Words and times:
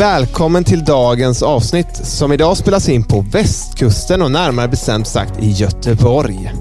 Välkommen 0.00 0.64
till 0.64 0.84
dagens 0.84 1.42
avsnitt 1.42 1.96
som 2.06 2.32
idag 2.32 2.56
spelas 2.56 2.88
in 2.88 3.04
på 3.04 3.20
västkusten 3.20 4.22
och 4.22 4.30
närmare 4.30 4.68
bestämt 4.68 5.06
sagt 5.06 5.42
i 5.42 5.50
Göteborg. 5.50 6.52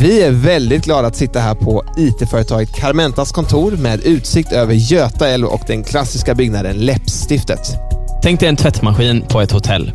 Vi 0.00 0.22
är 0.22 0.30
väldigt 0.30 0.84
glada 0.84 1.08
att 1.08 1.16
sitta 1.16 1.40
här 1.40 1.54
på 1.54 1.84
IT-företaget 1.96 2.74
Carmentas 2.74 3.32
kontor 3.32 3.70
med 3.70 4.00
utsikt 4.04 4.52
över 4.52 4.74
Göta 4.74 5.28
älv 5.28 5.46
och 5.46 5.60
den 5.66 5.84
klassiska 5.84 6.34
byggnaden 6.34 6.76
Läppstiftet. 6.76 7.76
Tänk 8.22 8.40
dig 8.40 8.48
en 8.48 8.56
tvättmaskin 8.56 9.24
på 9.28 9.40
ett 9.40 9.52
hotell. 9.52 9.92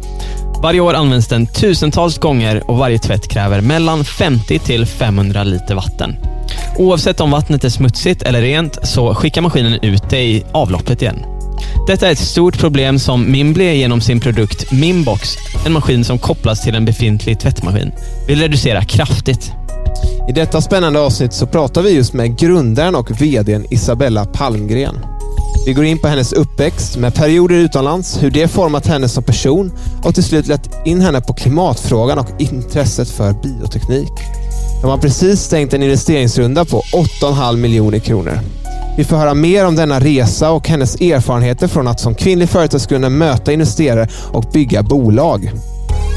Varje 0.61 0.79
år 0.79 0.93
används 0.93 1.27
den 1.27 1.47
tusentals 1.47 2.17
gånger 2.17 2.69
och 2.69 2.77
varje 2.77 2.99
tvätt 2.99 3.27
kräver 3.27 3.61
mellan 3.61 4.05
50 4.05 4.59
till 4.59 4.85
500 4.85 5.43
liter 5.43 5.75
vatten. 5.75 6.15
Oavsett 6.77 7.21
om 7.21 7.31
vattnet 7.31 7.63
är 7.63 7.69
smutsigt 7.69 8.21
eller 8.21 8.41
rent 8.41 8.87
så 8.87 9.15
skickar 9.15 9.41
maskinen 9.41 9.79
ut 9.81 10.09
det 10.09 10.21
i 10.21 10.45
avloppet 10.51 11.01
igen. 11.01 11.38
Detta 11.89 12.07
är 12.07 12.11
ett 12.11 12.19
stort 12.19 12.59
problem 12.59 12.99
som 12.99 13.31
Mimbly 13.31 13.75
genom 13.75 14.01
sin 14.01 14.19
produkt 14.19 14.71
Mimbox, 14.71 15.35
en 15.65 15.73
maskin 15.73 16.03
som 16.03 16.19
kopplas 16.19 16.63
till 16.63 16.75
en 16.75 16.85
befintlig 16.85 17.39
tvättmaskin, 17.39 17.91
vill 18.27 18.39
reducera 18.39 18.83
kraftigt. 18.83 19.51
I 20.29 20.31
detta 20.31 20.61
spännande 20.61 20.99
avsnitt 20.99 21.33
så 21.33 21.47
pratar 21.47 21.81
vi 21.81 21.91
just 21.91 22.13
med 22.13 22.37
grundaren 22.39 22.95
och 22.95 23.21
VDn 23.21 23.65
Isabella 23.69 24.25
Palmgren. 24.25 24.95
Vi 25.65 25.73
går 25.73 25.85
in 25.85 25.99
på 25.99 26.07
hennes 26.07 26.33
uppväxt 26.33 26.97
med 26.97 27.15
perioder 27.15 27.55
utomlands, 27.55 28.23
hur 28.23 28.31
det 28.31 28.47
format 28.47 28.87
henne 28.87 29.09
som 29.09 29.23
person 29.23 29.71
och 30.03 30.15
till 30.15 30.23
slut 30.23 30.47
lett 30.47 30.69
in 30.85 31.01
henne 31.01 31.21
på 31.21 31.33
klimatfrågan 31.33 32.19
och 32.19 32.29
intresset 32.37 33.09
för 33.09 33.33
bioteknik. 33.33 34.13
De 34.81 34.89
har 34.89 34.97
precis 34.97 35.41
stängt 35.41 35.73
en 35.73 35.83
investeringsrunda 35.83 36.65
på 36.65 36.81
8,5 36.81 37.57
miljoner 37.57 37.99
kronor. 37.99 38.39
Vi 38.99 39.05
får 39.05 39.17
höra 39.17 39.33
mer 39.33 39.65
om 39.65 39.75
denna 39.75 39.99
resa 39.99 40.51
och 40.51 40.67
hennes 40.67 41.01
erfarenheter 41.01 41.67
från 41.67 41.87
att 41.87 41.99
som 41.99 42.15
kvinnlig 42.15 42.49
företagsgrundare 42.49 43.09
möta 43.09 43.53
investerare 43.53 44.07
och 44.31 44.45
bygga 44.53 44.83
bolag. 44.83 45.51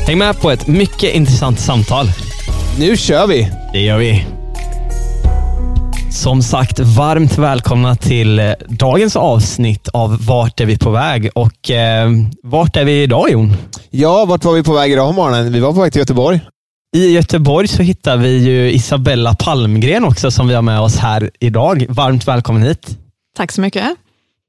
Häng 0.06 0.18
med 0.18 0.40
på 0.40 0.50
ett 0.50 0.66
mycket 0.66 1.14
intressant 1.14 1.60
samtal. 1.60 2.06
Nu 2.78 2.96
kör 2.96 3.26
vi! 3.26 3.50
Det 3.72 3.80
gör 3.80 3.98
vi. 3.98 4.26
Som 6.12 6.42
sagt, 6.42 6.80
varmt 6.80 7.38
välkomna 7.38 7.96
till 7.96 8.38
eh, 8.38 8.52
dagens 8.68 9.16
avsnitt 9.16 9.88
av 9.88 10.26
Vart 10.26 10.60
är 10.60 10.66
vi 10.66 10.78
på 10.78 10.90
väg? 10.90 11.30
Och 11.34 11.70
eh, 11.70 12.10
vart 12.42 12.76
är 12.76 12.84
vi 12.84 13.02
idag 13.02 13.30
Jon? 13.30 13.56
Ja, 13.90 14.24
vart 14.24 14.44
var 14.44 14.52
vi 14.52 14.62
på 14.62 14.72
väg 14.72 14.92
idag 14.92 15.08
på 15.08 15.12
morgonen? 15.12 15.52
Vi 15.52 15.60
var 15.60 15.72
på 15.72 15.80
väg 15.80 15.92
till 15.92 16.00
Göteborg. 16.00 16.40
I 16.96 17.12
Göteborg 17.12 17.68
så 17.68 17.82
hittar 17.82 18.16
vi 18.16 18.38
ju 18.38 18.72
Isabella 18.72 19.34
Palmgren 19.34 20.04
också 20.04 20.30
som 20.30 20.48
vi 20.48 20.54
har 20.54 20.62
med 20.62 20.80
oss 20.80 20.96
här 20.96 21.30
idag. 21.40 21.86
Varmt 21.88 22.28
välkommen 22.28 22.62
hit. 22.62 22.98
Tack 23.36 23.52
så 23.52 23.60
mycket. 23.60 23.96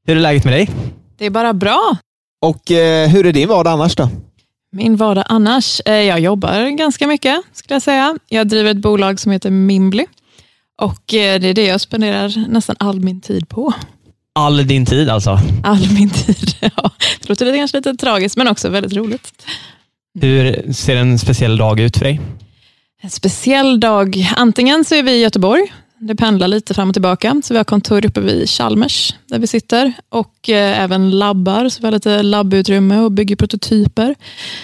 Hur 0.08 0.18
är 0.18 0.22
läget 0.22 0.44
med 0.44 0.54
dig? 0.54 0.70
Det 1.18 1.26
är 1.26 1.30
bara 1.30 1.54
bra. 1.54 1.98
Och 2.42 2.72
eh, 2.72 3.10
hur 3.10 3.26
är 3.26 3.34
din 3.34 3.50
vardag 3.50 3.74
annars 3.74 3.96
då? 3.96 4.10
Min 4.72 4.96
vardag 4.96 5.26
annars? 5.30 5.82
Eh, 5.86 5.94
jag 5.94 6.20
jobbar 6.20 6.78
ganska 6.78 7.08
mycket, 7.08 7.42
skulle 7.54 7.76
jag 7.76 7.82
säga. 7.82 8.18
Jag 8.30 8.48
driver 8.48 8.72
ett 8.72 8.78
bolag 8.78 9.20
som 9.20 9.32
heter 9.32 9.50
Mimbly 9.52 10.06
och 10.82 11.14
eh, 11.14 11.40
det 11.40 11.48
är 11.48 11.54
det 11.54 11.66
jag 11.66 11.82
spenderar 11.82 12.48
nästan 12.50 12.76
all 12.80 13.00
min 13.00 13.22
tid 13.22 13.50
på. 13.50 13.74
All 14.36 14.68
din 14.68 14.86
tid 14.86 15.10
alltså? 15.10 15.40
All 15.64 15.92
min 15.92 16.10
tid, 16.10 16.56
ja. 16.76 16.92
Det 17.22 17.30
låter 17.30 17.46
lite, 17.46 17.58
kanske 17.58 17.78
lite 17.78 17.94
tragiskt, 17.94 18.38
men 18.38 18.48
också 18.48 18.70
väldigt 18.70 18.94
roligt. 18.94 19.32
Hur 20.22 20.74
ser 20.74 20.96
en 20.96 21.20
speciell 21.20 21.58
dag 21.58 21.80
ut 21.80 21.98
för 21.98 22.06
dig? 22.06 22.22
En 23.02 23.10
speciell 23.10 23.80
dag, 23.80 24.32
antingen 24.36 24.86
så 24.86 24.96
är 24.96 25.04
vi 25.04 25.12
i 25.12 25.22
Göteborg, 25.22 25.74
det 25.98 26.16
pendlar 26.16 26.48
lite 26.48 26.74
fram 26.74 26.90
och 26.90 26.96
tillbaka, 26.96 27.42
så 27.44 27.54
vi 27.54 27.58
har 27.58 27.64
kontor 27.64 28.06
uppe 28.06 28.22
vid 28.22 28.50
Chalmers, 28.50 29.16
där 29.30 29.40
vi 29.40 29.48
sitter, 29.48 29.94
och 30.10 30.50
eh, 30.50 30.82
även 30.82 31.12
labbar, 31.12 31.70
så 31.70 31.80
vi 31.82 31.88
har 31.88 31.92
lite 31.92 32.24
labbutrymme 32.24 33.00
och 33.00 33.12
bygger 33.12 33.36
prototyper. 33.36 34.16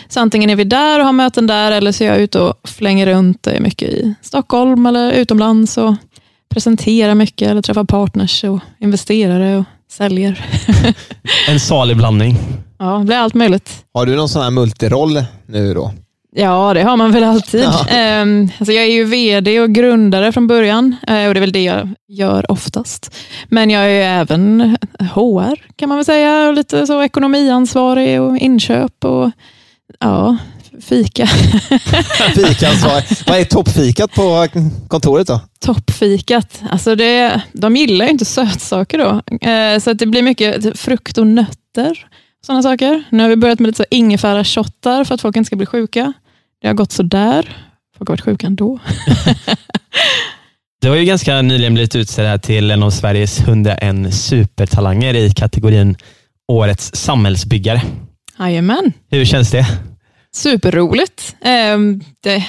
Så 0.10 0.20
antingen 0.20 0.50
är 0.50 0.56
vi 0.56 0.64
där 0.64 1.00
och 1.00 1.06
har 1.06 1.14
möten 1.14 1.48
där, 1.48 1.72
eller 1.72 1.92
så 1.92 2.04
är 2.04 2.08
jag 2.08 2.20
ute 2.20 2.40
och 2.40 2.70
flänger 2.70 3.06
runt 3.06 3.48
mycket 3.60 3.90
i 3.90 4.14
Stockholm 4.22 4.86
eller 4.86 5.12
utomlands 5.12 5.78
och 5.78 5.96
presenterar 6.50 7.16
mycket, 7.16 7.48
eller 7.48 7.62
träffar 7.62 7.84
partners 7.84 8.44
och 8.44 8.60
investerare 8.80 9.58
och 9.58 9.66
säljer. 9.92 10.46
en 11.48 11.60
salig 11.60 11.98
blandning. 11.98 12.36
Ja, 12.80 12.98
det 12.98 13.06
blir 13.06 13.18
allt 13.18 13.34
möjligt. 13.34 13.86
Har 13.94 14.06
du 14.06 14.16
någon 14.16 14.30
sån 14.30 14.42
här 14.42 14.52
multiroll 14.52 15.24
nu 15.46 15.74
då? 15.74 15.92
Ja, 16.32 16.74
det 16.74 16.84
har 16.84 16.98
man 16.98 17.12
väl 17.12 17.24
alltid. 17.24 17.64
Ja. 17.64 18.22
Um, 18.22 18.50
alltså 18.60 18.74
jag 18.74 18.86
är 18.86 18.92
ju 18.92 19.04
vd 19.04 19.60
och 19.60 19.70
grundare 19.70 20.32
från 20.32 20.48
början 20.48 20.96
uh, 21.10 21.28
och 21.28 21.34
det 21.34 21.40
är 21.40 21.42
väl 21.42 21.52
det 21.52 21.64
jag 21.64 21.90
gör 22.08 22.52
oftast. 22.52 23.16
Men 23.50 23.70
jag 23.70 23.84
är 23.84 23.90
ju 23.90 24.02
även 24.02 24.78
HR 25.00 25.56
kan 25.76 25.90
man 25.90 25.98
väl 25.98 26.06
säga 26.06 26.48
och 26.48 26.54
lite 26.54 26.88
så 26.88 27.04
ekonomiansvarig 27.04 28.22
och 28.22 28.38
inköp 28.38 29.06
och 29.06 29.32
ja, 30.00 30.38
fika. 30.82 31.28
Fikansvarig. 32.36 33.04
Vad 33.28 33.40
är 33.40 33.44
toppfikat 33.44 34.12
på 34.12 34.48
kontoret 34.88 35.28
då? 35.28 35.42
Toppfikat? 35.60 36.62
Alltså 36.70 36.96
det, 36.96 37.42
de 37.54 37.76
gillar 37.76 38.06
ju 38.06 38.12
inte 38.12 38.26
sötsaker 38.26 38.98
då, 38.98 39.12
uh, 39.50 39.80
så 39.80 39.94
det 39.94 40.06
blir 40.06 40.24
mycket 40.24 40.80
frukt 40.80 41.18
och 41.18 41.28
nötter 41.28 42.09
sådana 42.46 42.64
saker. 42.64 43.04
Nu 43.10 43.24
har 43.24 43.30
vi 43.30 43.36
börjat 43.36 43.60
med 43.60 43.68
lite 43.68 43.86
ingefära-shottar 43.90 45.04
för 45.04 45.16
att 45.16 45.22
folk 45.22 45.36
inte 45.36 45.48
ska 45.48 45.56
bli 45.56 45.66
sjuka. 45.66 46.14
Det 46.62 46.68
har 46.68 46.76
gått 46.76 46.92
sådär. 46.92 47.58
Folk 47.98 48.10
har 48.10 48.14
varit 48.14 48.26
sjuka 48.26 48.48
ändå. 48.48 48.80
Du 50.82 50.90
har 50.90 50.96
ju 50.96 51.06
ganska 51.06 51.42
nyligen 51.42 51.74
blivit 51.74 51.96
utsedd 51.96 52.42
till 52.42 52.72
en 52.72 52.84
av 52.84 52.90
Sveriges 52.92 53.40
101 53.40 54.14
supertalanger 54.14 55.14
i 55.14 55.32
kategorin 55.32 55.98
Årets 56.48 56.96
samhällsbyggare. 56.96 57.82
Jajamän. 58.40 58.94
Hur 59.12 59.26
känns 59.26 59.52
det? 59.52 59.66
Superroligt. 60.36 61.36
Ehm, 61.42 62.02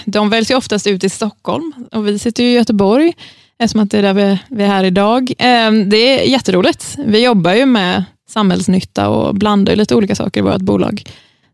de 0.05 0.31
väljs 0.31 0.51
ju 0.51 0.55
oftast 0.55 0.87
ut 0.87 1.05
i 1.05 1.09
Stockholm 1.09 1.73
och 1.93 2.09
vi 2.09 2.19
sitter 2.19 2.45
i 2.45 2.53
Göteborg 2.53 3.13
eftersom 3.59 3.81
att 3.81 3.91
det 3.91 3.99
är 3.99 4.03
där 4.03 4.39
vi 4.49 4.63
är 4.63 4.69
här 4.69 4.85
idag. 4.85 5.33
Ehm, 5.39 5.91
det 5.91 5.97
är 5.97 6.25
jätteroligt. 6.25 6.97
Vi 7.07 7.25
jobbar 7.25 7.53
ju 7.53 7.67
med 7.67 8.05
samhällsnytta 8.31 9.09
och 9.09 9.35
blandar 9.35 9.77
lite 9.77 9.95
olika 9.95 10.15
saker 10.15 10.41
i 10.41 10.43
vårt 10.43 10.61
bolag. 10.61 11.03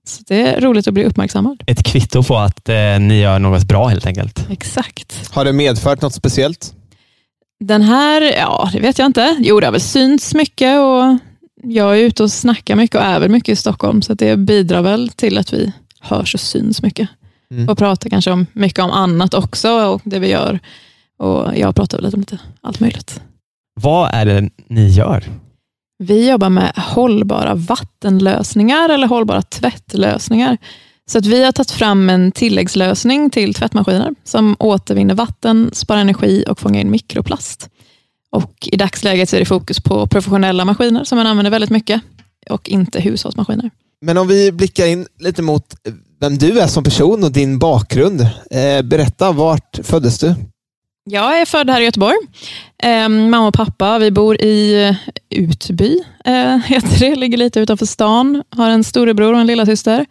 Så 0.06 0.22
Det 0.26 0.40
är 0.40 0.60
roligt 0.60 0.88
att 0.88 0.94
bli 0.94 1.04
uppmärksammad. 1.04 1.62
Ett 1.66 1.82
kvitto 1.82 2.22
på 2.22 2.36
att 2.36 2.68
eh, 2.68 2.98
ni 3.00 3.20
gör 3.20 3.38
något 3.38 3.64
bra 3.64 3.86
helt 3.86 4.06
enkelt. 4.06 4.46
Exakt. 4.50 5.30
Har 5.34 5.44
det 5.44 5.52
medfört 5.52 6.02
något 6.02 6.14
speciellt? 6.14 6.74
Den 7.64 7.82
här, 7.82 8.22
ja 8.22 8.70
det 8.72 8.80
vet 8.80 8.98
jag 8.98 9.06
inte. 9.06 9.36
Jo, 9.38 9.60
det 9.60 9.66
har 9.66 9.72
väl 9.72 9.80
synts 9.80 10.34
mycket 10.34 10.78
och 10.80 11.18
jag 11.62 11.98
är 11.98 12.02
ute 12.02 12.22
och 12.22 12.30
snackar 12.30 12.76
mycket 12.76 12.96
och 12.96 13.06
är 13.06 13.20
väl 13.20 13.28
mycket 13.30 13.52
i 13.52 13.56
Stockholm, 13.56 14.02
så 14.02 14.14
det 14.14 14.36
bidrar 14.36 14.82
väl 14.82 15.08
till 15.08 15.38
att 15.38 15.52
vi 15.52 15.72
hörs 16.00 16.34
och 16.34 16.40
syns 16.40 16.82
mycket. 16.82 17.08
Mm. 17.50 17.68
Och 17.68 17.78
pratar 17.78 18.10
kanske 18.10 18.30
om, 18.30 18.46
mycket 18.52 18.84
om 18.84 18.90
annat 18.90 19.34
också, 19.34 19.70
och 19.70 20.00
det 20.04 20.18
vi 20.18 20.28
gör. 20.28 20.60
Och 21.18 21.56
Jag 21.56 21.76
pratar 21.76 21.98
väl 21.98 22.04
lite 22.04 22.16
om 22.16 22.20
lite 22.20 22.38
allt 22.60 22.80
möjligt. 22.80 23.20
Vad 23.80 24.10
är 24.14 24.24
det 24.24 24.50
ni 24.68 24.88
gör? 24.88 25.24
Vi 25.98 26.30
jobbar 26.30 26.50
med 26.50 26.72
hållbara 26.76 27.54
vattenlösningar 27.54 28.88
eller 28.88 29.06
hållbara 29.06 29.42
tvättlösningar. 29.42 30.58
Så 31.10 31.18
att 31.18 31.26
vi 31.26 31.44
har 31.44 31.52
tagit 31.52 31.70
fram 31.70 32.10
en 32.10 32.32
tilläggslösning 32.32 33.30
till 33.30 33.54
tvättmaskiner 33.54 34.14
som 34.24 34.56
återvinner 34.58 35.14
vatten, 35.14 35.70
sparar 35.72 36.00
energi 36.00 36.44
och 36.48 36.60
fångar 36.60 36.80
in 36.80 36.90
mikroplast. 36.90 37.68
Och 38.30 38.68
I 38.72 38.76
dagsläget 38.76 39.32
är 39.32 39.38
det 39.38 39.44
fokus 39.44 39.80
på 39.80 40.06
professionella 40.06 40.64
maskiner 40.64 41.04
som 41.04 41.18
man 41.18 41.26
använder 41.26 41.50
väldigt 41.50 41.70
mycket 41.70 42.02
och 42.50 42.68
inte 42.68 43.00
hushållsmaskiner. 43.00 43.70
Men 44.00 44.18
om 44.18 44.28
vi 44.28 44.52
blickar 44.52 44.86
in 44.86 45.06
lite 45.20 45.42
mot 45.42 45.74
vem 46.20 46.38
du 46.38 46.60
är 46.60 46.66
som 46.66 46.84
person 46.84 47.24
och 47.24 47.32
din 47.32 47.58
bakgrund. 47.58 48.20
Eh, 48.50 48.82
berätta, 48.82 49.32
vart 49.32 49.78
föddes 49.82 50.18
du? 50.18 50.34
Jag 51.08 51.40
är 51.40 51.44
född 51.44 51.70
här 51.70 51.80
i 51.80 51.84
Göteborg. 51.84 52.16
Eh, 52.82 53.08
mamma 53.08 53.48
och 53.48 53.54
pappa, 53.54 53.98
vi 53.98 54.10
bor 54.10 54.42
i 54.42 54.96
Utby, 55.30 55.98
eh, 56.24 56.56
heter 56.66 56.98
det. 56.98 57.16
Ligger 57.16 57.38
lite 57.38 57.60
utanför 57.60 57.86
stan. 57.86 58.42
Har 58.50 58.70
en 58.70 58.84
storebror 58.84 59.32
och 59.32 59.40
en 59.40 59.46
lillasyster. 59.46 60.06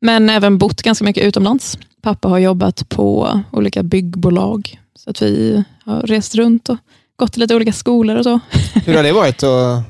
Men 0.00 0.30
även 0.30 0.58
bott 0.58 0.82
ganska 0.82 1.04
mycket 1.04 1.24
utomlands. 1.24 1.78
Pappa 2.02 2.28
har 2.28 2.38
jobbat 2.38 2.88
på 2.88 3.40
olika 3.52 3.82
byggbolag. 3.82 4.80
Så 4.98 5.10
att 5.10 5.22
vi 5.22 5.64
har 5.84 6.00
rest 6.00 6.34
runt 6.34 6.68
och 6.68 6.76
gått 7.16 7.32
till 7.32 7.40
lite 7.40 7.54
olika 7.54 7.72
skolor 7.72 8.16
och 8.16 8.24
så. 8.24 8.40
Hur 8.84 8.96
har 8.96 9.02
det 9.02 9.12
varit 9.12 9.42
att, 9.42 9.84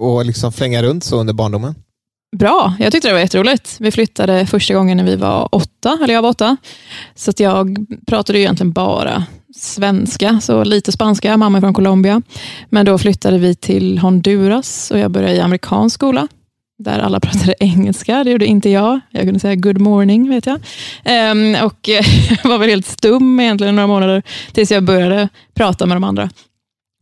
att 0.00 0.26
liksom 0.26 0.52
flänga 0.52 0.82
runt 0.82 1.04
så 1.04 1.20
under 1.20 1.32
barndomen? 1.32 1.74
Bra, 2.36 2.74
jag 2.78 2.92
tyckte 2.92 3.08
det 3.08 3.14
var 3.14 3.20
jätteroligt. 3.20 3.76
Vi 3.80 3.90
flyttade 3.90 4.46
första 4.46 4.74
gången 4.74 4.96
när 4.96 5.04
vi 5.04 5.16
var 5.16 5.48
åtta, 5.54 5.98
eller 6.02 6.14
jag 6.14 6.22
var 6.22 6.28
åtta. 6.28 6.56
Så 7.14 7.30
att 7.30 7.40
jag 7.40 7.86
pratade 8.06 8.38
ju 8.38 8.44
egentligen 8.44 8.72
bara 8.72 9.24
svenska, 9.56 10.40
så 10.40 10.64
lite 10.64 10.92
spanska. 10.92 11.36
Mamma 11.36 11.58
är 11.58 11.62
från 11.62 11.74
Colombia. 11.74 12.22
Men 12.68 12.86
då 12.86 12.98
flyttade 12.98 13.38
vi 13.38 13.54
till 13.54 13.98
Honduras 13.98 14.90
och 14.90 14.98
jag 14.98 15.10
började 15.10 15.34
i 15.34 15.40
amerikansk 15.40 15.94
skola 15.94 16.28
där 16.78 16.98
alla 16.98 17.20
pratade 17.20 17.54
engelska. 17.60 18.24
Det 18.24 18.30
gjorde 18.30 18.46
inte 18.46 18.70
jag. 18.70 19.00
Jag 19.10 19.22
kunde 19.22 19.40
säga 19.40 19.54
good 19.54 19.80
morning, 19.80 20.30
vet 20.30 20.46
jag. 20.46 20.60
Ehm, 21.04 21.56
och 21.64 21.88
var 22.44 22.58
väl 22.58 22.68
helt 22.68 22.86
stum 22.86 23.40
egentligen 23.40 23.76
några 23.76 23.86
månader 23.86 24.22
tills 24.52 24.70
jag 24.70 24.82
började 24.82 25.28
prata 25.54 25.86
med 25.86 25.96
de 25.96 26.04
andra. 26.04 26.30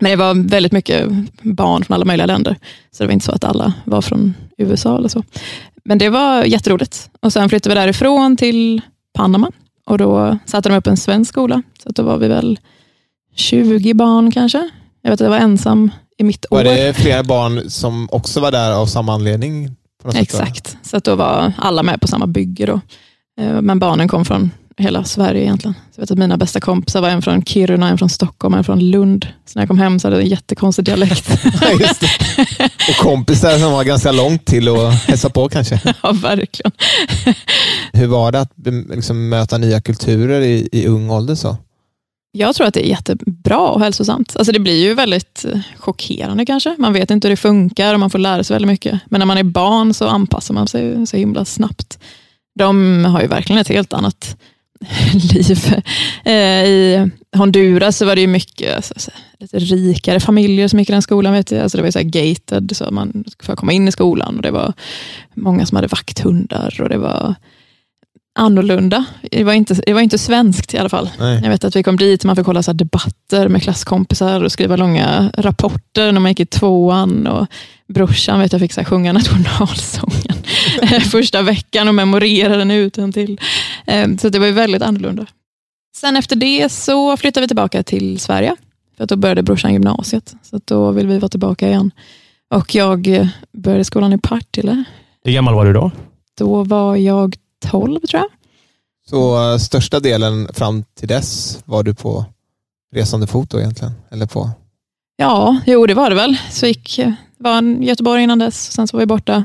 Men 0.02 0.10
det 0.10 0.16
var 0.16 0.48
väldigt 0.48 0.72
mycket 0.72 1.08
barn 1.42 1.84
från 1.84 1.94
alla 1.94 2.04
möjliga 2.04 2.26
länder. 2.26 2.56
Så 2.90 3.02
det 3.02 3.06
var 3.06 3.12
inte 3.12 3.26
så 3.26 3.32
att 3.32 3.44
alla 3.44 3.72
var 3.84 4.02
från 4.02 4.34
USA 4.58 4.98
eller 4.98 5.08
så. 5.08 5.22
Men 5.84 5.98
det 5.98 6.08
var 6.08 6.44
jätteroligt. 6.44 7.10
Och 7.20 7.32
Sen 7.32 7.48
flyttade 7.48 7.74
vi 7.74 7.80
därifrån 7.80 8.36
till 8.36 8.80
Panama 9.14 9.52
och 9.86 9.98
då 9.98 10.38
satte 10.46 10.68
de 10.68 10.74
upp 10.74 10.86
en 10.86 10.96
svensk 10.96 11.28
skola. 11.28 11.62
Så 11.82 11.88
då 11.88 12.02
var 12.02 12.18
vi 12.18 12.28
väl 12.28 12.58
20 13.34 13.94
barn 13.94 14.30
kanske. 14.30 14.70
Jag 15.02 15.10
vet 15.10 15.20
att 15.20 15.24
jag 15.24 15.30
var 15.30 15.38
ensam 15.38 15.90
i 16.18 16.24
mitt 16.24 16.46
var 16.50 16.60
år. 16.60 16.64
Var 16.64 16.74
det 16.74 16.94
flera 16.94 17.22
barn 17.22 17.70
som 17.70 18.08
också 18.10 18.40
var 18.40 18.50
där 18.50 18.72
av 18.72 18.86
samma 18.86 19.14
anledning? 19.14 19.76
Exakt, 20.14 20.76
så 20.82 20.96
att 20.96 21.04
då 21.04 21.14
var 21.14 21.52
alla 21.58 21.82
med 21.82 22.00
på 22.00 22.08
samma 22.08 22.26
bygge. 22.26 22.66
Då. 22.66 22.80
Eh, 23.40 23.60
men 23.60 23.78
barnen 23.78 24.08
kom 24.08 24.24
från 24.24 24.50
hela 24.82 25.04
Sverige 25.04 25.42
egentligen. 25.42 25.74
Så 25.74 26.00
jag 26.00 26.02
vet 26.02 26.10
att 26.10 26.18
mina 26.18 26.36
bästa 26.36 26.60
kompisar 26.60 27.00
var 27.00 27.08
en 27.08 27.22
från 27.22 27.44
Kiruna, 27.44 27.88
en 27.88 27.98
från 27.98 28.08
Stockholm, 28.08 28.54
en 28.54 28.64
från 28.64 28.90
Lund. 28.90 29.26
Så 29.46 29.52
när 29.54 29.62
jag 29.62 29.68
kom 29.68 29.78
hem 29.78 29.98
så 30.00 30.06
hade 30.06 30.16
jag 30.16 30.22
en 30.22 30.30
jättekonstig 30.30 30.84
dialekt. 30.84 31.30
Och 32.88 32.96
kompisar 32.98 33.58
som 33.58 33.72
var 33.72 33.84
ganska 33.84 34.12
långt 34.12 34.44
till 34.44 34.68
att 34.68 34.94
hälsa 34.94 35.30
på 35.30 35.48
kanske? 35.48 35.80
Ja, 36.02 36.12
verkligen. 36.12 36.72
Hur 37.92 38.06
var 38.06 38.32
det 38.32 38.40
att 38.40 38.52
liksom, 38.90 39.28
möta 39.28 39.58
nya 39.58 39.80
kulturer 39.80 40.40
i, 40.40 40.68
i 40.72 40.86
ung 40.86 41.10
ålder? 41.10 41.34
så? 41.34 41.56
Jag 42.32 42.54
tror 42.54 42.66
att 42.66 42.74
det 42.74 42.86
är 42.86 42.88
jättebra 42.88 43.58
och 43.58 43.80
hälsosamt. 43.80 44.36
Alltså 44.36 44.52
det 44.52 44.60
blir 44.60 44.84
ju 44.84 44.94
väldigt 44.94 45.44
chockerande 45.76 46.46
kanske. 46.46 46.76
Man 46.78 46.92
vet 46.92 47.10
inte 47.10 47.28
hur 47.28 47.32
det 47.32 47.36
funkar 47.36 47.94
och 47.94 48.00
man 48.00 48.10
får 48.10 48.18
lära 48.18 48.44
sig 48.44 48.54
väldigt 48.54 48.68
mycket. 48.68 49.00
Men 49.06 49.18
när 49.18 49.26
man 49.26 49.38
är 49.38 49.42
barn 49.42 49.94
så 49.94 50.08
anpassar 50.08 50.54
man 50.54 50.68
sig 50.68 51.06
så 51.06 51.16
himla 51.16 51.44
snabbt. 51.44 51.98
De 52.54 53.04
har 53.04 53.20
ju 53.20 53.26
verkligen 53.26 53.60
ett 53.60 53.68
helt 53.68 53.92
annat 53.92 54.36
liv. 55.34 55.74
Eh, 56.24 56.64
I 56.64 57.10
Honduras 57.36 57.96
så 57.96 58.06
var 58.06 58.14
det 58.14 58.20
ju 58.20 58.26
mycket 58.26 58.76
alltså, 58.76 58.94
så, 58.96 59.10
så, 59.50 59.58
lite 59.58 59.74
rikare 59.74 60.20
familjer 60.20 60.68
som 60.68 60.78
gick 60.78 60.88
i 60.88 60.92
den 60.92 61.02
skolan. 61.02 61.32
Vet 61.32 61.50
jag. 61.50 61.62
Alltså 61.62 61.78
det 61.78 61.84
var 61.84 61.90
så 61.90 62.02
gated, 62.02 62.76
så 62.76 62.90
man 62.90 63.24
fick 63.42 63.56
komma 63.56 63.72
in 63.72 63.88
i 63.88 63.92
skolan. 63.92 64.36
och 64.36 64.42
Det 64.42 64.50
var 64.50 64.72
många 65.34 65.66
som 65.66 65.76
hade 65.76 65.88
vakthundar 65.88 66.80
och 66.80 66.88
det 66.88 66.98
var 66.98 67.34
annorlunda. 68.34 69.04
Det 69.30 69.44
var 69.44 69.52
inte, 69.52 69.74
det 69.74 69.92
var 69.92 70.00
inte 70.00 70.18
svenskt 70.18 70.74
i 70.74 70.78
alla 70.78 70.88
fall. 70.88 71.10
Nej. 71.18 71.40
Jag 71.42 71.50
vet 71.50 71.64
att 71.64 71.76
vi 71.76 71.82
kom 71.82 71.96
dit 71.96 72.20
och 72.22 72.26
man 72.26 72.36
fick 72.36 72.46
hålla 72.46 72.62
så 72.62 72.72
debatter 72.72 73.48
med 73.48 73.62
klasskompisar 73.62 74.44
och 74.44 74.52
skriva 74.52 74.76
långa 74.76 75.30
rapporter 75.38 76.12
när 76.12 76.20
man 76.20 76.30
gick 76.30 76.40
i 76.40 76.46
tvåan. 76.46 77.26
Och 77.26 77.46
brorsan 77.88 78.40
vet 78.40 78.52
jag 78.52 78.60
fick 78.60 78.72
så 78.72 78.84
sjunga 78.84 79.12
nationalsången 79.12 80.42
första 81.10 81.42
veckan 81.42 81.88
och 81.88 81.94
memorera 81.94 82.56
den 82.56 82.70
utan 82.70 83.12
till. 83.12 83.40
Ehm, 83.86 84.18
så 84.18 84.28
det 84.28 84.38
var 84.38 84.50
väldigt 84.50 84.82
annorlunda. 84.82 85.26
Sen 85.96 86.16
efter 86.16 86.36
det 86.36 86.72
så 86.72 87.16
flyttade 87.16 87.44
vi 87.44 87.48
tillbaka 87.48 87.82
till 87.82 88.20
Sverige. 88.20 88.56
För 88.96 89.04
att 89.04 89.10
då 89.10 89.16
började 89.16 89.42
brorsan 89.42 89.72
gymnasiet. 89.72 90.34
Så 90.42 90.60
då 90.64 90.90
vill 90.90 91.06
vi 91.06 91.18
vara 91.18 91.28
tillbaka 91.28 91.68
igen. 91.68 91.90
Och 92.54 92.74
jag 92.74 93.28
började 93.52 93.84
skolan 93.84 94.12
i 94.12 94.18
Partille. 94.18 94.84
Hur 95.24 95.32
gammal 95.32 95.54
var 95.54 95.64
du 95.64 95.72
då? 95.72 95.90
Då 96.38 96.64
var 96.64 96.96
jag 96.96 97.36
12 97.70 98.00
tror 98.00 98.20
jag. 98.20 98.28
Så 99.10 99.52
uh, 99.52 99.58
största 99.58 100.00
delen 100.00 100.48
fram 100.54 100.84
till 100.98 101.08
dess 101.08 101.58
var 101.64 101.82
du 101.82 101.94
på 101.94 102.24
resande 102.94 103.26
fot 103.26 103.50
då 103.50 103.60
egentligen? 103.60 103.92
Eller 104.10 104.26
på? 104.26 104.50
Ja, 105.16 105.60
jo 105.66 105.86
det 105.86 105.94
var 105.94 106.10
det 106.10 106.16
väl. 106.16 106.36
Så 106.50 106.66
gick, 106.66 107.00
var 107.38 107.82
i 107.82 107.84
Göteborg 107.84 108.22
innan 108.22 108.38
dess, 108.38 108.72
sen 108.72 108.88
så 108.88 108.96
var 108.96 109.00
vi 109.00 109.06
borta. 109.06 109.44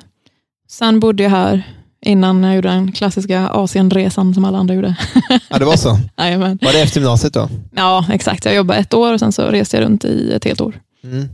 Sen 0.70 1.00
bodde 1.00 1.24
jag 1.24 1.30
här 1.30 1.64
innan 2.06 2.44
jag 2.44 2.56
gjorde 2.56 2.70
den 2.70 2.92
klassiska 2.92 3.48
Asienresan 3.48 4.34
som 4.34 4.46
alla 4.46 4.58
andra 4.58 4.76
gjorde. 4.76 4.96
Ja, 5.50 5.60
det 5.60 5.66
var 5.66 5.78
så? 5.78 6.00
Jajamän. 6.18 6.60
Var 6.62 6.74
det 6.74 6.82
efter 6.82 7.00
gymnasiet 7.00 7.34
då? 7.34 7.50
Ja, 7.76 8.06
exakt. 8.12 8.46
Jag 8.46 8.56
jobbade 8.56 8.80
ett 8.80 8.94
år 8.94 9.14
och 9.14 9.20
sen 9.20 9.32
så 9.32 9.42
reste 9.42 9.78
jag 9.78 9.84
runt 9.84 10.06
i 10.06 10.34
ett 10.34 10.44
helt 10.44 10.62
år. 10.62 10.80
Mm. 11.04 11.30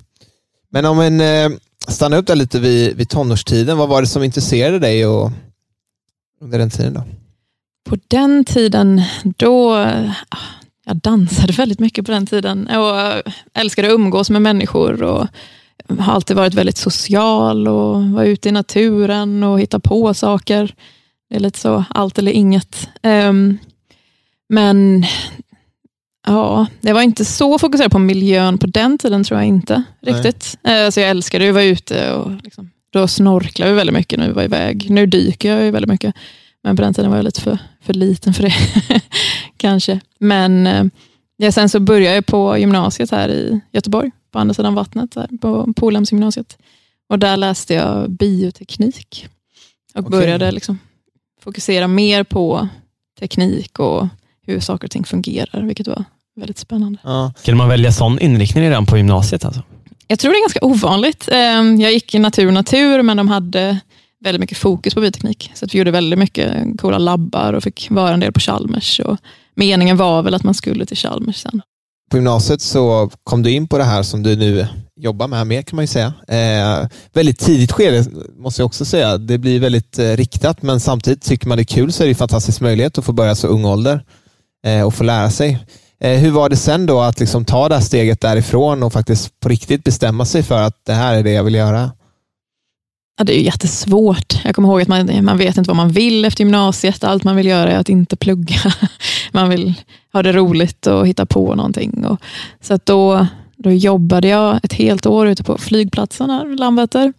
Men 0.71 0.85
om 0.85 0.99
en 0.99 1.21
eh, 1.21 1.49
stannar 1.87 2.17
upp 2.17 2.27
där 2.27 2.35
lite 2.35 2.59
vid, 2.59 2.97
vid 2.97 3.09
tonårstiden, 3.09 3.77
vad 3.77 3.89
var 3.89 4.01
det 4.01 4.07
som 4.07 4.23
intresserade 4.23 4.79
dig 4.79 5.05
och, 5.05 5.31
under 6.43 6.59
den 6.59 6.69
tiden? 6.69 6.93
då? 6.93 7.03
På 7.89 7.97
den 8.07 8.45
tiden, 8.45 9.01
då... 9.23 9.87
Jag 10.85 10.97
dansade 10.97 11.53
väldigt 11.53 11.79
mycket 11.79 12.05
på 12.05 12.11
den 12.11 12.25
tiden 12.25 12.67
och 12.67 13.21
älskade 13.53 13.87
att 13.87 13.93
umgås 13.93 14.29
med 14.29 14.41
människor. 14.41 15.03
och 15.03 15.27
har 15.99 16.13
alltid 16.13 16.35
varit 16.35 16.53
väldigt 16.53 16.77
social 16.77 17.67
och 17.67 18.03
var 18.03 18.23
ute 18.23 18.49
i 18.49 18.51
naturen 18.51 19.43
och 19.43 19.59
hitta 19.59 19.79
på 19.79 20.13
saker. 20.13 20.75
Det 21.29 21.35
är 21.35 21.39
lite 21.39 21.59
så 21.59 21.83
allt 21.89 22.17
eller 22.17 22.31
inget. 22.31 22.89
Um, 23.03 23.57
men 24.49 25.05
ja, 26.27 26.67
det 26.81 26.93
var 26.93 27.01
inte 27.01 27.25
så 27.25 27.59
fokuserat 27.59 27.91
på 27.91 27.99
miljön 27.99 28.57
på 28.57 28.67
den 28.67 28.97
tiden, 28.97 29.23
tror 29.23 29.39
jag 29.39 29.47
inte. 29.47 29.83
riktigt. 30.01 30.57
Uh, 30.67 30.89
så 30.89 30.99
jag 30.99 31.09
älskade 31.09 31.47
att 31.47 31.53
vara 31.53 31.63
ute 31.63 32.13
och 32.13 32.31
liksom, 32.43 32.69
då 32.93 33.07
snorklade 33.07 33.71
vi 33.71 33.77
väldigt 33.77 33.95
mycket 33.95 34.19
när 34.19 34.27
vi 34.27 34.33
var 34.33 34.43
iväg. 34.43 34.89
Nu 34.89 35.05
dyker 35.05 35.55
jag 35.55 35.63
ju 35.63 35.71
väldigt 35.71 35.89
mycket. 35.89 36.15
Men 36.63 36.75
på 36.75 36.81
den 36.81 36.93
tiden 36.93 37.09
var 37.09 37.17
jag 37.17 37.23
lite 37.23 37.41
för, 37.41 37.57
för 37.81 37.93
liten 37.93 38.33
för 38.33 38.43
det. 38.43 38.53
Kanske. 39.57 39.99
Men 40.19 40.67
uh, 40.67 40.85
ja, 41.37 41.51
sen 41.51 41.69
så 41.69 41.79
började 41.79 42.15
jag 42.15 42.25
på 42.25 42.57
gymnasiet 42.57 43.11
här 43.11 43.29
i 43.29 43.61
Göteborg 43.71 44.11
på 44.31 44.39
andra 44.39 44.53
sidan 44.53 44.75
vattnet, 44.75 45.11
där, 45.11 45.27
på 45.41 45.73
Polhemsgymnasiet. 45.75 46.57
Och 47.09 47.19
där 47.19 47.37
läste 47.37 47.73
jag 47.73 48.11
bioteknik 48.11 49.27
och 49.93 49.99
okay. 49.99 50.19
började 50.19 50.51
liksom 50.51 50.79
fokusera 51.41 51.87
mer 51.87 52.23
på 52.23 52.67
teknik 53.19 53.79
och 53.79 54.07
hur 54.45 54.59
saker 54.59 54.87
och 54.87 54.91
ting 54.91 55.03
fungerar, 55.03 55.61
vilket 55.61 55.87
var 55.87 56.05
väldigt 56.35 56.57
spännande. 56.57 56.99
Ja. 57.03 57.33
Kan 57.43 57.57
man 57.57 57.69
välja 57.69 57.91
sån 57.91 58.19
inriktning 58.19 58.63
redan 58.63 58.85
på 58.85 58.97
gymnasiet? 58.97 59.45
Alltså? 59.45 59.61
Jag 60.13 60.19
tror 60.19 60.31
det 60.31 60.37
är 60.37 60.41
ganska 60.41 60.65
ovanligt. 60.65 61.29
Ehm, 61.31 61.81
jag 61.81 61.93
gick 61.93 62.15
i 62.15 62.19
natur 62.19 62.47
och 62.47 62.53
natur, 62.53 63.01
men 63.01 63.17
de 63.17 63.27
hade 63.27 63.79
väldigt 64.23 64.39
mycket 64.39 64.57
fokus 64.57 64.93
på 64.93 65.01
bioteknik. 65.01 65.51
Så 65.53 65.65
vi 65.71 65.77
gjorde 65.77 65.91
väldigt 65.91 66.19
mycket 66.19 66.79
coola 66.81 66.97
labbar 66.97 67.53
och 67.53 67.63
fick 67.63 67.87
vara 67.91 68.13
en 68.13 68.19
del 68.19 68.31
på 68.31 68.39
Chalmers. 68.39 68.99
Och 68.99 69.17
meningen 69.55 69.97
var 69.97 70.23
väl 70.23 70.33
att 70.33 70.43
man 70.43 70.53
skulle 70.53 70.85
till 70.85 70.97
Chalmers 70.97 71.35
sen 71.35 71.61
på 72.11 72.17
gymnasiet 72.17 72.61
så 72.61 73.11
kom 73.23 73.43
du 73.43 73.51
in 73.51 73.67
på 73.67 73.77
det 73.77 73.83
här 73.83 74.03
som 74.03 74.23
du 74.23 74.35
nu 74.35 74.67
jobbar 74.95 75.27
med 75.27 75.47
mer 75.47 75.61
kan 75.61 75.75
man 75.75 75.83
ju 75.83 75.87
säga. 75.87 76.13
Eh, 76.27 76.87
väldigt 77.13 77.39
tidigt 77.39 77.71
skede 77.71 78.05
måste 78.37 78.61
jag 78.61 78.65
också 78.65 78.85
säga. 78.85 79.17
Det 79.17 79.37
blir 79.37 79.59
väldigt 79.59 79.99
eh, 79.99 80.11
riktat 80.11 80.61
men 80.61 80.79
samtidigt 80.79 81.23
tycker 81.23 81.47
man 81.47 81.57
det 81.57 81.61
är 81.61 81.75
kul 81.75 81.93
så 81.93 82.03
är 82.03 82.07
det 82.07 82.11
en 82.11 82.15
fantastisk 82.15 82.61
möjlighet 82.61 82.97
att 82.97 83.05
få 83.05 83.11
börja 83.11 83.35
så 83.35 83.47
ung 83.47 83.65
ålder 83.65 84.05
eh, 84.65 84.81
och 84.81 84.93
få 84.93 85.03
lära 85.03 85.29
sig. 85.29 85.59
Eh, 86.03 86.19
hur 86.19 86.31
var 86.31 86.49
det 86.49 86.55
sen 86.55 86.85
då 86.85 86.99
att 86.99 87.19
liksom 87.19 87.45
ta 87.45 87.69
det 87.69 87.75
här 87.75 87.81
steget 87.81 88.21
därifrån 88.21 88.83
och 88.83 88.93
faktiskt 88.93 89.39
på 89.39 89.49
riktigt 89.49 89.83
bestämma 89.83 90.25
sig 90.25 90.43
för 90.43 90.61
att 90.61 90.85
det 90.85 90.93
här 90.93 91.13
är 91.13 91.23
det 91.23 91.31
jag 91.31 91.43
vill 91.43 91.55
göra? 91.55 91.91
Ja, 93.17 93.23
det 93.23 93.39
är 93.39 93.41
jättesvårt. 93.41 94.45
Jag 94.45 94.55
kommer 94.55 94.69
ihåg 94.69 94.81
att 94.81 94.87
man, 94.87 95.25
man 95.25 95.37
vet 95.37 95.57
inte 95.57 95.69
vad 95.69 95.77
man 95.77 95.89
vill 95.89 96.25
efter 96.25 96.43
gymnasiet. 96.43 97.03
Allt 97.03 97.23
man 97.23 97.35
vill 97.35 97.45
göra 97.45 97.71
är 97.71 97.77
att 97.77 97.89
inte 97.89 98.15
plugga. 98.15 98.55
Man 99.31 99.49
vill 99.49 99.73
ha 100.13 100.23
det 100.23 100.31
roligt 100.31 100.87
och 100.87 101.07
hitta 101.07 101.25
på 101.25 101.55
någonting. 101.55 102.05
Och, 102.05 102.21
så 102.61 102.73
att 102.73 102.85
då, 102.85 103.27
då 103.57 103.71
jobbade 103.71 104.27
jag 104.27 104.59
ett 104.63 104.73
helt 104.73 105.05
år 105.05 105.27
ute 105.27 105.43
på 105.43 105.57
flygplatsen 105.57 106.29
här, 106.29 106.57
Landvetter. 106.57 107.13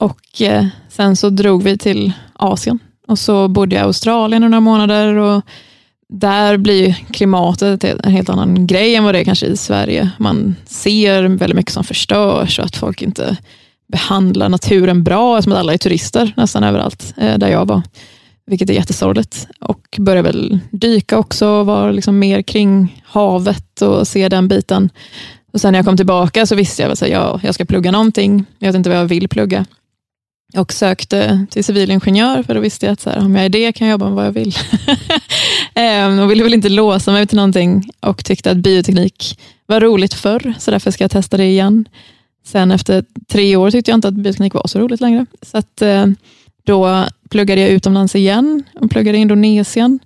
Och 0.00 0.42
eh, 0.42 0.66
sen 0.88 1.16
så 1.16 1.30
drog 1.30 1.62
vi 1.62 1.78
till 1.78 2.12
Asien. 2.32 2.78
Och 3.06 3.18
så 3.18 3.48
bodde 3.48 3.76
jag 3.76 3.82
i 3.82 3.86
Australien 3.86 4.42
några 4.42 4.60
månader. 4.60 5.14
Och 5.14 5.42
där 6.12 6.56
blir 6.56 6.92
klimatet 6.92 7.84
en 7.84 8.12
helt 8.12 8.28
annan 8.28 8.66
grej 8.66 8.94
än 8.94 9.04
vad 9.04 9.14
det 9.14 9.20
är 9.20 9.24
kanske 9.24 9.46
i 9.46 9.56
Sverige. 9.56 10.10
Man 10.18 10.56
ser 10.66 11.22
väldigt 11.22 11.56
mycket 11.56 11.72
som 11.72 11.84
förstörs 11.84 12.58
och 12.58 12.64
att 12.64 12.76
folk 12.76 13.02
inte 13.02 13.36
behandlar 13.88 14.48
naturen 14.48 15.04
bra, 15.04 15.38
eftersom 15.38 15.52
att 15.52 15.58
alla 15.58 15.72
är 15.72 15.78
turister 15.78 16.32
nästan 16.36 16.64
överallt 16.64 17.14
eh, 17.16 17.38
där 17.38 17.48
jag 17.48 17.66
var. 17.66 17.82
Vilket 18.46 18.70
är 18.70 18.74
jättesorgligt. 18.74 19.48
Och 19.60 19.96
började 19.98 20.32
väl 20.32 20.58
dyka 20.70 21.18
också, 21.18 21.62
vara 21.62 21.90
liksom 21.90 22.18
mer 22.18 22.42
kring 22.42 23.02
havet 23.04 23.82
och 23.82 24.08
se 24.08 24.28
den 24.28 24.48
biten. 24.48 24.90
Och 25.52 25.60
sen 25.60 25.72
när 25.72 25.78
jag 25.78 25.86
kom 25.86 25.96
tillbaka 25.96 26.46
så 26.46 26.54
visste 26.54 26.82
jag 26.82 26.92
att 26.92 27.08
ja, 27.08 27.40
jag 27.42 27.54
ska 27.54 27.64
plugga 27.64 27.90
någonting. 27.90 28.44
Jag 28.58 28.68
vet 28.68 28.76
inte 28.76 28.90
vad 28.90 28.98
jag 28.98 29.04
vill 29.04 29.28
plugga. 29.28 29.64
Och 30.56 30.72
sökte 30.72 31.46
till 31.50 31.64
civilingenjör, 31.64 32.42
för 32.42 32.54
då 32.54 32.60
visste 32.60 32.86
jag 32.86 32.92
att 32.92 33.00
så 33.00 33.10
här, 33.10 33.18
om 33.18 33.36
jag 33.36 33.44
är 33.44 33.48
det 33.48 33.72
kan 33.72 33.86
jag 33.86 33.92
jobba 33.92 34.06
med 34.06 34.14
vad 34.14 34.26
jag 34.26 34.32
vill. 34.32 34.54
Ehm, 35.74 36.18
och 36.18 36.30
ville 36.30 36.42
väl 36.42 36.54
inte 36.54 36.68
låsa 36.68 37.12
mig 37.12 37.26
till 37.26 37.36
någonting 37.36 37.90
och 38.00 38.24
tyckte 38.24 38.50
att 38.50 38.56
bioteknik 38.56 39.38
var 39.66 39.80
roligt 39.80 40.14
förr, 40.14 40.54
så 40.58 40.70
därför 40.70 40.90
ska 40.90 41.04
jag 41.04 41.10
testa 41.10 41.36
det 41.36 41.44
igen. 41.44 41.88
Sen 42.46 42.70
efter 42.70 43.04
tre 43.28 43.56
år 43.56 43.70
tyckte 43.70 43.90
jag 43.90 43.96
inte 43.96 44.08
att 44.08 44.14
bioteknik 44.14 44.54
var 44.54 44.66
så 44.66 44.78
roligt 44.78 45.00
längre. 45.00 45.26
Så 45.42 45.58
att, 45.58 45.82
eh, 45.82 46.06
då 46.66 47.06
pluggade 47.30 47.60
jag 47.60 47.70
utomlands 47.70 48.16
igen 48.16 48.62
och 48.80 48.90
pluggade 48.90 49.18
i 49.18 49.20
Indonesien 49.20 49.98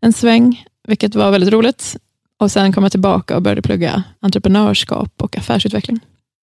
en 0.00 0.12
sväng, 0.12 0.64
vilket 0.88 1.14
var 1.14 1.30
väldigt 1.30 1.52
roligt. 1.52 1.96
Och 2.40 2.50
Sen 2.50 2.72
kom 2.72 2.82
jag 2.82 2.90
tillbaka 2.90 3.36
och 3.36 3.42
började 3.42 3.62
plugga 3.62 4.02
entreprenörskap 4.20 5.12
och 5.22 5.38
affärsutveckling. 5.38 6.00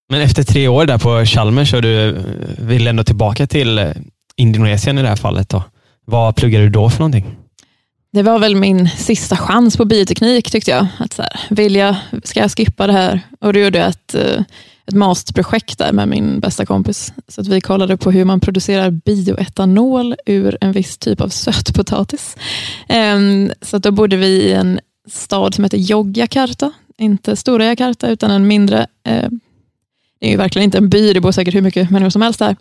Men 0.09 0.21
efter 0.21 0.43
tre 0.43 0.67
år 0.67 0.85
där 0.85 0.97
på 0.97 1.25
Chalmers 1.25 1.73
och 1.73 1.81
du 1.81 2.09
eh, 2.09 2.13
ville 2.13 2.67
vill 2.67 2.87
ändå 2.87 3.03
tillbaka 3.03 3.47
till 3.47 3.77
eh, 3.79 3.91
Indonesien 4.35 4.97
i 4.97 5.01
det 5.01 5.07
här 5.07 5.15
fallet. 5.15 5.49
Då. 5.49 5.63
Vad 6.05 6.35
pluggade 6.35 6.63
du 6.63 6.69
då 6.69 6.89
för 6.89 6.99
någonting? 6.99 7.35
Det 8.17 8.23
var 8.23 8.39
väl 8.39 8.55
min 8.55 8.89
sista 8.89 9.37
chans 9.37 9.77
på 9.77 9.85
bioteknik 9.85 10.51
tyckte 10.51 10.71
jag. 10.71 10.87
Att 10.97 11.13
så 11.13 11.21
här, 11.21 11.39
vill 11.49 11.75
jag, 11.75 11.95
ska 12.23 12.39
jag 12.39 12.51
skippa 12.51 12.87
det 12.87 12.93
här? 12.93 13.21
Och 13.39 13.53
då 13.53 13.59
gjorde 13.59 13.77
jag 13.77 13.87
ett, 13.87 14.15
eh, 14.15 14.41
ett 14.85 14.93
masterprojekt 14.93 15.77
där 15.77 15.91
med 15.91 16.07
min 16.07 16.39
bästa 16.39 16.65
kompis. 16.65 17.13
Så 17.27 17.41
att 17.41 17.47
vi 17.47 17.61
kollade 17.61 17.97
på 17.97 18.11
hur 18.11 18.25
man 18.25 18.39
producerar 18.39 18.91
bioetanol 18.91 20.15
ur 20.25 20.57
en 20.61 20.71
viss 20.71 20.97
typ 20.97 21.21
av 21.21 21.29
sötpotatis. 21.29 22.37
Ehm, 22.87 23.51
så 23.61 23.77
att 23.77 23.83
då 23.83 23.91
bodde 23.91 24.15
vi 24.17 24.27
i 24.27 24.53
en 24.53 24.79
stad 25.11 25.53
som 25.53 25.63
heter 25.63 25.91
Yogyakarta. 25.91 26.71
Inte 26.97 27.35
stora 27.35 27.65
Jakarta, 27.65 28.09
utan 28.09 28.31
en 28.31 28.47
mindre 28.47 28.87
eh, 29.03 29.29
det 30.19 30.27
är 30.27 30.31
ju 30.31 30.37
verkligen 30.37 30.63
inte 30.63 30.77
en 30.77 30.89
by, 30.89 31.13
det 31.13 31.21
bor 31.21 31.31
säkert 31.31 31.55
hur 31.55 31.61
mycket 31.61 31.89
människor 31.89 32.09
som 32.09 32.21
helst 32.21 32.39
där. 32.39 32.55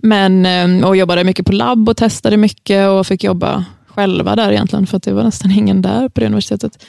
Men, 0.00 0.46
ehm, 0.46 0.84
och 0.84 0.96
jobbade 0.96 1.24
mycket 1.24 1.46
på 1.46 1.52
labb 1.52 1.88
och 1.88 1.96
testade 1.96 2.36
mycket 2.36 2.88
och 2.88 3.06
fick 3.06 3.24
jobba 3.24 3.64
själva 4.00 4.36
där 4.36 4.52
egentligen, 4.52 4.86
för 4.86 4.96
att 4.96 5.02
det 5.02 5.12
var 5.12 5.24
nästan 5.24 5.50
ingen 5.50 5.82
där 5.82 6.08
på 6.08 6.20
det 6.20 6.26
universitetet. 6.26 6.86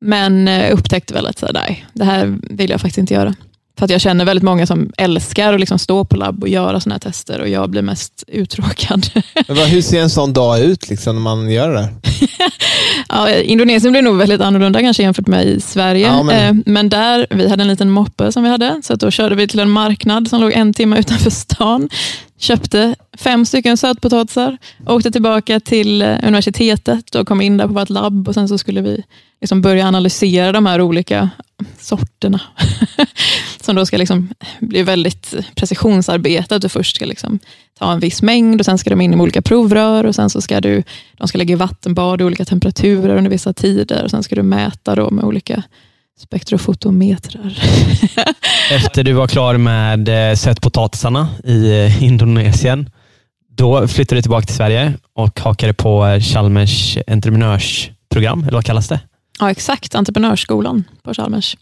Men 0.00 0.48
eh, 0.48 0.74
upptäckte 0.74 1.14
väl 1.14 1.26
att 1.26 1.38
så, 1.38 1.46
nej, 1.54 1.86
det 1.92 2.04
här 2.04 2.38
vill 2.50 2.70
jag 2.70 2.80
faktiskt 2.80 2.98
inte 2.98 3.14
göra. 3.14 3.34
För 3.78 3.84
att 3.84 3.90
jag 3.90 4.00
känner 4.00 4.24
väldigt 4.24 4.42
många 4.42 4.66
som 4.66 4.92
älskar 4.96 5.54
att 5.54 5.60
liksom 5.60 5.78
stå 5.78 6.04
på 6.04 6.16
labb 6.16 6.42
och 6.42 6.48
göra 6.48 6.80
sådana 6.80 6.94
här 6.94 7.00
tester 7.00 7.40
och 7.40 7.48
jag 7.48 7.70
blir 7.70 7.82
mest 7.82 8.24
uttråkad. 8.26 9.06
Men 9.48 9.56
hur 9.56 9.82
ser 9.82 10.00
en 10.00 10.10
sån 10.10 10.32
dag 10.32 10.60
ut 10.60 10.88
liksom, 10.88 11.16
när 11.16 11.22
man 11.22 11.50
gör 11.50 11.74
det? 11.74 11.88
ja, 13.08 13.30
Indonesien 13.30 13.92
blir 13.92 14.02
nog 14.02 14.16
väldigt 14.16 14.40
annorlunda 14.40 14.80
kanske 14.80 15.02
jämfört 15.02 15.26
med 15.26 15.46
i 15.46 15.60
Sverige. 15.60 16.06
Ja, 16.06 16.22
men... 16.22 16.56
Eh, 16.56 16.62
men... 16.66 16.88
där, 16.88 17.26
vi 17.30 17.48
hade 17.48 17.62
en 17.62 17.68
liten 17.68 17.90
moppe 17.90 18.32
som 18.32 18.42
vi 18.42 18.48
hade, 18.48 18.80
så 18.82 18.94
då 18.94 19.10
körde 19.10 19.34
vi 19.34 19.48
till 19.48 19.60
en 19.60 19.70
marknad 19.70 20.28
som 20.28 20.40
låg 20.40 20.52
en 20.52 20.72
timme 20.72 20.98
utanför 21.00 21.30
stan 21.30 21.88
köpte 22.40 22.94
fem 23.18 23.46
stycken 23.46 23.76
sötpotatisar, 23.76 24.58
åkte 24.86 25.10
tillbaka 25.10 25.60
till 25.60 26.02
eh, 26.02 26.18
universitetet 26.22 27.14
och 27.14 27.28
kom 27.28 27.40
in 27.40 27.56
där 27.56 27.66
på 27.66 27.72
vårt 27.72 27.90
labb 27.90 28.28
och 28.28 28.34
sen 28.34 28.48
så 28.48 28.58
skulle 28.58 28.80
vi 28.80 29.04
liksom 29.40 29.62
börja 29.62 29.88
analysera 29.88 30.52
de 30.52 30.66
här 30.66 30.80
olika 30.80 31.30
sorterna. 31.78 32.40
som 33.60 33.76
då 33.76 33.86
ska 33.86 33.96
liksom 33.96 34.28
bli 34.60 34.82
väldigt 34.82 35.34
precisionsarbete. 35.54 36.56
Att 36.56 36.62
du 36.62 36.68
först 36.68 36.96
ska 36.96 37.04
liksom 37.04 37.38
ta 37.78 37.92
en 37.92 38.00
viss 38.00 38.22
mängd 38.22 38.60
och 38.60 38.64
sen 38.64 38.78
ska 38.78 38.90
de 38.90 39.00
in 39.00 39.14
i 39.14 39.16
olika 39.16 39.42
provrör 39.42 40.04
och 40.04 40.14
sen 40.14 40.30
så 40.30 40.40
ska 40.40 40.60
du, 40.60 40.82
de 41.16 41.28
ska 41.28 41.38
lägga 41.38 41.52
i 41.52 41.56
vattenbad 41.56 42.20
i 42.20 42.24
olika 42.24 42.44
temperaturer 42.44 43.16
under 43.16 43.30
vissa 43.30 43.52
tider 43.52 44.04
och 44.04 44.10
sen 44.10 44.22
ska 44.22 44.34
du 44.34 44.42
mäta 44.42 44.94
då 44.94 45.10
med 45.10 45.24
olika 45.24 45.62
spektrofotometrar. 46.20 47.58
Efter 48.70 49.04
du 49.04 49.12
var 49.12 49.28
klar 49.28 49.56
med 49.56 50.30
eh, 50.30 50.36
sötpotatisarna 50.36 51.28
i 51.44 51.70
eh, 51.70 52.02
Indonesien, 52.02 52.90
då 53.56 53.88
flyttade 53.88 54.18
du 54.18 54.22
tillbaka 54.22 54.46
till 54.46 54.56
Sverige 54.56 54.92
och 55.14 55.40
hakade 55.40 55.74
på 55.74 56.06
eh, 56.06 56.20
Chalmers 56.20 56.98
entreprenörsprogram, 57.06 58.42
eller 58.42 58.52
vad 58.52 58.64
kallas 58.64 58.88
det? 58.88 59.00
Ja, 59.40 59.50
exakt. 59.50 59.94
Entreprenörsskolan 59.94 60.84
på 61.02 61.14
Chalmers. 61.14 61.56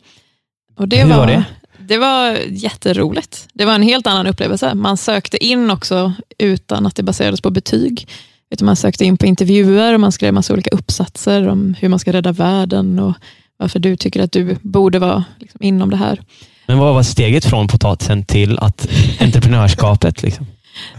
Och 0.76 0.88
det 0.88 1.02
Hur 1.02 1.08
var, 1.08 1.16
var 1.16 1.26
det? 1.26 1.44
Det 1.78 1.98
var 1.98 2.36
jätteroligt. 2.48 3.48
Det 3.52 3.64
var 3.64 3.74
en 3.74 3.82
helt 3.82 4.06
annan 4.06 4.26
upplevelse. 4.26 4.74
Man 4.74 4.96
sökte 4.96 5.44
in 5.44 5.70
också 5.70 6.12
utan 6.38 6.86
att 6.86 6.96
det 6.96 7.02
baserades 7.02 7.40
på 7.40 7.50
betyg. 7.50 8.08
Utan 8.50 8.66
man 8.66 8.76
sökte 8.76 9.04
in 9.04 9.16
på 9.16 9.26
intervjuer 9.26 9.94
och 9.94 10.00
man 10.00 10.12
skrev 10.12 10.34
massa 10.34 10.52
olika 10.52 10.70
uppsatser 10.70 11.48
om 11.48 11.74
hur 11.78 11.88
man 11.88 11.98
ska 11.98 12.12
rädda 12.12 12.32
världen 12.32 12.98
och 12.98 13.14
varför 13.56 13.78
du 13.78 13.96
tycker 13.96 14.22
att 14.22 14.32
du 14.32 14.56
borde 14.62 14.98
vara 14.98 15.24
liksom 15.38 15.62
inom 15.62 15.90
det 15.90 15.96
här. 15.96 16.20
Men 16.66 16.78
vad 16.78 16.94
var 16.94 17.02
steget 17.02 17.44
från 17.44 17.68
potatisen 17.68 18.24
till 18.24 18.58
att 18.58 18.88
entreprenörskapet? 19.20 20.22
Liksom? 20.22 20.46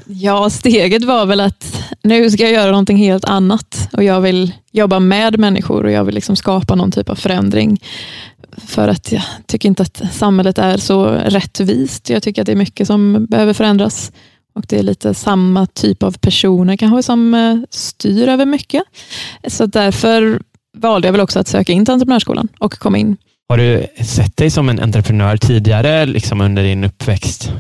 Ja, 0.06 0.50
steget 0.50 1.04
var 1.04 1.26
väl 1.26 1.40
att 1.40 1.84
nu 2.04 2.30
ska 2.30 2.44
jag 2.44 2.52
göra 2.54 2.72
någonting 2.72 2.98
helt 2.98 3.26
annat 3.26 3.90
och 3.94 4.04
jag 4.04 4.22
vill 4.22 4.54
jobba 4.72 5.00
med 5.00 5.40
människor 5.40 5.84
och 5.84 5.92
jag 5.92 6.04
vill 6.04 6.16
liksom 6.16 6.36
skapa 6.36 6.76
någon 6.76 6.92
typ 6.92 7.10
av 7.10 7.16
förändring. 7.16 7.82
För 8.58 8.88
att 8.88 9.12
jag 9.12 9.24
tycker 9.46 9.70
inte 9.70 9.84
att 9.84 10.02
samhället 10.12 10.58
är 10.58 10.78
så 10.78 11.06
rättvist. 11.06 12.10
Jag 12.10 12.24
tycker 12.24 12.42
att 12.42 12.46
det 12.46 12.52
är 12.52 12.56
mycket 12.56 12.88
som 12.88 13.26
behöver 13.26 13.54
förändras. 13.54 14.12
Och 14.56 14.66
Det 14.68 14.80
är 14.80 14.84
lite 14.84 15.14
samma 15.14 15.66
typ 15.66 16.04
av 16.04 16.18
personer 16.18 16.78
kanske 16.78 17.04
som 17.04 17.34
eh, 17.34 17.58
styr 17.70 18.28
över 18.28 18.46
mycket. 18.46 18.84
Så 19.48 19.66
därför 19.66 20.42
valde 20.78 21.08
jag 21.08 21.12
väl 21.12 21.22
också 21.22 21.40
att 21.40 21.48
söka 21.48 21.72
in 21.72 21.86
till 21.86 21.94
entreprenörsskolan 21.94 22.48
och 22.60 22.74
komma 22.74 22.98
in. 22.98 23.18
Har 23.50 23.58
du 23.58 23.88
sett 24.06 24.38
dig 24.38 24.50
som 24.50 24.70
en 24.70 24.80
entreprenör 24.80 25.38
tidigare 25.38 26.06
liksom 26.06 26.42
under 26.42 26.64
din 26.64 26.84
uppväxt? 26.84 27.52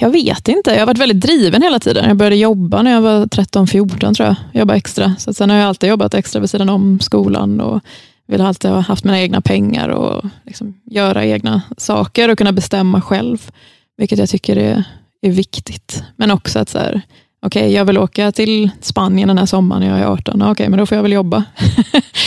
Jag 0.00 0.10
vet 0.10 0.48
inte. 0.48 0.70
Jag 0.70 0.78
har 0.78 0.86
varit 0.86 0.98
väldigt 0.98 1.20
driven 1.20 1.62
hela 1.62 1.80
tiden. 1.80 2.08
Jag 2.08 2.16
började 2.16 2.36
jobba 2.36 2.82
när 2.82 2.90
jag 2.92 3.00
var 3.00 3.26
13-14 3.26 4.14
tror 4.14 4.26
jag. 4.28 4.36
Jobba 4.52 4.74
extra. 4.74 5.14
Så 5.18 5.34
sen 5.34 5.50
har 5.50 5.56
jag 5.56 5.68
alltid 5.68 5.88
jobbat 5.90 6.14
extra 6.14 6.40
vid 6.40 6.50
sidan 6.50 6.68
om 6.68 7.00
skolan 7.00 7.60
och 7.60 7.80
vill 8.26 8.40
alltid 8.40 8.70
ha 8.70 8.80
haft 8.80 9.04
mina 9.04 9.20
egna 9.20 9.40
pengar 9.40 9.88
och 9.88 10.24
liksom 10.46 10.74
göra 10.84 11.24
egna 11.24 11.62
saker 11.76 12.28
och 12.28 12.38
kunna 12.38 12.52
bestämma 12.52 13.00
själv. 13.00 13.50
Vilket 13.96 14.18
jag 14.18 14.28
tycker 14.28 14.56
är, 14.56 14.84
är 15.22 15.30
viktigt. 15.30 16.02
Men 16.16 16.30
också 16.30 16.58
att 16.58 16.68
så 16.68 16.78
här, 16.78 17.02
okej, 17.46 17.72
jag 17.72 17.84
vill 17.84 17.98
åka 17.98 18.32
till 18.32 18.70
Spanien 18.80 19.28
den 19.28 19.38
här 19.38 19.46
sommaren 19.46 19.82
när 19.82 19.88
jag 19.88 19.98
är 19.98 20.12
18. 20.12 20.42
Okej, 20.42 20.68
men 20.68 20.78
då 20.78 20.86
får 20.86 20.96
jag 20.96 21.02
väl 21.02 21.12
jobba. 21.12 21.44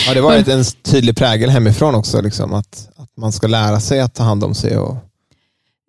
ja, 0.07 0.13
det 0.13 0.21
var 0.21 0.33
ett, 0.37 0.47
en 0.47 0.63
tydlig 0.63 1.17
prägel 1.17 1.49
hemifrån 1.49 1.95
också, 1.95 2.21
liksom, 2.21 2.53
att, 2.53 2.89
att 2.95 3.17
man 3.17 3.31
ska 3.31 3.47
lära 3.47 3.79
sig 3.79 3.99
att 3.99 4.13
ta 4.13 4.23
hand 4.23 4.43
om 4.43 4.55
sig. 4.55 4.77
Och... 4.77 4.95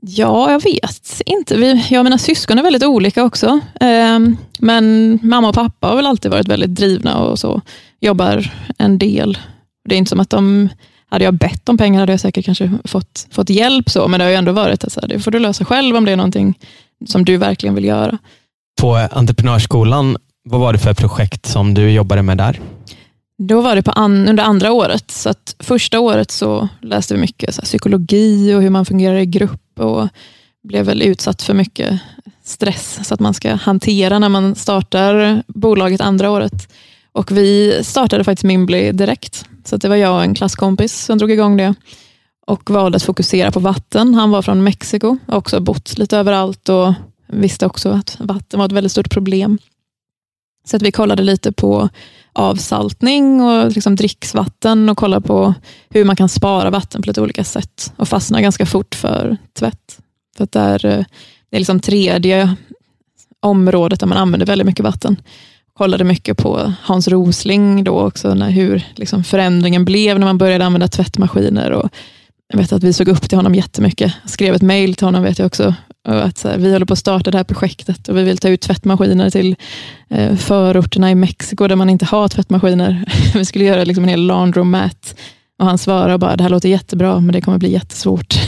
Ja, 0.07 0.53
jag 0.53 0.63
vet 0.63 1.23
inte. 1.27 1.57
Vi, 1.57 1.87
jag 1.91 2.01
och 2.01 2.05
mina 2.05 2.19
syskon 2.19 2.59
är 2.59 2.63
väldigt 2.63 2.85
olika 2.85 3.25
också. 3.25 3.61
Eh, 3.81 4.19
men 4.59 5.19
mamma 5.23 5.49
och 5.49 5.55
pappa 5.55 5.87
har 5.87 5.97
väl 5.97 6.07
alltid 6.07 6.31
varit 6.31 6.49
väldigt 6.49 6.75
drivna 6.75 7.19
och 7.19 7.39
så 7.39 7.61
jobbar 8.01 8.51
en 8.79 8.99
del. 8.99 9.39
Det 9.89 9.95
är 9.95 9.99
inte 9.99 10.09
som 10.09 10.21
att 10.21 10.31
de 10.31 10.69
hade 11.11 11.25
jag 11.25 11.35
bett 11.35 11.69
om 11.69 11.79
pengar 11.79 12.01
hade 12.01 12.13
jag 12.13 12.21
säkert 12.21 12.45
kanske 12.45 12.73
fått, 12.85 13.27
fått 13.31 13.51
hjälp, 13.51 13.91
så, 13.91 14.09
men 14.09 14.19
det 14.19 14.25
har 14.25 14.31
ju 14.31 14.37
ändå 14.37 14.53
varit 14.53 14.85
att 14.85 14.99
det 15.09 15.21
får 15.21 15.31
du 15.31 15.39
lösa 15.39 15.65
själv 15.65 15.97
om 15.97 16.05
det 16.05 16.13
är 16.13 16.17
någonting 16.17 16.59
som 17.07 17.25
du 17.25 17.37
verkligen 17.37 17.75
vill 17.75 17.85
göra. 17.85 18.19
På 18.81 18.95
entreprenörsskolan, 18.95 20.17
vad 20.45 20.61
var 20.61 20.73
det 20.73 20.79
för 20.79 20.95
projekt 20.95 21.47
som 21.47 21.75
du 21.75 21.91
jobbade 21.91 22.23
med 22.23 22.39
där? 22.39 22.61
Då 23.39 23.61
var 23.61 23.77
det 23.77 23.83
på 23.83 23.91
an, 23.91 24.29
under 24.29 24.45
andra 24.45 24.73
året. 24.73 25.11
Så 25.11 25.35
första 25.59 26.01
året 26.01 26.31
så 26.31 26.69
läste 26.81 27.15
vi 27.15 27.21
mycket 27.21 27.55
så 27.55 27.63
psykologi 27.63 28.55
och 28.55 28.63
hur 28.63 28.71
man 28.71 28.85
fungerar 28.85 29.17
i 29.17 29.27
grupp 29.27 29.63
och 29.78 30.09
blev 30.62 30.87
väl 30.87 31.02
utsatt 31.02 31.43
för 31.43 31.54
mycket 31.54 32.00
stress 32.45 32.99
så 33.02 33.14
att 33.14 33.21
man 33.21 33.35
ska 33.35 33.54
hantera 33.54 34.19
när 34.19 34.28
man 34.28 34.54
startar 34.54 35.43
bolaget 35.47 36.00
andra 36.00 36.31
året. 36.31 36.73
Och 37.12 37.31
Vi 37.31 37.81
startade 37.85 38.25
faktiskt 38.25 38.45
Mimbly 38.45 38.93
direkt. 38.93 39.45
Så 39.64 39.76
det 39.76 39.88
var 39.88 39.97
jag 39.97 40.14
och 40.14 40.23
en 40.23 40.35
klasskompis 40.35 41.04
som 41.04 41.19
drog 41.19 41.31
igång 41.31 41.57
det 41.57 41.75
och 42.47 42.71
valde 42.71 42.97
att 42.97 43.02
fokusera 43.02 43.50
på 43.50 43.61
vatten. 43.61 44.14
Han 44.14 44.31
var 44.31 44.43
från 44.43 44.64
Mexiko 44.64 45.19
och 45.26 45.37
också 45.37 45.61
bott 45.61 45.99
lite 45.99 46.19
överallt 46.19 46.69
och 46.69 46.95
visste 47.26 47.66
också 47.66 47.88
att 47.88 48.16
vatten 48.21 48.59
var 48.59 48.66
ett 48.66 48.73
väldigt 48.73 48.93
stort 48.93 49.11
problem. 49.11 49.59
Så 50.66 50.76
att 50.76 50.83
vi 50.83 50.93
kollade 50.93 51.23
lite 51.23 51.52
på 51.52 51.88
avsaltning 52.35 53.41
och 53.41 53.73
liksom 53.73 53.97
dricksvatten 53.97 54.88
och 54.88 54.99
kollar 54.99 55.21
på 55.21 55.55
hur 55.91 56.05
man 56.05 56.17
kan 56.17 56.29
spara 56.29 56.71
vatten 56.71 57.03
på 57.03 57.07
lite 57.07 57.21
olika 57.21 57.45
sätt 57.45 57.93
och 57.97 58.09
fastna 58.09 58.41
ganska 58.41 58.67
fort 58.67 58.95
för 58.95 59.37
tvätt. 59.59 59.99
För 60.37 60.45
att 60.45 60.53
där, 60.53 60.87
eh, 60.87 61.05
det 61.50 61.57
är 61.57 61.61
liksom 61.61 61.81
tredje 61.81 62.57
området 63.41 64.00
där 64.00 64.07
man 64.07 64.19
använder 64.19 64.47
väldigt 64.47 64.67
mycket 64.67 64.85
vatten. 64.85 65.17
Kollade 65.75 66.05
mycket 66.05 66.37
på 66.38 66.73
Hans 66.83 67.09
Rosling 67.09 67.85
då 67.85 68.00
också, 68.00 68.35
när, 68.35 68.50
hur 68.50 68.87
liksom 68.95 69.25
förändringen 69.25 69.85
blev 69.85 70.19
när 70.19 70.26
man 70.26 70.38
började 70.38 70.64
använda 70.64 70.88
tvättmaskiner. 70.88 71.71
Och 71.71 71.91
jag 72.49 72.59
vet 72.59 72.73
att 72.73 72.85
vi 72.85 72.93
såg 72.93 73.09
upp 73.09 73.29
till 73.29 73.38
honom 73.38 73.55
jättemycket. 73.55 74.12
Jag 74.23 74.31
skrev 74.31 74.55
ett 74.55 74.62
mejl 74.62 74.95
till 74.95 75.07
honom 75.07 75.23
vet 75.23 75.38
jag 75.38 75.47
också 75.47 75.75
och 76.09 76.25
att 76.25 76.39
så 76.39 76.49
här, 76.49 76.59
vi 76.59 76.73
håller 76.73 76.87
på 76.87 76.93
att 76.93 76.99
starta 76.99 77.31
det 77.31 77.39
här 77.39 77.45
projektet 77.45 78.09
och 78.09 78.17
vi 78.17 78.23
vill 78.23 78.39
ta 78.39 78.49
ut 78.49 78.61
tvättmaskiner 78.61 79.31
till 79.31 79.57
eh, 80.11 80.37
förorterna 80.37 81.11
i 81.11 81.15
Mexiko 81.15 81.69
där 81.69 81.77
man 81.77 81.91
inte 81.91 82.05
har 82.05 82.29
tvättmaskiner. 82.29 83.05
vi 83.35 83.45
skulle 83.45 83.65
göra 83.65 83.85
liksom 83.85 84.05
en 84.05 84.11
hel 84.11 84.27
laundromat 84.27 85.15
och 85.59 85.67
han 85.67 85.79
svarade 85.79 86.19
bara, 86.19 86.37
det 86.37 86.43
här 86.43 86.51
låter 86.51 86.69
jättebra, 86.69 87.21
men 87.21 87.33
det 87.33 87.41
kommer 87.41 87.59
bli 87.59 87.73
jättesvårt. 87.73 88.35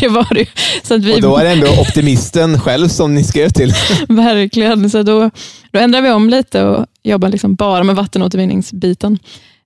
det 0.00 0.08
var 0.08 0.34
det. 0.34 0.48
Så 0.82 0.94
att 0.94 1.04
vi... 1.04 1.16
Och 1.16 1.20
då 1.20 1.36
är 1.36 1.44
det 1.44 1.50
ändå 1.50 1.66
optimisten 1.80 2.60
själv 2.60 2.88
som 2.88 3.14
ni 3.14 3.24
skrev 3.24 3.48
till. 3.48 3.72
Verkligen. 4.08 4.90
Så 4.90 5.02
då, 5.02 5.30
då 5.72 5.78
ändrade 5.78 6.06
vi 6.06 6.12
om 6.12 6.30
lite 6.30 6.64
och 6.64 6.86
jobbar 7.02 7.28
liksom 7.28 7.54
bara 7.54 7.84
med 7.84 7.96
vattenåtervinningsbiten. 7.96 9.18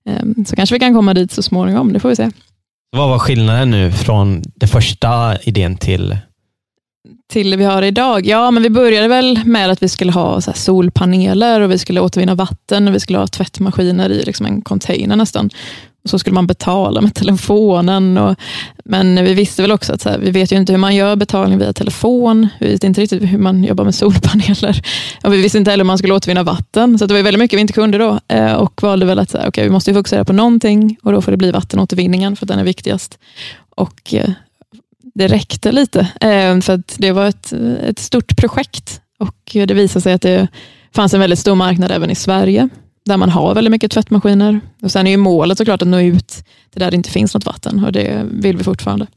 Ehm, 0.09 0.45
så 0.45 0.55
kanske 0.55 0.75
vi 0.75 0.79
kan 0.79 0.93
komma 0.93 1.13
dit 1.13 1.31
så 1.31 1.43
småningom, 1.43 1.93
det 1.93 1.99
får 1.99 2.09
vi 2.09 2.15
se. 2.15 2.29
Vad 2.95 3.09
var 3.09 3.19
skillnaden 3.19 3.71
nu 3.71 3.91
från 3.91 4.43
den 4.55 4.69
första 4.69 5.37
idén 5.41 5.77
till 5.77 6.17
till 7.29 7.49
det 7.49 7.57
vi 7.57 7.63
har 7.63 7.81
idag? 7.81 8.25
Ja, 8.25 8.51
men 8.51 8.63
vi 8.63 8.69
började 8.69 9.07
väl 9.07 9.39
med 9.45 9.69
att 9.69 9.83
vi 9.83 9.89
skulle 9.89 10.11
ha 10.11 10.41
så 10.41 10.53
solpaneler 10.53 11.61
och 11.61 11.71
vi 11.71 11.77
skulle 11.77 12.01
återvinna 12.01 12.35
vatten 12.35 12.87
och 12.87 12.95
vi 12.95 12.99
skulle 12.99 13.19
ha 13.19 13.27
tvättmaskiner 13.27 14.09
i 14.09 14.23
liksom 14.23 14.45
en 14.45 14.61
container 14.61 15.15
nästan. 15.15 15.49
Så 16.05 16.19
skulle 16.19 16.33
man 16.33 16.47
betala 16.47 17.01
med 17.01 17.15
telefonen. 17.15 18.17
Och, 18.17 18.35
men 18.85 19.23
vi 19.23 19.33
visste 19.33 19.61
väl 19.61 19.71
också 19.71 19.93
att 19.93 20.01
så 20.01 20.09
här, 20.09 20.17
vi 20.17 20.31
vet 20.31 20.51
ju 20.51 20.55
inte 20.55 20.73
hur 20.73 20.79
man 20.79 20.95
gör 20.95 21.15
betalning 21.15 21.59
via 21.59 21.73
telefon. 21.73 22.47
Vi 22.59 22.71
vet 22.71 22.83
inte 22.83 23.01
riktigt 23.01 23.23
hur 23.23 23.37
man 23.37 23.63
jobbar 23.63 23.83
med 23.83 23.95
solpaneler. 23.95 24.81
Och 25.23 25.33
vi 25.33 25.41
visste 25.41 25.57
inte 25.57 25.71
heller 25.71 25.83
hur 25.83 25.87
man 25.87 25.97
skulle 25.97 26.13
återvinna 26.13 26.43
vatten. 26.43 26.99
Så 26.99 27.05
det 27.05 27.13
var 27.13 27.21
väldigt 27.21 27.39
mycket 27.39 27.57
vi 27.57 27.61
inte 27.61 27.73
kunde 27.73 27.97
då. 27.97 28.19
Eh, 28.27 28.53
och 28.53 28.83
valde 28.83 29.05
väl 29.05 29.19
att 29.19 29.29
så 29.29 29.37
här, 29.37 29.47
okay, 29.47 29.63
vi 29.63 29.69
måste 29.69 29.93
fokusera 29.93 30.25
på 30.25 30.33
någonting 30.33 30.97
och 31.03 31.11
då 31.11 31.21
får 31.21 31.31
det 31.31 31.37
bli 31.37 31.51
vattenåtervinningen 31.51 32.35
för 32.35 32.45
den 32.45 32.59
är 32.59 32.63
viktigast. 32.63 33.19
Och 33.75 34.13
eh, 34.13 34.29
det 35.13 35.27
räckte 35.27 35.71
lite. 35.71 35.99
Eh, 35.99 36.59
för 36.59 36.73
att 36.73 36.95
det 36.97 37.11
var 37.11 37.25
ett, 37.25 37.53
ett 37.87 37.99
stort 37.99 38.37
projekt 38.37 39.01
och 39.19 39.51
det 39.53 39.73
visade 39.73 40.01
sig 40.01 40.13
att 40.13 40.21
det 40.21 40.47
fanns 40.95 41.13
en 41.13 41.19
väldigt 41.19 41.39
stor 41.39 41.55
marknad 41.55 41.91
även 41.91 42.09
i 42.09 42.15
Sverige 42.15 42.69
där 43.05 43.17
man 43.17 43.29
har 43.29 43.55
väldigt 43.55 43.71
mycket 43.71 43.91
tvättmaskiner. 43.91 44.59
Och 44.81 44.91
Sen 44.91 45.07
är 45.07 45.11
ju 45.11 45.17
målet 45.17 45.57
såklart 45.57 45.81
att 45.81 45.87
nå 45.87 45.99
ut 45.99 46.27
till 46.71 46.79
där 46.79 46.91
det 46.91 46.97
inte 46.97 47.09
finns 47.09 47.33
något 47.33 47.45
vatten 47.45 47.85
och 47.85 47.91
det 47.91 48.25
vill 48.31 48.57
vi 48.57 48.63
fortfarande. 48.63 49.07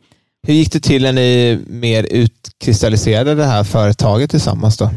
Hur 0.46 0.54
gick 0.54 0.72
det 0.72 0.80
till 0.80 1.02
när 1.02 1.12
ni 1.12 1.58
mer 1.66 2.06
utkristalliserade 2.10 3.34
det 3.34 3.44
här 3.44 3.64
företaget 3.64 4.30
tillsammans? 4.30 4.76
då? 4.76 4.90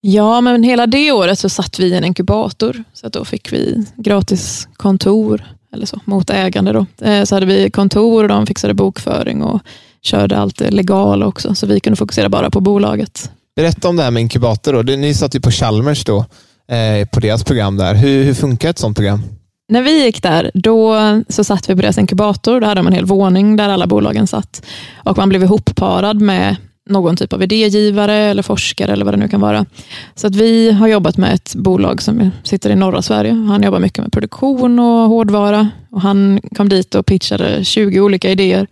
Ja, 0.00 0.40
men 0.40 0.62
hela 0.62 0.86
det 0.86 1.12
året 1.12 1.38
så 1.38 1.48
satt 1.48 1.78
vi 1.78 1.86
i 1.86 1.94
en 1.94 2.04
inkubator, 2.04 2.84
så 2.92 3.06
att 3.06 3.12
då 3.12 3.24
fick 3.24 3.52
vi 3.52 3.84
gratis 3.96 4.68
kontor, 4.76 5.44
eller 5.72 5.86
så, 5.86 6.00
mot 6.04 6.30
ägande. 6.30 6.72
Då. 6.72 6.86
Eh, 7.06 7.24
så 7.24 7.36
hade 7.36 7.46
vi 7.46 7.70
kontor 7.70 8.22
och 8.22 8.28
de 8.28 8.46
fixade 8.46 8.74
bokföring 8.74 9.42
och 9.42 9.60
körde 10.02 10.36
allt 10.36 10.56
det 10.56 10.70
legala 10.70 11.26
också, 11.26 11.54
så 11.54 11.66
vi 11.66 11.80
kunde 11.80 11.96
fokusera 11.96 12.28
bara 12.28 12.50
på 12.50 12.60
bolaget. 12.60 13.30
Berätta 13.56 13.88
om 13.88 13.96
det 13.96 14.02
här 14.02 14.10
med 14.10 14.20
inkubator. 14.20 14.82
Då. 14.82 14.96
Ni 14.96 15.14
satt 15.14 15.34
ju 15.34 15.40
på 15.40 15.50
Chalmers 15.50 16.04
då, 16.04 16.24
eh, 16.70 17.08
på 17.08 17.20
deras 17.20 17.44
program 17.44 17.76
där. 17.76 17.94
Hur, 17.94 18.24
hur 18.24 18.34
funkar 18.34 18.70
ett 18.70 18.78
sånt 18.78 18.96
program? 18.96 19.22
När 19.68 19.82
vi 19.82 20.04
gick 20.04 20.22
där, 20.22 20.50
då 20.54 20.96
så 21.28 21.44
satt 21.44 21.70
vi 21.70 21.74
på 21.74 21.82
deras 21.82 21.98
inkubator. 21.98 22.60
Då 22.60 22.66
hade 22.66 22.78
de 22.78 22.86
en 22.86 22.92
hel 22.92 23.04
våning 23.04 23.56
där 23.56 23.68
alla 23.68 23.86
bolagen 23.86 24.26
satt. 24.26 24.66
Och 25.04 25.16
man 25.16 25.28
blev 25.28 25.42
ihopparad 25.42 26.20
med 26.20 26.56
någon 26.88 27.16
typ 27.16 27.32
av 27.32 27.42
idégivare 27.42 28.14
eller 28.14 28.42
forskare 28.42 28.92
eller 28.92 29.04
vad 29.04 29.14
det 29.14 29.18
nu 29.18 29.28
kan 29.28 29.40
vara. 29.40 29.66
Så 30.14 30.26
att 30.26 30.34
vi 30.34 30.70
har 30.70 30.88
jobbat 30.88 31.16
med 31.16 31.34
ett 31.34 31.54
bolag 31.54 32.02
som 32.02 32.30
sitter 32.42 32.70
i 32.70 32.76
norra 32.76 33.02
Sverige. 33.02 33.32
Han 33.32 33.62
jobbar 33.62 33.78
mycket 33.78 33.98
med 33.98 34.12
produktion 34.12 34.78
och 34.78 35.08
hårdvara. 35.08 35.70
Och 35.90 36.00
han 36.00 36.40
kom 36.56 36.68
dit 36.68 36.94
och 36.94 37.06
pitchade 37.06 37.64
20 37.64 38.00
olika 38.00 38.30
idéer. 38.30 38.66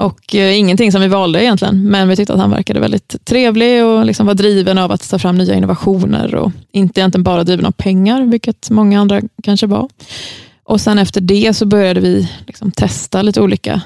Och 0.00 0.34
eh, 0.34 0.58
ingenting 0.58 0.92
som 0.92 1.00
vi 1.00 1.08
valde 1.08 1.44
egentligen, 1.44 1.90
men 1.90 2.08
vi 2.08 2.16
tyckte 2.16 2.32
att 2.32 2.38
han 2.40 2.50
verkade 2.50 2.80
väldigt 2.80 3.24
trevlig 3.24 3.84
och 3.84 4.06
liksom 4.06 4.26
var 4.26 4.34
driven 4.34 4.78
av 4.78 4.92
att 4.92 5.10
ta 5.10 5.18
fram 5.18 5.38
nya 5.38 5.54
innovationer 5.54 6.34
och 6.34 6.52
inte 6.72 7.00
egentligen 7.00 7.22
bara 7.22 7.44
driven 7.44 7.66
av 7.66 7.72
pengar, 7.72 8.22
vilket 8.22 8.70
många 8.70 9.00
andra 9.00 9.20
kanske 9.42 9.66
var. 9.66 9.88
Och 10.64 10.80
sen 10.80 10.98
efter 10.98 11.20
det 11.20 11.56
så 11.56 11.66
började 11.66 12.00
vi 12.00 12.28
liksom 12.46 12.70
testa 12.70 13.22
lite 13.22 13.40
olika 13.40 13.80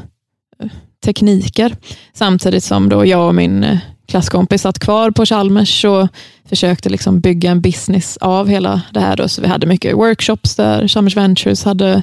eh, 0.62 0.68
tekniker. 1.04 1.76
Samtidigt 2.12 2.64
som 2.64 2.88
då 2.88 3.06
jag 3.06 3.28
och 3.28 3.34
min 3.34 3.64
eh, 3.64 3.78
klasskompis 4.08 4.62
satt 4.62 4.78
kvar 4.78 5.10
på 5.10 5.26
Chalmers 5.26 5.84
och 5.84 6.08
försökte 6.48 6.88
liksom 6.88 7.20
bygga 7.20 7.50
en 7.50 7.60
business 7.60 8.16
av 8.16 8.48
hela 8.48 8.82
det 8.92 9.00
här. 9.00 9.16
Då. 9.16 9.28
Så 9.28 9.42
vi 9.42 9.48
hade 9.48 9.66
mycket 9.66 9.96
workshops 9.96 10.56
där 10.56 10.88
Chalmers 10.88 11.16
Ventures 11.16 11.64
hade, 11.64 12.02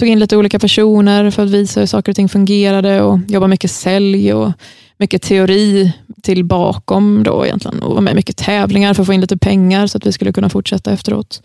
tog 0.00 0.08
in 0.08 0.18
lite 0.18 0.36
olika 0.36 0.58
personer 0.58 1.30
för 1.30 1.42
att 1.42 1.50
visa 1.50 1.80
hur 1.80 1.86
saker 1.86 2.12
och 2.12 2.16
ting 2.16 2.28
fungerade 2.28 3.02
och 3.02 3.18
jobba 3.28 3.46
mycket 3.46 3.70
sälj 3.70 4.34
och 4.34 4.52
mycket 4.98 5.22
teori 5.22 5.92
till 6.22 6.44
bakom 6.44 7.22
då 7.22 7.46
egentligen 7.46 7.82
och 7.82 7.94
var 7.94 8.00
med 8.00 8.14
mycket 8.14 8.36
tävlingar 8.36 8.94
för 8.94 9.02
att 9.02 9.06
få 9.06 9.12
in 9.12 9.20
lite 9.20 9.36
pengar 9.36 9.86
så 9.86 9.98
att 9.98 10.06
vi 10.06 10.12
skulle 10.12 10.32
kunna 10.32 10.48
fortsätta 10.48 10.92
efteråt. 10.92 11.42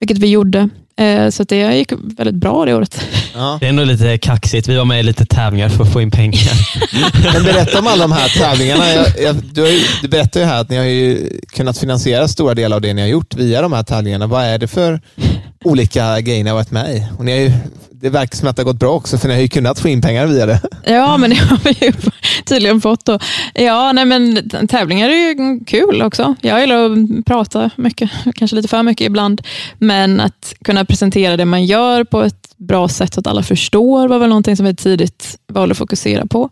Vilket 0.00 0.18
vi 0.18 0.26
gjorde. 0.26 0.68
Eh, 0.96 1.28
så 1.28 1.44
det 1.44 1.76
gick 1.76 1.92
väldigt 1.92 2.34
bra 2.34 2.64
det 2.64 2.74
året. 2.74 3.00
Ja. 3.34 3.56
Det 3.60 3.66
är 3.66 3.70
ändå 3.70 3.84
lite 3.84 4.18
kaxigt. 4.18 4.68
Vi 4.68 4.76
var 4.76 4.84
med 4.84 5.00
i 5.00 5.02
lite 5.02 5.26
tävlingar 5.26 5.68
för 5.68 5.84
att 5.84 5.92
få 5.92 6.00
in 6.00 6.10
pengar. 6.10 6.52
Men 7.32 7.42
berätta 7.42 7.78
om 7.78 7.86
alla 7.86 8.04
de 8.04 8.12
här 8.12 8.28
tävlingarna. 8.28 8.92
Jag, 8.92 9.06
jag, 9.22 9.36
du, 9.52 9.60
har 9.60 9.68
ju, 9.68 9.80
du 10.02 10.08
berättar 10.08 10.40
ju 10.40 10.46
här 10.46 10.60
att 10.60 10.70
ni 10.70 10.76
har 10.76 10.84
ju 10.84 11.30
kunnat 11.46 11.78
finansiera 11.78 12.28
stora 12.28 12.54
delar 12.54 12.76
av 12.76 12.80
det 12.80 12.94
ni 12.94 13.02
har 13.02 13.08
gjort 13.08 13.34
via 13.34 13.62
de 13.62 13.72
här 13.72 13.82
tävlingarna. 13.82 14.26
Vad 14.26 14.44
är 14.44 14.58
det 14.58 14.68
för 14.68 15.00
olika 15.64 16.20
grejer 16.20 16.44
ni 16.44 16.50
har 16.50 16.56
varit 16.56 16.70
med 16.70 16.96
i? 16.96 17.06
Och 17.18 17.24
ni 17.24 17.32
har 17.32 17.38
ju 17.38 17.52
det 18.02 18.10
verkar 18.10 18.36
som 18.36 18.48
att 18.48 18.56
det 18.56 18.62
har 18.62 18.64
gått 18.64 18.78
bra 18.78 18.90
också, 18.90 19.18
för 19.18 19.28
ni 19.28 19.34
har 19.34 19.40
ju 19.40 19.48
kunnat 19.48 19.80
få 19.80 19.88
in 19.88 20.02
pengar 20.02 20.26
via 20.26 20.46
det. 20.46 20.60
Ja, 20.84 21.16
men 21.16 21.30
det 21.30 21.36
har 21.36 21.58
vi 21.64 21.86
ju 21.86 21.92
tydligen 22.44 22.80
fått. 22.80 23.04
Då. 23.04 23.18
Ja, 23.54 23.92
nej, 23.92 24.04
men 24.04 24.48
tävlingar 24.68 25.08
är 25.08 25.28
ju 25.28 25.60
kul 25.64 26.02
också. 26.02 26.34
Jag 26.40 26.60
gillar 26.60 26.90
att 26.90 27.24
prata 27.26 27.70
mycket, 27.76 28.10
kanske 28.34 28.56
lite 28.56 28.68
för 28.68 28.82
mycket 28.82 29.06
ibland, 29.06 29.42
men 29.78 30.20
att 30.20 30.54
kunna 30.64 30.84
presentera 30.84 31.36
det 31.36 31.44
man 31.44 31.64
gör 31.64 32.04
på 32.04 32.22
ett 32.22 32.54
bra 32.56 32.88
sätt 32.88 33.14
så 33.14 33.20
att 33.20 33.26
alla 33.26 33.42
förstår 33.42 34.08
var 34.08 34.18
väl 34.18 34.28
någonting 34.28 34.56
som 34.56 34.66
vi 34.66 34.74
tidigt 34.74 35.38
valde 35.48 35.72
att 35.72 35.78
fokusera 35.78 36.26
på. 36.26 36.50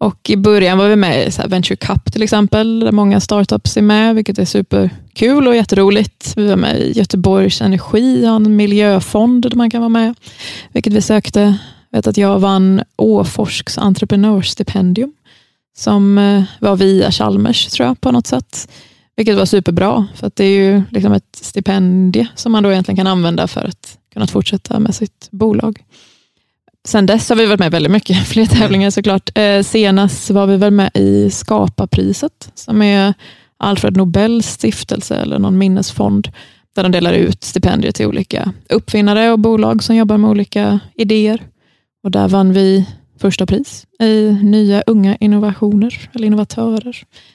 Och 0.00 0.30
I 0.30 0.36
början 0.36 0.78
var 0.78 0.88
vi 0.88 0.96
med 0.96 1.28
i 1.28 1.48
Venture 1.48 1.76
Cup 1.76 2.12
till 2.12 2.22
exempel, 2.22 2.80
där 2.80 2.92
många 2.92 3.20
startups 3.20 3.76
är 3.76 3.82
med, 3.82 4.14
vilket 4.14 4.38
är 4.38 4.44
superkul 4.44 5.48
och 5.48 5.56
jätteroligt. 5.56 6.32
Vi 6.36 6.48
var 6.48 6.56
med 6.56 6.80
i 6.80 6.92
Göteborgs 6.98 7.60
Energi, 7.60 8.24
en 8.24 8.56
miljöfond 8.56 9.42
där 9.42 9.56
man 9.56 9.70
kan 9.70 9.80
vara 9.80 9.88
med, 9.88 10.14
vilket 10.72 10.92
vi 10.92 11.00
sökte. 11.00 11.58
Jag 11.90 11.98
vet 11.98 12.06
att 12.06 12.16
jag 12.16 12.38
vann 12.38 12.82
Åforsks 12.96 13.78
entreprenörsstipendium, 13.78 15.12
som 15.76 16.18
eh, 16.18 16.42
var 16.60 16.76
via 16.76 17.10
Chalmers 17.10 17.66
tror 17.66 17.88
jag, 17.88 18.00
på 18.00 18.12
något 18.12 18.26
sätt. 18.26 18.70
Vilket 19.16 19.36
var 19.36 19.44
superbra, 19.44 20.06
för 20.14 20.26
att 20.26 20.36
det 20.36 20.44
är 20.44 20.58
ju 20.58 20.82
liksom 20.90 21.12
ett 21.12 21.38
stipendium 21.40 22.26
som 22.34 22.52
man 22.52 22.62
då 22.62 22.72
egentligen 22.72 22.96
kan 22.96 23.06
använda 23.06 23.48
för 23.48 23.64
att 23.64 23.98
kunna 24.12 24.26
fortsätta 24.26 24.78
med 24.78 24.94
sitt 24.94 25.28
bolag. 25.30 25.82
Sen 26.88 27.06
dess 27.06 27.28
har 27.28 27.36
vi 27.36 27.46
varit 27.46 27.60
med 27.60 27.72
väldigt 27.72 27.92
mycket, 27.92 28.26
fler 28.26 28.46
tävlingar 28.46 28.90
såklart. 28.90 29.38
Eh, 29.38 29.62
senast 29.62 30.30
var 30.30 30.46
vi 30.46 30.56
väl 30.56 30.70
med 30.70 30.90
i 30.94 31.30
Skapa-priset, 31.30 32.50
som 32.54 32.82
är 32.82 33.14
Alfred 33.58 33.96
Nobels 33.96 34.46
stiftelse 34.46 35.16
eller 35.16 35.38
någon 35.38 35.58
minnesfond, 35.58 36.28
där 36.74 36.82
de 36.82 36.92
delar 36.92 37.12
ut 37.12 37.44
stipendier 37.44 37.92
till 37.92 38.06
olika 38.06 38.52
uppfinnare 38.68 39.32
och 39.32 39.38
bolag 39.38 39.82
som 39.82 39.96
jobbar 39.96 40.16
med 40.16 40.30
olika 40.30 40.80
idéer. 40.94 41.46
Och 42.04 42.10
där 42.10 42.28
vann 42.28 42.52
vi 42.52 42.86
första 43.20 43.46
pris 43.46 43.86
i 44.02 44.38
nya 44.42 44.82
unga 44.86 45.16
innovationer, 45.16 46.10
eller 46.12 46.26
innovatörer. 46.26 46.92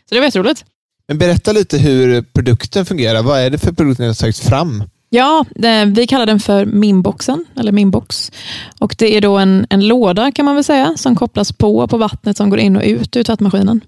Så 0.09 0.15
det 0.15 0.19
var 0.19 0.25
jätteroligt. 0.25 0.65
Men 1.07 1.17
berätta 1.17 1.51
lite 1.51 1.77
hur 1.77 2.21
produkten 2.21 2.85
fungerar. 2.85 3.23
Vad 3.23 3.39
är 3.39 3.49
det 3.49 3.57
för 3.57 3.71
produkter 3.71 4.03
ni 4.03 4.07
har 4.07 4.13
tagit 4.13 4.37
fram? 4.39 4.83
Ja, 5.09 5.45
vi 5.85 6.07
kallar 6.07 6.25
den 6.25 6.39
för 6.39 6.65
Minboxen, 6.65 7.45
eller 7.59 7.71
Minbox. 7.71 8.31
Och 8.79 8.95
det 8.97 9.17
är 9.17 9.21
då 9.21 9.37
en, 9.37 9.67
en 9.69 9.87
låda 9.87 10.31
kan 10.31 10.45
man 10.45 10.55
väl 10.55 10.63
säga, 10.63 10.93
som 10.97 11.15
kopplas 11.15 11.51
på 11.51 11.87
på 11.87 11.97
vattnet 11.97 12.37
som 12.37 12.49
går 12.49 12.59
in 12.59 12.75
och 12.75 12.83
ut 12.83 13.15
ur 13.15 13.23
tvättmaskinen. 13.23 13.81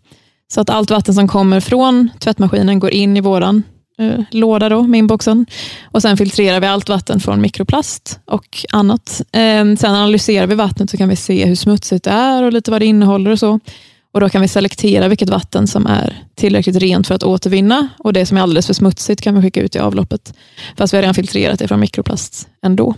Så 0.53 0.62
att 0.62 0.69
allt 0.69 0.91
vatten 0.91 1.13
som 1.13 1.27
kommer 1.27 1.60
från 1.60 2.10
tvättmaskinen 2.19 2.80
går 2.80 2.91
in 2.91 3.17
i 3.17 3.21
våran 3.21 3.63
eh, 3.99 4.19
låda, 4.32 4.69
då, 4.69 4.84
Minboxen. 4.84 5.45
Och 5.84 6.01
sen 6.01 6.17
filtrerar 6.17 6.60
vi 6.60 6.67
allt 6.67 6.89
vatten 6.89 7.19
från 7.19 7.41
mikroplast 7.41 8.19
och 8.25 8.65
annat. 8.71 9.21
Eh, 9.32 9.75
sen 9.75 9.95
analyserar 9.95 10.47
vi 10.47 10.56
vattnet 10.56 10.89
så 10.89 10.97
kan 10.97 11.10
vi 11.10 11.15
se 11.15 11.45
hur 11.45 11.56
smutsigt 11.56 12.03
det 12.03 12.12
är 12.12 12.43
och 12.43 12.53
lite 12.53 12.71
vad 12.71 12.82
det 12.82 12.86
innehåller 12.86 13.32
och 13.32 13.39
så. 13.39 13.60
Och 14.17 14.21
Då 14.21 14.30
kan 14.30 14.41
vi 14.41 14.47
selektera 14.47 15.08
vilket 15.08 15.30
vatten 15.30 15.67
som 15.67 15.88
är 15.88 16.23
tillräckligt 16.36 16.75
rent 16.75 17.08
för 17.08 17.15
att 17.15 17.23
återvinna 17.23 17.88
och 17.99 18.13
det 18.13 18.25
som 18.25 18.38
är 18.38 18.41
alldeles 18.41 18.67
för 18.67 18.73
smutsigt 18.73 19.21
kan 19.21 19.36
vi 19.36 19.41
skicka 19.41 19.62
ut 19.62 19.75
i 19.75 19.80
avloppet. 19.80 20.34
Fast 20.77 20.93
vi 20.93 20.97
har 20.97 21.01
redan 21.01 21.13
filtrerat 21.13 21.60
det 21.60 21.67
från 21.67 21.80
mikroplast 21.80 22.47
ändå. 22.63 22.95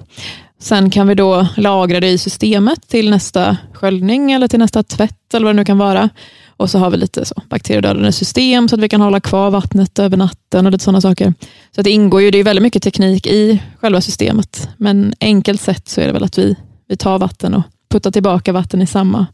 Sen 0.60 0.90
kan 0.90 1.08
vi 1.08 1.16
då 1.16 1.48
lagra 1.58 2.00
det 2.00 2.10
i 2.10 2.18
systemet 2.18 2.88
till 2.88 3.10
nästa 3.10 3.58
sköljning 3.74 4.32
eller 4.32 4.48
till 4.48 4.60
nästa 4.60 4.84
tvätt 4.84 5.34
eller 5.34 5.46
vad 5.46 5.56
det 5.56 5.60
nu 5.60 5.66
kan 5.66 5.78
vara. 5.78 6.10
Och 6.48 6.70
så 6.70 6.80
har 6.80 6.90
vi 6.90 6.98
lite 6.98 7.26
så 7.26 7.42
bakteriedödande 7.50 8.12
system 8.12 8.70
så 8.70 8.76
att 8.76 8.82
vi 8.82 8.90
kan 8.90 9.02
hålla 9.02 9.20
kvar 9.20 9.52
vattnet 9.52 10.00
över 10.00 10.18
natten 10.18 10.66
och 10.66 10.72
lite 10.72 10.84
sådana 10.84 11.02
saker. 11.02 11.34
Så 11.76 11.82
det 11.82 11.92
ingår 11.92 12.22
ju, 12.22 12.32
det 12.32 12.38
är 12.38 12.44
väldigt 12.44 12.64
mycket 12.64 12.84
teknik 12.84 13.28
i 13.28 13.62
själva 13.80 14.02
systemet. 14.02 14.70
Men 14.78 15.14
enkelt 15.20 15.62
sett 15.62 15.90
så 15.90 16.02
är 16.02 16.08
det 16.08 16.14
väl 16.14 16.24
att 16.24 16.38
vi, 16.38 16.56
vi 16.88 16.98
tar 16.98 17.20
vatten 17.20 17.54
och 17.54 17.64
puttar 17.92 18.12
tillbaka 18.12 18.52
vatten 18.52 18.82
i 18.82 18.88
samma 18.88 19.26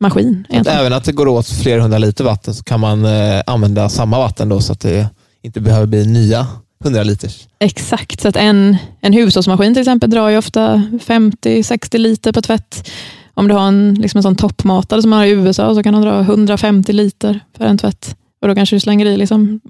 maskin. 0.00 0.46
Att 0.50 0.66
även 0.66 0.92
att 0.92 1.04
det 1.04 1.12
går 1.12 1.28
åt 1.28 1.48
flera 1.48 1.82
hundra 1.82 1.98
liter 1.98 2.24
vatten 2.24 2.54
så 2.54 2.64
kan 2.64 2.80
man 2.80 3.04
eh, 3.04 3.42
använda 3.46 3.88
samma 3.88 4.18
vatten 4.18 4.48
då 4.48 4.60
så 4.60 4.72
att 4.72 4.80
det 4.80 5.08
inte 5.42 5.60
behöver 5.60 5.86
bli 5.86 6.06
nya 6.06 6.46
100 6.84 7.02
liters. 7.02 7.48
Exakt, 7.58 8.20
så 8.20 8.28
att 8.28 8.36
en, 8.36 8.76
en 9.00 9.12
hushållsmaskin 9.12 9.74
till 9.74 9.80
exempel 9.80 10.10
drar 10.10 10.28
ju 10.28 10.38
ofta 10.38 10.82
50-60 11.06 11.98
liter 11.98 12.32
per 12.32 12.40
tvätt. 12.40 12.90
Om 13.34 13.48
du 13.48 13.54
har 13.54 13.68
en, 13.68 13.94
liksom 13.94 14.18
en 14.18 14.22
sån 14.22 14.36
toppmatare 14.36 15.02
som 15.02 15.10
man 15.10 15.18
har 15.18 15.26
i 15.26 15.30
USA 15.30 15.74
så 15.74 15.82
kan 15.82 15.94
den 15.94 16.02
dra 16.02 16.20
150 16.20 16.92
liter 16.92 17.40
för 17.56 17.64
en 17.64 17.78
tvätt. 17.78 18.16
Och 18.42 18.48
Då 18.48 18.54
kanske 18.54 18.76
du 18.76 18.80
slänger 18.80 19.06
i 19.06 19.16
liksom 19.16 19.60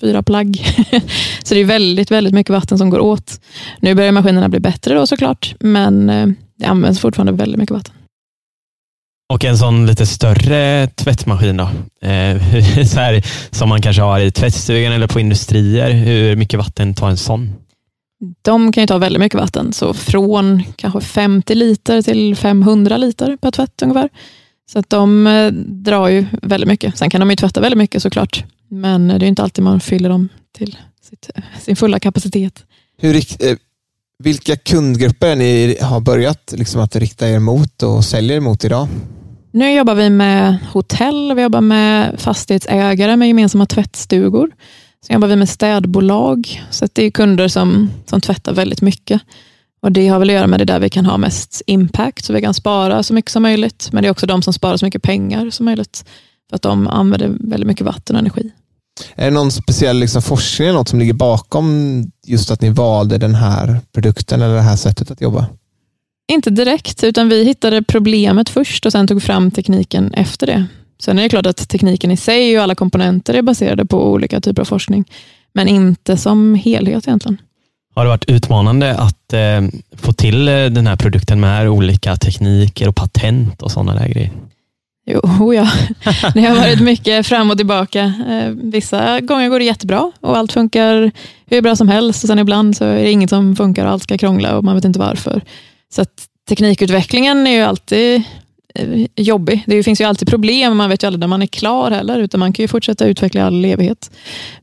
fyra 0.00 0.22
plagg. 0.22 0.66
så 1.42 1.54
det 1.54 1.60
är 1.60 1.64
väldigt, 1.64 2.10
väldigt 2.10 2.34
mycket 2.34 2.52
vatten 2.52 2.78
som 2.78 2.90
går 2.90 3.00
åt. 3.00 3.40
Nu 3.80 3.94
börjar 3.94 4.12
maskinerna 4.12 4.48
bli 4.48 4.60
bättre 4.60 4.94
då 4.94 5.06
såklart, 5.06 5.54
men 5.60 6.10
eh, 6.10 6.26
det 6.58 6.66
används 6.66 7.00
fortfarande 7.00 7.32
väldigt 7.32 7.58
mycket 7.58 7.74
vatten. 7.74 7.94
Och 9.32 9.44
en 9.44 9.58
sån 9.58 9.86
lite 9.86 10.06
större 10.06 10.86
tvättmaskin 10.86 11.56
då? 11.56 11.70
Eh, 12.08 12.42
så 12.86 13.00
här, 13.00 13.26
som 13.50 13.68
man 13.68 13.82
kanske 13.82 14.02
har 14.02 14.20
i 14.20 14.30
tvättstugan 14.30 14.92
eller 14.92 15.06
på 15.06 15.20
industrier. 15.20 15.90
Hur 15.90 16.36
mycket 16.36 16.58
vatten 16.58 16.94
tar 16.94 17.10
en 17.10 17.16
sån? 17.16 17.52
De 18.42 18.72
kan 18.72 18.82
ju 18.82 18.86
ta 18.86 18.98
väldigt 18.98 19.20
mycket 19.20 19.40
vatten, 19.40 19.72
så 19.72 19.94
från 19.94 20.62
kanske 20.76 21.00
50 21.00 21.54
liter 21.54 22.02
till 22.02 22.36
500 22.36 22.96
liter 22.96 23.36
per 23.36 23.50
tvätt 23.50 23.82
ungefär. 23.82 24.08
Så 24.72 24.78
att 24.78 24.90
de 24.90 25.26
eh, 25.26 25.52
drar 25.52 26.08
ju 26.08 26.26
väldigt 26.42 26.68
mycket. 26.68 26.98
Sen 26.98 27.10
kan 27.10 27.20
de 27.20 27.30
ju 27.30 27.36
tvätta 27.36 27.60
väldigt 27.60 27.78
mycket 27.78 28.02
såklart, 28.02 28.44
men 28.68 29.08
det 29.08 29.14
är 29.14 29.28
inte 29.28 29.42
alltid 29.42 29.64
man 29.64 29.80
fyller 29.80 30.08
dem 30.08 30.28
till 30.58 30.76
sitt, 31.10 31.30
sin 31.62 31.76
fulla 31.76 31.98
kapacitet. 31.98 32.64
Hur, 32.98 33.16
eh, 33.16 33.56
vilka 34.18 34.56
kundgrupper 34.56 35.26
är 35.26 35.36
ni 35.36 35.78
har 35.80 36.00
börjat 36.00 36.54
liksom 36.56 36.80
att 36.80 36.96
rikta 36.96 37.28
er 37.28 37.38
mot 37.38 37.82
och 37.82 38.04
säljer 38.04 38.40
mot 38.40 38.64
idag? 38.64 38.88
Nu 39.54 39.72
jobbar 39.72 39.94
vi 39.94 40.10
med 40.10 40.58
hotell, 40.72 41.34
vi 41.34 41.42
jobbar 41.42 41.60
med 41.60 42.20
fastighetsägare 42.20 43.16
med 43.16 43.28
gemensamma 43.28 43.66
tvättstugor. 43.66 44.50
Sen 45.06 45.14
jobbar 45.14 45.28
vi 45.28 45.36
med 45.36 45.48
städbolag, 45.48 46.62
så 46.70 46.84
att 46.84 46.94
det 46.94 47.04
är 47.04 47.10
kunder 47.10 47.48
som, 47.48 47.90
som 48.06 48.20
tvättar 48.20 48.52
väldigt 48.52 48.80
mycket. 48.82 49.22
Och 49.82 49.92
Det 49.92 50.08
har 50.08 50.18
väl 50.18 50.30
att 50.30 50.34
göra 50.34 50.46
med 50.46 50.60
det 50.60 50.64
där 50.64 50.80
vi 50.80 50.88
kan 50.88 51.06
ha 51.06 51.18
mest 51.18 51.62
impact, 51.66 52.24
så 52.24 52.32
vi 52.32 52.40
kan 52.40 52.54
spara 52.54 53.02
så 53.02 53.14
mycket 53.14 53.30
som 53.30 53.42
möjligt. 53.42 53.88
Men 53.92 54.02
det 54.02 54.08
är 54.08 54.10
också 54.10 54.26
de 54.26 54.42
som 54.42 54.52
sparar 54.52 54.76
så 54.76 54.84
mycket 54.84 55.02
pengar 55.02 55.50
som 55.50 55.66
möjligt, 55.66 56.04
för 56.50 56.56
att 56.56 56.62
de 56.62 56.88
använder 56.88 57.28
väldigt 57.40 57.66
mycket 57.66 57.86
vatten 57.86 58.16
och 58.16 58.20
energi. 58.20 58.50
Är 59.14 59.24
det 59.24 59.30
någon 59.30 59.50
speciell 59.50 59.98
liksom, 59.98 60.22
forskning, 60.22 60.72
något 60.72 60.88
som 60.88 60.98
ligger 60.98 61.12
bakom 61.12 61.66
just 62.26 62.50
att 62.50 62.60
ni 62.60 62.70
valde 62.70 63.18
den 63.18 63.34
här 63.34 63.80
produkten 63.94 64.42
eller 64.42 64.54
det 64.54 64.60
här 64.60 64.76
sättet 64.76 65.10
att 65.10 65.20
jobba? 65.20 65.46
Inte 66.32 66.50
direkt, 66.50 67.04
utan 67.04 67.28
vi 67.28 67.44
hittade 67.44 67.82
problemet 67.82 68.48
först 68.48 68.86
och 68.86 68.92
sen 68.92 69.06
tog 69.06 69.22
fram 69.22 69.50
tekniken 69.50 70.14
efter 70.14 70.46
det. 70.46 70.66
Sen 71.02 71.18
är 71.18 71.22
det 71.22 71.28
klart 71.28 71.46
att 71.46 71.68
tekniken 71.68 72.10
i 72.10 72.16
sig 72.16 72.56
och 72.58 72.62
alla 72.62 72.74
komponenter 72.74 73.34
är 73.34 73.42
baserade 73.42 73.84
på 73.84 74.12
olika 74.12 74.40
typer 74.40 74.62
av 74.62 74.66
forskning, 74.66 75.04
men 75.52 75.68
inte 75.68 76.16
som 76.16 76.54
helhet 76.54 77.08
egentligen. 77.08 77.40
Har 77.94 78.04
det 78.04 78.08
varit 78.08 78.28
utmanande 78.28 78.94
att 78.94 79.32
eh, 79.32 79.80
få 79.96 80.12
till 80.12 80.48
eh, 80.48 80.54
den 80.54 80.86
här 80.86 80.96
produkten 80.96 81.40
med 81.40 81.68
olika 81.68 82.16
tekniker 82.16 82.88
och 82.88 82.96
patent 82.96 83.62
och 83.62 83.70
sådana 83.70 83.94
där 83.94 84.08
grejer? 84.08 84.30
Jo, 85.06 85.54
ja. 85.54 85.70
Det 86.34 86.40
har 86.40 86.56
varit 86.56 86.80
mycket 86.80 87.26
fram 87.26 87.50
och 87.50 87.56
tillbaka. 87.56 88.00
Eh, 88.28 88.48
Vissa 88.48 89.20
gånger 89.20 89.48
går 89.48 89.58
det 89.58 89.64
jättebra 89.64 90.12
och 90.20 90.36
allt 90.36 90.52
funkar 90.52 91.10
hur 91.46 91.62
bra 91.62 91.76
som 91.76 91.88
helst. 91.88 92.24
Och 92.24 92.28
sen 92.28 92.38
ibland 92.38 92.76
så 92.76 92.84
är 92.84 92.94
det 92.94 93.10
inget 93.10 93.30
som 93.30 93.56
funkar 93.56 93.86
och 93.86 93.92
allt 93.92 94.02
ska 94.02 94.18
krångla 94.18 94.56
och 94.56 94.64
man 94.64 94.74
vet 94.74 94.84
inte 94.84 94.98
varför. 94.98 95.42
Så 95.94 96.02
att 96.02 96.26
teknikutvecklingen 96.48 97.46
är 97.46 97.50
ju 97.50 97.62
alltid 97.62 98.22
eh, 98.74 99.06
jobbig. 99.16 99.64
Det 99.66 99.82
finns 99.82 100.00
ju 100.00 100.04
alltid 100.04 100.28
problem. 100.28 100.76
Man 100.76 100.90
vet 100.90 101.02
ju 101.02 101.06
aldrig 101.06 101.20
när 101.20 101.26
man 101.26 101.42
är 101.42 101.46
klar 101.46 101.90
heller, 101.90 102.18
utan 102.18 102.40
man 102.40 102.52
kan 102.52 102.62
ju 102.62 102.68
fortsätta 102.68 103.06
utveckla 103.06 103.40
i 103.40 103.44
all 103.44 103.64
evighet. 103.64 104.10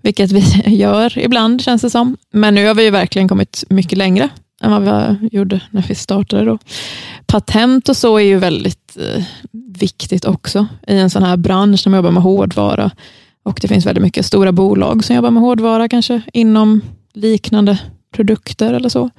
Vilket 0.01 0.31
vi 0.31 0.43
gör 0.75 1.17
ibland, 1.17 1.61
känns 1.61 1.81
det 1.81 1.89
som. 1.89 2.17
Men 2.33 2.55
nu 2.55 2.67
har 2.67 2.75
vi 2.75 2.83
ju 2.83 2.89
verkligen 2.89 3.27
kommit 3.27 3.63
mycket 3.69 3.97
längre 3.97 4.29
än 4.61 4.71
vad 4.71 4.81
vi 5.21 5.29
gjorde 5.31 5.61
när 5.71 5.81
vi 5.87 5.95
startade. 5.95 6.45
Då. 6.45 6.57
Patent 7.25 7.89
och 7.89 7.97
så 7.97 8.17
är 8.17 8.23
ju 8.23 8.37
väldigt 8.37 8.97
eh, 8.99 9.23
viktigt 9.79 10.25
också 10.25 10.67
i 10.87 10.97
en 10.97 11.09
sån 11.09 11.23
här 11.23 11.37
bransch 11.37 11.79
som 11.79 11.93
jobbar 11.93 12.11
med 12.11 12.23
hårdvara. 12.23 12.91
Och 13.43 13.59
Det 13.61 13.67
finns 13.67 13.85
väldigt 13.85 14.03
mycket 14.03 14.25
stora 14.25 14.51
bolag 14.51 15.03
som 15.03 15.15
jobbar 15.15 15.31
med 15.31 15.43
hårdvara, 15.43 15.89
kanske 15.89 16.21
inom 16.33 16.81
liknande 17.13 17.77
produkter 18.11 18.73
eller 18.73 18.89
så. 18.89 19.09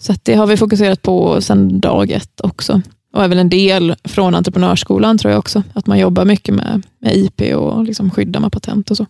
Så 0.00 0.14
det 0.22 0.34
har 0.34 0.46
vi 0.46 0.56
fokuserat 0.56 1.02
på 1.02 1.40
sedan 1.40 1.80
dag 1.80 2.10
ett 2.10 2.40
också. 2.40 2.82
Och 3.14 3.24
är 3.24 3.28
väl 3.28 3.38
en 3.38 3.48
del 3.48 3.94
från 4.04 4.34
entreprenörsskolan 4.34 5.18
tror 5.18 5.30
jag 5.30 5.38
också. 5.38 5.62
Att 5.72 5.86
man 5.86 5.98
jobbar 5.98 6.24
mycket 6.24 6.54
med, 6.54 6.82
med 6.98 7.16
IP 7.16 7.40
och 7.56 7.84
liksom 7.84 8.10
skydda 8.10 8.40
med 8.40 8.52
patent 8.52 8.90
och 8.90 8.96
så. 8.96 9.06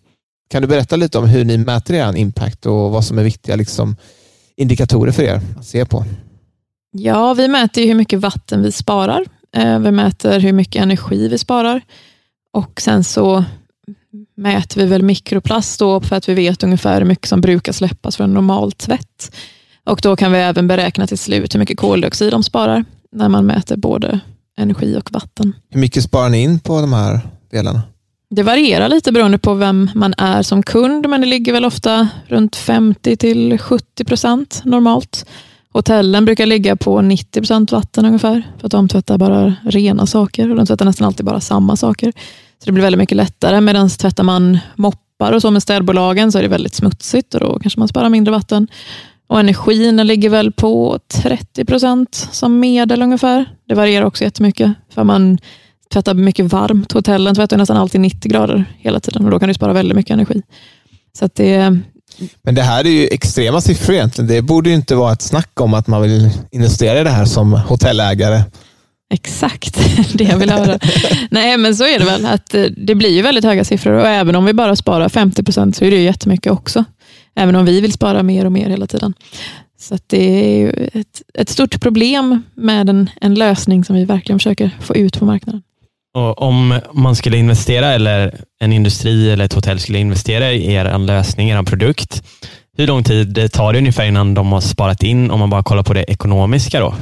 Kan 0.50 0.62
du 0.62 0.68
berätta 0.68 0.96
lite 0.96 1.18
om 1.18 1.28
hur 1.28 1.44
ni 1.44 1.58
mäter 1.58 1.94
er 1.94 2.16
impact 2.16 2.66
och 2.66 2.90
vad 2.90 3.04
som 3.04 3.18
är 3.18 3.22
viktiga 3.22 3.56
liksom, 3.56 3.96
indikatorer 4.56 5.12
för 5.12 5.22
er 5.22 5.40
att 5.58 5.66
se 5.66 5.84
på? 5.84 6.04
Ja, 6.92 7.34
vi 7.34 7.48
mäter 7.48 7.86
hur 7.86 7.94
mycket 7.94 8.18
vatten 8.20 8.62
vi 8.62 8.72
sparar. 8.72 9.24
Eh, 9.56 9.78
Vi 9.78 9.90
mäter 9.90 10.40
hur 10.40 10.52
mycket 10.52 10.82
energi 10.82 11.28
vi 11.28 11.38
sparar. 11.38 11.80
Och 12.52 12.80
sen 12.80 13.04
så 13.04 13.44
mäter 14.36 14.80
vi 14.80 14.86
väl 14.86 15.02
mikroplast 15.02 15.78
då 15.78 16.00
för 16.00 16.16
att 16.16 16.28
vi 16.28 16.34
vet 16.34 16.62
ungefär 16.62 16.98
hur 17.00 17.06
mycket 17.06 17.28
som 17.28 17.40
brukar 17.40 17.72
släppas 17.72 18.16
från 18.16 18.34
normal 18.34 18.72
tvätt. 18.72 19.36
Och 19.90 20.00
då 20.02 20.16
kan 20.16 20.32
vi 20.32 20.38
även 20.38 20.68
beräkna 20.68 21.06
till 21.06 21.18
slut 21.18 21.54
hur 21.54 21.58
mycket 21.58 21.78
koldioxid 21.78 22.32
de 22.32 22.42
sparar 22.42 22.84
när 23.12 23.28
man 23.28 23.46
mäter 23.46 23.76
både 23.76 24.20
energi 24.58 24.96
och 24.96 25.12
vatten. 25.12 25.54
Hur 25.70 25.80
mycket 25.80 26.04
sparar 26.04 26.28
ni 26.28 26.42
in 26.42 26.60
på 26.60 26.80
de 26.80 26.92
här 26.92 27.20
delarna? 27.50 27.82
Det 28.30 28.42
varierar 28.42 28.88
lite 28.88 29.12
beroende 29.12 29.38
på 29.38 29.54
vem 29.54 29.90
man 29.94 30.14
är 30.18 30.42
som 30.42 30.62
kund, 30.62 31.08
men 31.08 31.20
det 31.20 31.26
ligger 31.26 31.52
väl 31.52 31.64
ofta 31.64 32.08
runt 32.26 32.56
50 32.56 33.16
till 33.16 33.58
70 33.58 34.04
procent 34.04 34.60
normalt. 34.64 35.26
Hotellen 35.72 36.24
brukar 36.24 36.46
ligga 36.46 36.76
på 36.76 37.00
90 37.00 37.40
procent 37.40 37.72
vatten 37.72 38.04
ungefär, 38.04 38.42
för 38.58 38.66
att 38.66 38.72
de 38.72 38.88
tvättar 38.88 39.18
bara 39.18 39.54
rena 39.64 40.06
saker 40.06 40.50
och 40.50 40.56
de 40.56 40.66
tvättar 40.66 40.84
nästan 40.84 41.06
alltid 41.06 41.26
bara 41.26 41.40
samma 41.40 41.76
saker. 41.76 42.12
Så 42.58 42.64
det 42.64 42.72
blir 42.72 42.82
väldigt 42.82 42.98
mycket 42.98 43.16
lättare, 43.16 43.60
medan 43.60 43.88
tvättar 43.88 44.24
man 44.24 44.58
moppar 44.76 45.32
och 45.32 45.42
så 45.42 45.50
med 45.50 45.62
städbolagen 45.62 46.32
så 46.32 46.38
är 46.38 46.42
det 46.42 46.48
väldigt 46.48 46.74
smutsigt 46.74 47.34
och 47.34 47.40
då 47.40 47.58
kanske 47.58 47.78
man 47.80 47.88
sparar 47.88 48.08
mindre 48.08 48.32
vatten. 48.32 48.68
Och 49.30 49.40
energin 49.40 49.96
ligger 49.96 50.30
väl 50.30 50.52
på 50.52 50.98
30 51.08 51.64
procent 51.64 52.28
som 52.32 52.60
medel 52.60 53.02
ungefär. 53.02 53.44
Det 53.68 53.74
varierar 53.74 54.06
också 54.06 54.24
jättemycket, 54.24 54.72
för 54.94 55.04
man 55.04 55.38
tvättar 55.92 56.14
mycket 56.14 56.46
varmt. 56.46 56.92
Hotellen 56.92 57.34
tvättar 57.34 57.56
nästan 57.56 57.76
alltid 57.76 58.00
90 58.00 58.30
grader 58.30 58.64
hela 58.78 59.00
tiden 59.00 59.24
och 59.24 59.30
då 59.30 59.38
kan 59.38 59.48
du 59.48 59.54
spara 59.54 59.72
väldigt 59.72 59.96
mycket 59.96 60.12
energi. 60.12 60.42
Så 61.18 61.28
det, 61.34 61.78
Men 62.42 62.54
det 62.54 62.62
här 62.62 62.84
är 62.84 62.90
ju 62.90 63.06
extrema 63.06 63.60
siffror 63.60 63.94
egentligen. 63.94 64.28
Det 64.28 64.42
borde 64.42 64.70
ju 64.70 64.76
inte 64.76 64.94
vara 64.94 65.12
ett 65.12 65.22
snack 65.22 65.60
om 65.60 65.74
att 65.74 65.86
man 65.86 66.02
vill 66.02 66.30
investera 66.50 67.00
i 67.00 67.04
det 67.04 67.10
här 67.10 67.24
som 67.24 67.52
hotellägare. 67.52 68.42
Exakt 69.14 69.80
det 70.12 70.24
jag 70.24 70.36
vill 70.36 70.50
höra. 70.50 70.78
Nej, 71.30 71.56
men 71.56 71.76
så 71.76 71.84
är 71.84 71.98
det 71.98 72.04
väl. 72.04 72.26
att 72.26 72.54
eh, 72.54 72.62
Det 72.62 72.94
blir 72.94 73.10
ju 73.10 73.22
väldigt 73.22 73.44
höga 73.44 73.64
siffror 73.64 73.92
och 73.92 74.06
även 74.06 74.36
om 74.36 74.44
vi 74.44 74.52
bara 74.52 74.76
sparar 74.76 75.08
50 75.08 75.42
procent 75.42 75.76
så 75.76 75.84
är 75.84 75.90
det 75.90 75.96
ju 75.96 76.02
jättemycket 76.02 76.52
också. 76.52 76.84
Även 77.40 77.56
om 77.56 77.64
vi 77.64 77.80
vill 77.80 77.92
spara 77.92 78.22
mer 78.22 78.44
och 78.44 78.52
mer 78.52 78.70
hela 78.70 78.86
tiden. 78.86 79.14
Så 79.78 79.94
att 79.94 80.04
det 80.06 80.54
är 80.54 80.58
ju 80.58 80.70
ett, 80.92 81.22
ett 81.34 81.48
stort 81.48 81.80
problem 81.80 82.42
med 82.54 82.88
en, 82.88 83.10
en 83.20 83.34
lösning 83.34 83.84
som 83.84 83.96
vi 83.96 84.04
verkligen 84.04 84.38
försöker 84.38 84.70
få 84.80 84.96
ut 84.96 85.18
på 85.18 85.24
marknaden. 85.24 85.62
Och 86.14 86.42
om 86.42 86.80
man 86.92 87.16
skulle 87.16 87.36
investera, 87.36 87.86
eller 87.86 88.40
en 88.60 88.72
industri 88.72 89.30
eller 89.30 89.44
ett 89.44 89.52
hotell 89.52 89.80
skulle 89.80 89.98
investera 89.98 90.52
i 90.52 90.74
er 90.74 90.98
lösning, 90.98 91.50
er 91.50 91.62
produkt, 91.62 92.22
hur 92.76 92.86
lång 92.86 93.04
tid 93.04 93.52
tar 93.52 93.72
det 93.72 93.78
ungefär 93.78 94.04
innan 94.04 94.34
de 94.34 94.52
har 94.52 94.60
sparat 94.60 95.02
in, 95.02 95.30
om 95.30 95.40
man 95.40 95.50
bara 95.50 95.62
kollar 95.62 95.82
på 95.82 95.94
det 95.94 96.04
ekonomiska? 96.10 96.80
då? 96.80 96.94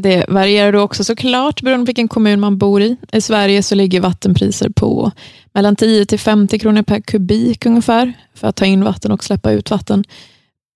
Det 0.00 0.24
varierar 0.28 0.72
då 0.72 0.80
också 0.80 1.04
såklart 1.04 1.62
beroende 1.62 1.84
på 1.84 1.88
vilken 1.88 2.08
kommun 2.08 2.40
man 2.40 2.58
bor 2.58 2.82
i. 2.82 2.96
I 3.12 3.20
Sverige 3.20 3.62
så 3.62 3.74
ligger 3.74 4.00
vattenpriser 4.00 4.68
på 4.68 5.12
mellan 5.52 5.76
10 5.76 6.06
till 6.06 6.18
50 6.18 6.58
kronor 6.58 6.82
per 6.82 7.00
kubik 7.00 7.66
ungefär 7.66 8.12
för 8.34 8.48
att 8.48 8.56
ta 8.56 8.64
in 8.64 8.84
vatten 8.84 9.12
och 9.12 9.24
släppa 9.24 9.52
ut 9.52 9.70
vatten. 9.70 10.04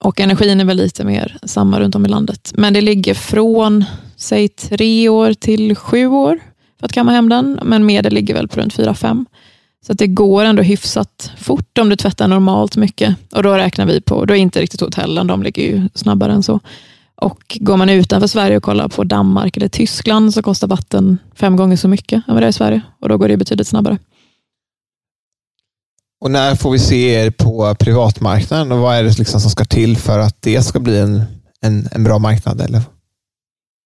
Och 0.04 0.20
energin 0.20 0.60
är 0.60 0.64
väl 0.64 0.76
lite 0.76 1.04
mer 1.04 1.38
samma 1.42 1.80
runt 1.80 1.94
om 1.94 2.06
i 2.06 2.08
landet. 2.08 2.52
Men 2.54 2.72
det 2.72 2.80
ligger 2.80 3.14
från 3.14 3.84
säg 4.16 4.48
tre 4.48 5.08
år 5.08 5.32
till 5.32 5.76
sju 5.76 6.06
år 6.06 6.40
för 6.78 6.86
att 6.86 6.92
kamma 6.92 7.12
hem 7.12 7.28
den. 7.28 7.60
Men 7.62 7.86
medel 7.86 8.12
ligger 8.12 8.34
väl 8.34 8.48
på 8.48 8.60
runt 8.60 8.74
fyra, 8.74 8.94
fem. 8.94 9.26
Så 9.86 9.92
att 9.92 9.98
det 9.98 10.06
går 10.06 10.44
ändå 10.44 10.62
hyfsat 10.62 11.32
fort 11.38 11.78
om 11.78 11.88
du 11.88 11.96
tvättar 11.96 12.28
normalt 12.28 12.76
mycket. 12.76 13.16
Och 13.32 13.42
då 13.42 13.54
räknar 13.54 13.86
vi 13.86 14.00
på, 14.00 14.24
då 14.24 14.34
är 14.34 14.38
inte 14.38 14.60
riktigt 14.60 14.80
hotellen, 14.80 15.26
de 15.26 15.42
ligger 15.42 15.62
ju 15.62 15.88
snabbare 15.94 16.32
än 16.32 16.42
så. 16.42 16.60
Och 17.20 17.58
går 17.60 17.76
man 17.76 17.90
utanför 17.90 18.26
Sverige 18.26 18.56
och 18.56 18.62
kollar 18.62 18.88
på 18.88 19.04
Danmark 19.04 19.56
eller 19.56 19.68
Tyskland 19.68 20.34
så 20.34 20.42
kostar 20.42 20.68
vatten 20.68 21.18
fem 21.34 21.56
gånger 21.56 21.76
så 21.76 21.88
mycket 21.88 22.28
än 22.28 22.34
vad 22.34 22.42
det 22.42 22.46
är 22.46 22.50
i 22.50 22.52
Sverige. 22.52 22.80
Och 23.00 23.08
då 23.08 23.18
går 23.18 23.28
det 23.28 23.36
betydligt 23.36 23.68
snabbare. 23.68 23.98
Och 26.20 26.30
när 26.30 26.54
får 26.54 26.70
vi 26.70 26.78
se 26.78 27.14
er 27.14 27.30
på 27.30 27.74
privatmarknaden 27.74 28.72
och 28.72 28.78
vad 28.78 28.96
är 28.96 29.02
det 29.02 29.18
liksom 29.18 29.40
som 29.40 29.50
ska 29.50 29.64
till 29.64 29.96
för 29.96 30.18
att 30.18 30.36
det 30.42 30.62
ska 30.62 30.80
bli 30.80 30.98
en, 30.98 31.22
en, 31.60 31.88
en 31.92 32.04
bra 32.04 32.18
marknad? 32.18 32.60
Eller? 32.60 32.82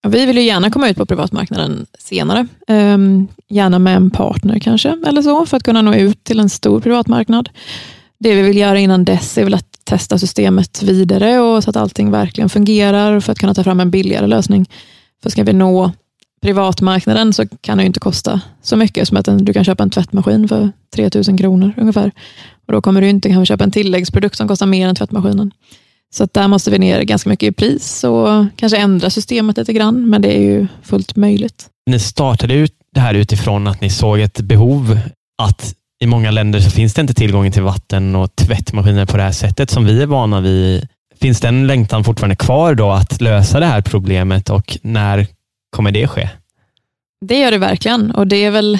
Vi 0.06 0.26
vill 0.26 0.36
ju 0.36 0.42
gärna 0.42 0.70
komma 0.70 0.88
ut 0.88 0.96
på 0.96 1.06
privatmarknaden 1.06 1.86
senare. 1.98 2.46
Um, 2.68 3.28
gärna 3.48 3.78
med 3.78 3.96
en 3.96 4.10
partner 4.10 4.58
kanske, 4.58 4.98
eller 5.06 5.22
så, 5.22 5.46
för 5.46 5.56
att 5.56 5.62
kunna 5.62 5.82
nå 5.82 5.94
ut 5.94 6.24
till 6.24 6.40
en 6.40 6.50
stor 6.50 6.80
privatmarknad. 6.80 7.48
Det 8.18 8.34
vi 8.34 8.42
vill 8.42 8.56
göra 8.56 8.78
innan 8.78 9.04
dess 9.04 9.38
är 9.38 9.44
väl 9.44 9.54
att 9.54 9.73
testa 9.84 10.18
systemet 10.18 10.82
vidare 10.82 11.40
och 11.40 11.64
så 11.64 11.70
att 11.70 11.76
allting 11.76 12.10
verkligen 12.10 12.48
fungerar 12.48 13.20
för 13.20 13.32
att 13.32 13.38
kunna 13.38 13.54
ta 13.54 13.64
fram 13.64 13.80
en 13.80 13.90
billigare 13.90 14.26
lösning. 14.26 14.66
För 15.22 15.30
ska 15.30 15.44
vi 15.44 15.52
nå 15.52 15.92
privatmarknaden 16.42 17.32
så 17.32 17.46
kan 17.60 17.78
det 17.78 17.82
ju 17.82 17.86
inte 17.86 18.00
kosta 18.00 18.40
så 18.62 18.76
mycket 18.76 19.08
som 19.08 19.16
att 19.16 19.28
du 19.38 19.52
kan 19.52 19.64
köpa 19.64 19.82
en 19.82 19.90
tvättmaskin 19.90 20.48
för 20.48 20.70
3000 20.94 21.38
kronor 21.38 21.72
ungefär. 21.76 22.12
Och 22.66 22.72
Då 22.72 22.82
kommer 22.82 23.00
du 23.00 23.08
inte 23.08 23.28
kanske 23.28 23.52
köpa 23.52 23.64
en 23.64 23.70
tilläggsprodukt 23.70 24.36
som 24.36 24.48
kostar 24.48 24.66
mer 24.66 24.88
än 24.88 24.94
tvättmaskinen. 24.94 25.50
Så 26.14 26.28
där 26.32 26.48
måste 26.48 26.70
vi 26.70 26.78
ner 26.78 27.02
ganska 27.02 27.30
mycket 27.30 27.46
i 27.46 27.52
pris 27.52 28.04
och 28.04 28.46
kanske 28.56 28.78
ändra 28.78 29.10
systemet 29.10 29.56
lite 29.56 29.72
grann, 29.72 30.10
men 30.10 30.22
det 30.22 30.36
är 30.36 30.40
ju 30.40 30.66
fullt 30.82 31.16
möjligt. 31.16 31.68
Ni 31.90 31.98
startade 31.98 32.54
ut 32.54 32.72
det 32.94 33.00
här 33.00 33.14
utifrån 33.14 33.66
att 33.66 33.80
ni 33.80 33.90
såg 33.90 34.20
ett 34.20 34.40
behov 34.40 34.98
att 35.42 35.74
i 36.04 36.06
många 36.06 36.30
länder 36.30 36.60
så 36.60 36.70
finns 36.70 36.94
det 36.94 37.00
inte 37.00 37.14
tillgång 37.14 37.50
till 37.50 37.62
vatten 37.62 38.16
och 38.16 38.36
tvättmaskiner 38.36 39.06
på 39.06 39.16
det 39.16 39.22
här 39.22 39.32
sättet 39.32 39.70
som 39.70 39.84
vi 39.84 40.02
är 40.02 40.06
vana 40.06 40.40
vid. 40.40 40.88
Finns 41.20 41.40
den 41.40 41.66
längtan 41.66 42.04
fortfarande 42.04 42.36
kvar 42.36 42.74
då 42.74 42.90
att 42.90 43.20
lösa 43.20 43.60
det 43.60 43.66
här 43.66 43.80
problemet 43.82 44.50
och 44.50 44.78
när 44.82 45.26
kommer 45.70 45.90
det 45.90 46.08
ske? 46.08 46.28
Det 47.20 47.38
gör 47.38 47.50
det 47.50 47.58
verkligen 47.58 48.10
och 48.10 48.26
det 48.26 48.44
är 48.44 48.50
väl 48.50 48.78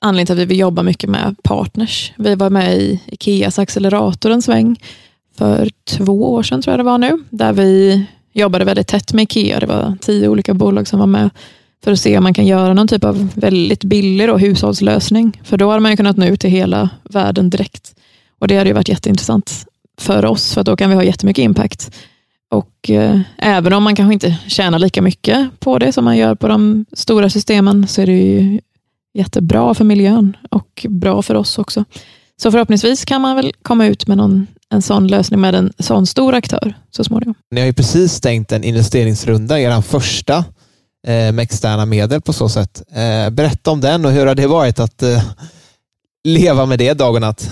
anledningen 0.00 0.26
till 0.26 0.32
att 0.32 0.38
vi 0.38 0.44
vill 0.44 0.58
jobba 0.58 0.82
mycket 0.82 1.10
med 1.10 1.36
partners. 1.42 2.12
Vi 2.16 2.34
var 2.34 2.50
med 2.50 2.74
i 2.74 3.00
Ikeas 3.06 3.58
accelerator 3.58 4.30
en 4.30 4.42
sväng 4.42 4.76
för 5.38 5.70
två 5.88 6.32
år 6.32 6.42
sedan 6.42 6.62
tror 6.62 6.72
jag 6.72 6.80
det 6.80 6.90
var 6.90 6.98
nu, 6.98 7.24
där 7.30 7.52
vi 7.52 8.04
jobbade 8.32 8.64
väldigt 8.64 8.88
tätt 8.88 9.12
med 9.12 9.22
Ikea. 9.22 9.60
Det 9.60 9.66
var 9.66 9.96
tio 10.00 10.28
olika 10.28 10.54
bolag 10.54 10.88
som 10.88 10.98
var 10.98 11.06
med 11.06 11.30
för 11.84 11.92
att 11.92 12.00
se 12.00 12.18
om 12.18 12.24
man 12.24 12.34
kan 12.34 12.46
göra 12.46 12.74
någon 12.74 12.88
typ 12.88 13.04
av 13.04 13.28
väldigt 13.34 13.84
billig 13.84 14.28
då, 14.28 14.38
hushållslösning. 14.38 15.40
För 15.44 15.56
då 15.56 15.68
hade 15.70 15.80
man 15.80 15.96
kunnat 15.96 16.16
nå 16.16 16.26
ut 16.26 16.40
till 16.40 16.50
hela 16.50 16.90
världen 17.02 17.50
direkt. 17.50 17.94
Och 18.38 18.48
Det 18.48 18.56
hade 18.56 18.70
ju 18.70 18.74
varit 18.74 18.88
jätteintressant 18.88 19.66
för 20.00 20.24
oss, 20.24 20.54
för 20.54 20.64
då 20.64 20.76
kan 20.76 20.90
vi 20.90 20.96
ha 20.96 21.04
jättemycket 21.04 21.42
impact. 21.42 21.90
Och 22.50 22.90
eh, 22.90 23.20
Även 23.38 23.72
om 23.72 23.82
man 23.82 23.96
kanske 23.96 24.14
inte 24.14 24.36
tjänar 24.46 24.78
lika 24.78 25.02
mycket 25.02 25.60
på 25.60 25.78
det 25.78 25.92
som 25.92 26.04
man 26.04 26.16
gör 26.16 26.34
på 26.34 26.48
de 26.48 26.86
stora 26.92 27.30
systemen, 27.30 27.88
så 27.88 28.02
är 28.02 28.06
det 28.06 28.12
ju 28.12 28.60
jättebra 29.14 29.74
för 29.74 29.84
miljön 29.84 30.36
och 30.50 30.86
bra 30.88 31.22
för 31.22 31.34
oss 31.34 31.58
också. 31.58 31.84
Så 32.42 32.50
förhoppningsvis 32.50 33.04
kan 33.04 33.20
man 33.20 33.36
väl 33.36 33.52
komma 33.62 33.86
ut 33.86 34.06
med 34.06 34.16
någon, 34.16 34.46
en 34.70 34.82
sån 34.82 35.06
lösning 35.06 35.40
med 35.40 35.54
en 35.54 35.72
sån 35.78 36.06
stor 36.06 36.34
aktör 36.34 36.74
så 36.90 37.04
småningom. 37.04 37.34
Ni 37.50 37.60
har 37.60 37.66
ju 37.66 37.72
precis 37.72 38.12
stängt 38.12 38.52
en 38.52 38.64
investeringsrunda, 38.64 39.60
er 39.60 39.80
första 39.80 40.44
Eh, 41.06 41.32
med 41.32 41.38
externa 41.38 41.86
medel 41.86 42.20
på 42.20 42.32
så 42.32 42.48
sätt. 42.48 42.82
Eh, 42.92 43.30
berätta 43.30 43.70
om 43.70 43.80
den 43.80 44.04
och 44.04 44.12
hur 44.12 44.26
har 44.26 44.34
det 44.34 44.46
varit 44.46 44.80
att 44.80 45.02
eh, 45.02 45.22
leva 46.24 46.66
med 46.66 46.78
det 46.78 46.94
dag 46.94 47.14
och 47.14 47.20
natt? 47.20 47.50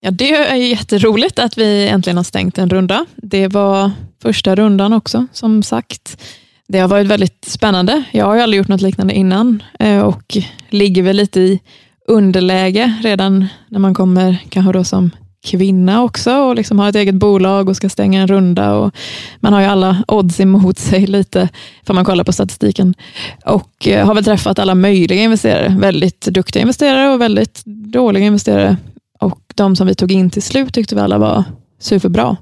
Ja, 0.00 0.10
det 0.10 0.34
är 0.34 0.54
jätteroligt 0.54 1.38
att 1.38 1.58
vi 1.58 1.88
äntligen 1.88 2.16
har 2.16 2.24
stängt 2.24 2.58
en 2.58 2.70
runda. 2.70 3.06
Det 3.16 3.48
var 3.48 3.90
första 4.22 4.54
rundan 4.54 4.92
också, 4.92 5.26
som 5.32 5.62
sagt. 5.62 6.22
Det 6.68 6.78
har 6.78 6.88
varit 6.88 7.06
väldigt 7.06 7.44
spännande. 7.44 8.02
Jag 8.10 8.26
har 8.26 8.34
ju 8.34 8.40
aldrig 8.40 8.58
gjort 8.58 8.68
något 8.68 8.80
liknande 8.80 9.14
innan 9.14 9.62
och 10.04 10.36
ligger 10.70 11.02
väl 11.02 11.16
lite 11.16 11.40
i 11.40 11.60
underläge 12.08 13.00
redan 13.02 13.46
när 13.68 13.78
man 13.78 13.94
kommer 13.94 14.38
kanske 14.48 14.72
då 14.72 14.84
som 14.84 15.10
kvinna 15.46 16.02
också 16.02 16.34
och 16.34 16.54
liksom 16.54 16.78
har 16.78 16.88
ett 16.88 16.96
eget 16.96 17.14
bolag 17.14 17.68
och 17.68 17.76
ska 17.76 17.88
stänga 17.88 18.20
en 18.20 18.28
runda. 18.28 18.74
Och 18.74 18.94
man 19.40 19.52
har 19.52 19.60
ju 19.60 19.66
alla 19.66 20.04
odds 20.08 20.40
emot 20.40 20.78
sig 20.78 21.06
lite, 21.06 21.48
får 21.86 21.94
man 21.94 22.04
kolla 22.04 22.24
på 22.24 22.32
statistiken. 22.32 22.94
Och 23.44 23.88
eh, 23.88 24.06
har 24.06 24.14
väl 24.14 24.24
träffat 24.24 24.58
alla 24.58 24.74
möjliga 24.74 25.22
investerare, 25.22 25.76
väldigt 25.78 26.20
duktiga 26.20 26.60
investerare 26.60 27.10
och 27.10 27.20
väldigt 27.20 27.62
dåliga 27.64 28.24
investerare. 28.24 28.76
Och 29.20 29.40
de 29.54 29.76
som 29.76 29.86
vi 29.86 29.94
tog 29.94 30.12
in 30.12 30.30
till 30.30 30.42
slut 30.42 30.74
tyckte 30.74 30.94
vi 30.94 31.00
alla 31.00 31.18
var 31.18 31.44
superbra 31.78 32.36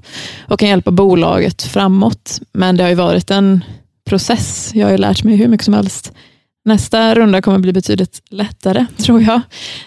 och 0.47 0.59
kan 0.59 0.69
hjälpa 0.69 0.91
bolaget 0.91 1.61
framåt. 1.63 2.41
Men 2.51 2.77
det 2.77 2.83
har 2.83 2.89
ju 2.89 2.95
varit 2.95 3.31
en 3.31 3.63
process. 4.09 4.71
Jag 4.73 4.85
har 4.87 4.91
ju 4.91 4.97
lärt 4.97 5.23
mig 5.23 5.35
hur 5.35 5.47
mycket 5.47 5.65
som 5.65 5.73
helst 5.73 6.13
Nästa 6.65 7.15
runda 7.15 7.41
kommer 7.41 7.59
bli 7.59 7.73
betydligt 7.73 8.21
lättare, 8.29 8.85
tror 8.97 9.21
jag, 9.21 9.41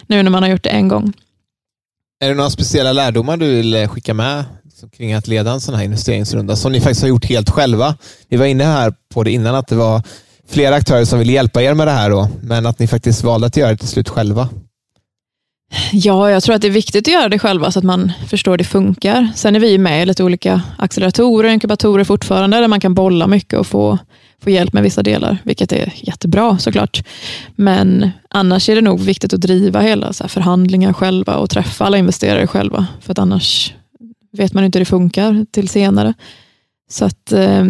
nu 0.07 0.23
när 0.23 0.31
man 0.31 0.43
har 0.43 0.49
gjort 0.49 0.63
det 0.63 0.69
en 0.69 0.87
gång. 0.87 1.13
Är 2.21 2.29
det 2.29 2.35
några 2.35 2.49
speciella 2.49 2.93
lärdomar 2.93 3.37
du 3.37 3.55
vill 3.55 3.75
eh, 3.75 3.87
skicka 3.87 4.13
med 4.13 4.43
kring 4.97 5.13
att 5.13 5.27
leda 5.27 5.51
en 5.51 5.61
sån 5.61 5.75
här 5.75 5.83
investeringsrunda 5.83 6.55
som 6.55 6.71
ni 6.71 6.81
faktiskt 6.81 7.01
har 7.01 7.09
gjort 7.09 7.25
helt 7.25 7.49
själva? 7.49 7.95
Vi 8.29 8.37
var 8.37 8.45
inne 8.45 8.63
här 8.63 8.93
på 9.13 9.23
det 9.23 9.31
innan, 9.31 9.55
att 9.55 9.67
det 9.67 9.75
var 9.75 10.01
flera 10.49 10.75
aktörer 10.75 11.05
som 11.05 11.19
ville 11.19 11.31
hjälpa 11.31 11.61
er 11.61 11.73
med 11.73 11.87
det 11.87 11.91
här, 11.91 12.09
då, 12.09 12.29
men 12.41 12.65
att 12.65 12.79
ni 12.79 12.87
faktiskt 12.87 13.23
valde 13.23 13.47
att 13.47 13.57
göra 13.57 13.71
det 13.71 13.77
till 13.77 13.87
slut 13.87 14.09
själva. 14.09 14.49
Ja, 15.91 16.31
jag 16.31 16.43
tror 16.43 16.55
att 16.55 16.61
det 16.61 16.67
är 16.67 16.71
viktigt 16.71 17.07
att 17.07 17.13
göra 17.13 17.29
det 17.29 17.39
själva 17.39 17.71
så 17.71 17.79
att 17.79 17.85
man 17.85 18.11
förstår 18.27 18.51
hur 18.51 18.57
det 18.57 18.63
funkar. 18.63 19.27
Sen 19.35 19.55
är 19.55 19.59
vi 19.59 19.77
med 19.77 20.03
i 20.03 20.05
lite 20.05 20.23
olika 20.23 20.61
acceleratorer 20.77 21.47
och 21.47 21.53
inkubatorer 21.53 22.03
fortfarande, 22.03 22.59
där 22.59 22.67
man 22.67 22.79
kan 22.79 22.93
bolla 22.93 23.27
mycket 23.27 23.59
och 23.59 23.67
få 23.67 23.97
få 24.43 24.49
hjälp 24.49 24.73
med 24.73 24.83
vissa 24.83 25.03
delar, 25.03 25.37
vilket 25.43 25.71
är 25.71 25.93
jättebra 25.95 26.57
såklart. 26.57 27.03
Men 27.55 28.09
annars 28.29 28.69
är 28.69 28.75
det 28.75 28.81
nog 28.81 28.99
viktigt 28.99 29.33
att 29.33 29.41
driva 29.41 29.81
hela 29.81 30.13
så 30.13 30.27
förhandlingar 30.27 30.93
själva 30.93 31.35
och 31.35 31.49
träffa 31.49 31.85
alla 31.85 31.97
investerare 31.97 32.47
själva, 32.47 32.87
för 33.01 33.11
att 33.11 33.19
annars 33.19 33.73
vet 34.31 34.53
man 34.53 34.63
inte 34.63 34.79
hur 34.79 34.85
det 34.85 34.89
funkar 34.89 35.45
till 35.51 35.69
senare. 35.69 36.13
Så 36.89 37.05
att 37.05 37.31
eh, 37.31 37.65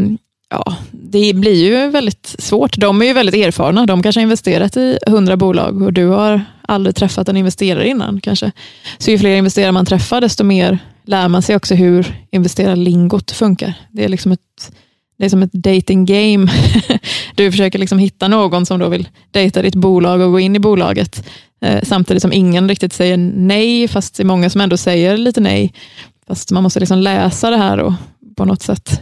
ja, 0.50 0.76
det 0.92 1.34
blir 1.36 1.66
ju 1.66 1.90
väldigt 1.90 2.36
svårt. 2.40 2.78
De 2.78 3.02
är 3.02 3.06
ju 3.06 3.14
väldigt 3.14 3.36
erfarna. 3.36 3.86
De 3.86 4.04
kanske 4.04 4.20
har 4.20 4.24
investerat 4.24 4.78
i 4.78 4.98
hundra 5.08 5.38
bolag 5.38 5.82
och 5.82 5.94
du 5.94 6.06
har 6.08 6.46
aldrig 6.62 6.96
träffat 6.96 7.30
en 7.30 7.38
investerare 7.38 7.88
innan 7.88 8.22
kanske. 8.22 8.52
Så 8.98 9.12
ju 9.12 9.20
fler 9.20 9.36
investerare 9.36 9.72
man 9.72 9.86
träffar, 9.86 10.22
desto 10.22 10.44
mer 10.44 10.80
lär 11.06 11.28
man 11.28 11.42
sig 11.42 11.56
också 11.56 11.76
hur 11.76 12.16
investerarlingot 12.32 13.32
funkar. 13.32 13.74
Det 13.92 14.04
är 14.04 14.10
liksom 14.10 14.32
ett 14.32 14.72
det 15.20 15.26
är 15.26 15.30
som 15.30 15.44
ett 15.44 15.54
dating 15.54 16.06
game. 16.06 16.52
Du 17.36 17.52
försöker 17.52 17.80
liksom 17.80 18.00
hitta 18.00 18.28
någon 18.28 18.66
som 18.66 18.80
då 18.80 18.90
vill 18.90 19.08
dejta 19.32 19.62
ditt 19.62 19.76
bolag 19.76 20.22
och 20.22 20.32
gå 20.32 20.40
in 20.40 20.56
i 20.56 20.60
bolaget. 20.60 21.24
Eh, 21.62 21.84
samtidigt 21.84 22.22
som 22.22 22.34
ingen 22.34 22.70
riktigt 22.70 22.94
säger 22.94 23.18
nej, 23.18 23.88
fast 23.88 24.16
det 24.16 24.24
är 24.24 24.26
många 24.26 24.50
som 24.50 24.62
ändå 24.62 24.78
säger 24.78 25.18
lite 25.18 25.42
nej. 25.42 25.74
Fast 26.28 26.52
man 26.52 26.64
måste 26.64 26.80
liksom 26.80 26.98
läsa 26.98 27.50
det 27.50 27.58
här 27.58 27.78
och, 27.78 27.94
på 28.38 28.46
något 28.46 28.62
sätt. 28.62 29.02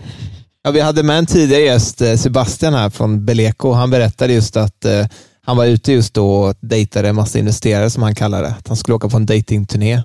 Ja, 0.64 0.72
vi 0.72 0.80
hade 0.80 1.04
med 1.04 1.18
en 1.18 1.26
tidigare 1.26 1.64
gäst, 1.64 2.02
eh, 2.02 2.16
Sebastian 2.16 2.74
här 2.74 2.90
från 2.90 3.26
Beleko. 3.26 3.72
Han 3.72 3.90
berättade 3.90 4.34
just 4.34 4.58
att 4.58 4.86
eh, 4.86 5.06
han 5.46 5.58
var 5.58 5.66
ute 5.66 5.92
just 5.92 6.14
då 6.14 6.32
och 6.32 6.56
dejtade 6.62 7.10
en 7.10 7.16
massa 7.16 7.40
investerare 7.40 7.90
som 7.90 8.04
han 8.04 8.16
kallar 8.16 8.42
det. 8.42 8.50
Att 8.50 8.68
han 8.68 8.78
skulle 8.78 8.96
åka 8.96 9.10
på 9.10 9.18
en 9.18 9.26
datingturné. 9.26 10.02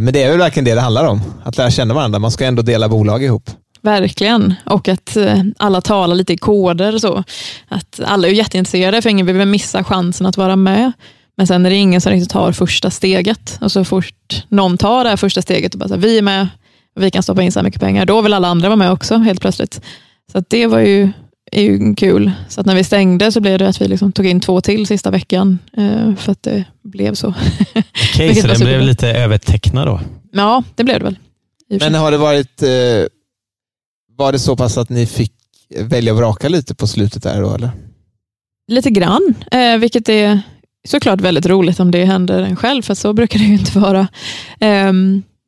Men 0.00 0.12
det 0.12 0.22
är 0.22 0.30
väl 0.30 0.38
verkligen 0.38 0.64
det 0.64 0.74
det 0.74 0.80
handlar 0.80 1.04
om. 1.04 1.20
Att 1.44 1.56
lära 1.58 1.70
känna 1.70 1.94
varandra. 1.94 2.18
Man 2.18 2.30
ska 2.30 2.44
ändå 2.44 2.62
dela 2.62 2.88
bolag 2.88 3.24
ihop. 3.24 3.50
Verkligen, 3.86 4.54
och 4.64 4.88
att 4.88 5.16
eh, 5.16 5.42
alla 5.56 5.80
talar 5.80 6.14
lite 6.14 6.32
i 6.32 6.36
koder. 6.36 6.98
Så. 6.98 7.24
Att 7.68 8.00
alla 8.06 8.28
är 8.28 8.32
jätteintresserade, 8.32 9.02
för 9.02 9.10
ingen 9.10 9.26
vill 9.26 9.46
missa 9.46 9.84
chansen 9.84 10.26
att 10.26 10.36
vara 10.36 10.56
med. 10.56 10.92
Men 11.36 11.46
sen 11.46 11.66
är 11.66 11.70
det 11.70 11.76
ingen 11.76 12.00
som 12.00 12.12
riktigt 12.12 12.30
tar 12.30 12.52
första 12.52 12.90
steget. 12.90 13.58
Och 13.60 13.72
så 13.72 13.84
fort 13.84 14.44
någon 14.48 14.78
tar 14.78 15.04
det 15.04 15.10
här 15.10 15.16
första 15.16 15.42
steget 15.42 15.74
och 15.74 15.80
bara 15.80 15.88
så 15.88 15.96
vi 15.96 16.18
är 16.18 16.22
med, 16.22 16.48
och 16.96 17.02
vi 17.02 17.10
kan 17.10 17.22
stoppa 17.22 17.42
in 17.42 17.52
så 17.52 17.58
här 17.58 17.64
mycket 17.64 17.80
pengar, 17.80 18.06
då 18.06 18.20
vill 18.22 18.34
alla 18.34 18.48
andra 18.48 18.68
vara 18.68 18.76
med 18.76 18.92
också 18.92 19.16
helt 19.16 19.40
plötsligt. 19.40 19.80
Så 20.32 20.44
det 20.48 20.66
var 20.66 20.78
ju, 20.78 21.10
är 21.52 21.62
ju 21.62 21.94
kul. 21.94 22.32
Så 22.48 22.60
att 22.60 22.66
när 22.66 22.74
vi 22.74 22.84
stängde 22.84 23.32
så 23.32 23.40
blev 23.40 23.58
det 23.58 23.68
att 23.68 23.80
vi 23.80 23.88
liksom 23.88 24.12
tog 24.12 24.26
in 24.26 24.40
två 24.40 24.60
till 24.60 24.86
sista 24.86 25.10
veckan, 25.10 25.58
eh, 25.76 26.14
för 26.14 26.32
att 26.32 26.42
det 26.42 26.64
blev 26.82 27.14
så. 27.14 27.28
Okej, 27.28 28.30
okay, 28.30 28.34
så 28.34 28.46
den 28.46 28.60
blev 28.60 28.80
lite 28.80 29.08
övertecknad 29.08 29.86
då? 29.86 30.00
Ja, 30.32 30.62
det 30.74 30.84
blev 30.84 30.98
det 30.98 31.04
väl. 31.04 31.18
Men 31.80 31.94
har 31.94 32.10
det 32.10 32.18
varit 32.18 32.62
eh 32.62 32.68
var 34.16 34.32
det 34.32 34.38
så 34.38 34.56
pass 34.56 34.78
att 34.78 34.88
ni 34.88 35.06
fick 35.06 35.32
välja 35.80 36.12
och 36.12 36.18
vraka 36.18 36.48
lite 36.48 36.74
på 36.74 36.86
slutet 36.86 37.22
där 37.22 37.40
då, 37.40 37.54
eller? 37.54 37.70
Lite 38.68 38.90
grann, 38.90 39.34
eh, 39.50 39.78
vilket 39.78 40.08
är 40.08 40.40
såklart 40.88 41.20
väldigt 41.20 41.46
roligt 41.46 41.80
om 41.80 41.90
det 41.90 42.04
händer 42.04 42.42
en 42.42 42.56
själv, 42.56 42.82
för 42.82 42.94
så 42.94 43.12
brukar 43.12 43.38
det 43.38 43.44
ju 43.44 43.52
inte 43.52 43.78
vara. 43.78 44.08
Eh, 44.60 44.92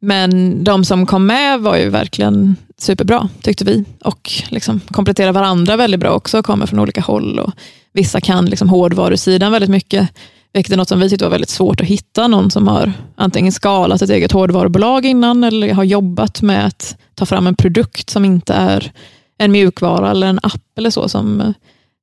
men 0.00 0.64
de 0.64 0.84
som 0.84 1.06
kom 1.06 1.26
med 1.26 1.60
var 1.60 1.76
ju 1.76 1.88
verkligen 1.88 2.56
superbra, 2.78 3.28
tyckte 3.42 3.64
vi. 3.64 3.84
Och 4.04 4.30
liksom 4.48 4.80
kompletterar 4.90 5.32
varandra 5.32 5.76
väldigt 5.76 6.00
bra 6.00 6.10
också, 6.10 6.42
kommer 6.42 6.66
från 6.66 6.78
olika 6.78 7.00
håll. 7.00 7.38
Och 7.38 7.52
vissa 7.92 8.20
kan 8.20 8.46
liksom 8.46 8.68
hårdvarusidan 8.68 9.52
väldigt 9.52 9.70
mycket, 9.70 10.08
vilket 10.52 10.72
är 10.72 10.76
något 10.76 10.88
som 10.88 11.00
vi 11.00 11.08
tyckte 11.08 11.24
var 11.24 11.30
väldigt 11.30 11.50
svårt 11.50 11.80
att 11.80 11.86
hitta. 11.86 12.28
Någon 12.28 12.50
som 12.50 12.68
har 12.68 12.92
antingen 13.16 13.52
skalat 13.52 14.02
ett 14.02 14.10
eget 14.10 14.32
hårdvarubolag 14.32 15.04
innan, 15.06 15.44
eller 15.44 15.72
har 15.72 15.84
jobbat 15.84 16.42
med 16.42 16.66
att 16.66 16.96
ta 17.14 17.26
fram 17.26 17.46
en 17.46 17.54
produkt 17.54 18.10
som 18.10 18.24
inte 18.24 18.54
är 18.54 18.92
en 19.38 19.52
mjukvara 19.52 20.10
eller 20.10 20.26
en 20.26 20.40
app 20.42 20.78
eller 20.78 20.90
så, 20.90 21.08
som, 21.08 21.54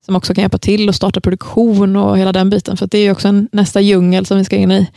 som 0.06 0.16
också 0.16 0.34
kan 0.34 0.42
hjälpa 0.42 0.58
till 0.58 0.90
att 0.90 0.96
starta 0.96 1.22
produktion 1.22 1.96
och 1.96 2.18
hela 2.18 2.32
den 2.32 2.50
biten. 2.50 2.78
För 2.78 2.88
det 2.88 2.98
är 2.98 3.12
också 3.12 3.28
en, 3.28 3.50
nästa 3.52 3.82
djungel 3.82 4.26
som 4.26 4.38
vi 4.38 4.46
ska 4.46 4.56
in 4.56 4.72
i. 4.72 4.88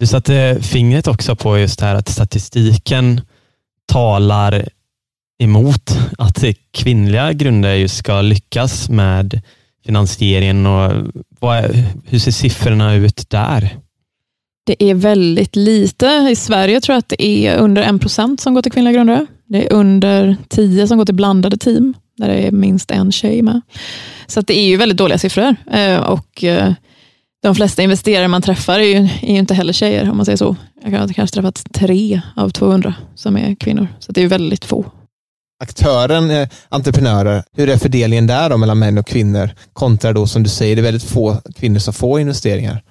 Du 0.00 0.06
satte 0.06 0.58
fingret 0.62 1.06
också 1.06 1.36
på 1.36 1.58
just 1.58 1.78
det 1.78 1.86
här 1.86 1.94
att 1.94 2.08
statistiken 2.08 3.20
talar 3.86 4.68
emot 5.38 5.98
att 6.18 6.44
kvinnliga 6.70 7.32
grundare 7.32 7.76
just 7.76 7.96
ska 7.96 8.20
lyckas 8.20 8.88
med 8.88 9.42
finansieringen 9.86 10.66
och 10.66 10.92
vad, 11.40 11.64
hur 12.04 12.18
ser 12.18 12.30
siffrorna 12.30 12.94
ut 12.94 13.30
där? 13.30 13.76
Det 14.66 14.82
är 14.82 14.94
väldigt 14.94 15.56
lite. 15.56 16.06
I 16.30 16.36
Sverige 16.36 16.80
tror 16.80 16.94
jag 16.94 16.98
att 16.98 17.08
det 17.08 17.24
är 17.24 17.56
under 17.56 17.82
en 17.82 17.98
procent 17.98 18.40
som 18.40 18.54
går 18.54 18.62
till 18.62 18.72
kvinnliga 18.72 18.94
grundare. 18.94 19.26
Det 19.46 19.66
är 19.66 19.72
under 19.72 20.36
tio 20.48 20.88
som 20.88 20.98
går 20.98 21.04
till 21.04 21.14
blandade 21.14 21.56
team, 21.56 21.94
där 22.16 22.28
det 22.28 22.34
är 22.34 22.52
minst 22.52 22.90
en 22.90 23.12
tjej 23.12 23.42
med. 23.42 23.60
Så 24.26 24.40
det 24.40 24.58
är 24.58 24.64
ju 24.64 24.76
väldigt 24.76 24.98
dåliga 24.98 25.18
siffror. 25.18 25.56
Eh, 25.72 25.98
och 25.98 26.44
eh, 26.44 26.72
de 27.42 27.54
flesta 27.54 27.82
investerare 27.82 28.28
man 28.28 28.42
träffar 28.42 28.78
är 28.78 28.84
ju, 28.84 29.08
är 29.22 29.32
ju 29.32 29.38
inte 29.38 29.54
heller 29.54 29.72
tjejer, 29.72 30.10
om 30.10 30.16
man 30.16 30.26
säger 30.26 30.36
så. 30.36 30.56
Jag 30.84 30.98
har 30.98 31.08
kanske 31.08 31.34
träffat 31.34 31.66
tre 31.74 32.20
av 32.36 32.50
200 32.50 32.94
som 33.14 33.36
är 33.36 33.54
kvinnor, 33.54 33.88
så 33.98 34.12
det 34.12 34.22
är 34.22 34.28
väldigt 34.28 34.64
få. 34.64 34.84
Aktören, 35.62 36.30
eh, 36.30 36.48
entreprenörer, 36.68 37.42
hur 37.56 37.68
är 37.68 37.76
fördelningen 37.76 38.26
där 38.26 38.50
då 38.50 38.56
mellan 38.56 38.78
män 38.78 38.98
och 38.98 39.06
kvinnor? 39.06 39.50
Kontra 39.72 40.12
då 40.12 40.26
som 40.26 40.42
du 40.42 40.48
säger, 40.48 40.76
det 40.76 40.80
är 40.80 40.84
väldigt 40.84 41.10
få 41.10 41.36
kvinnor 41.56 41.78
som 41.78 41.94
får 41.94 42.20
investeringar. 42.20 42.82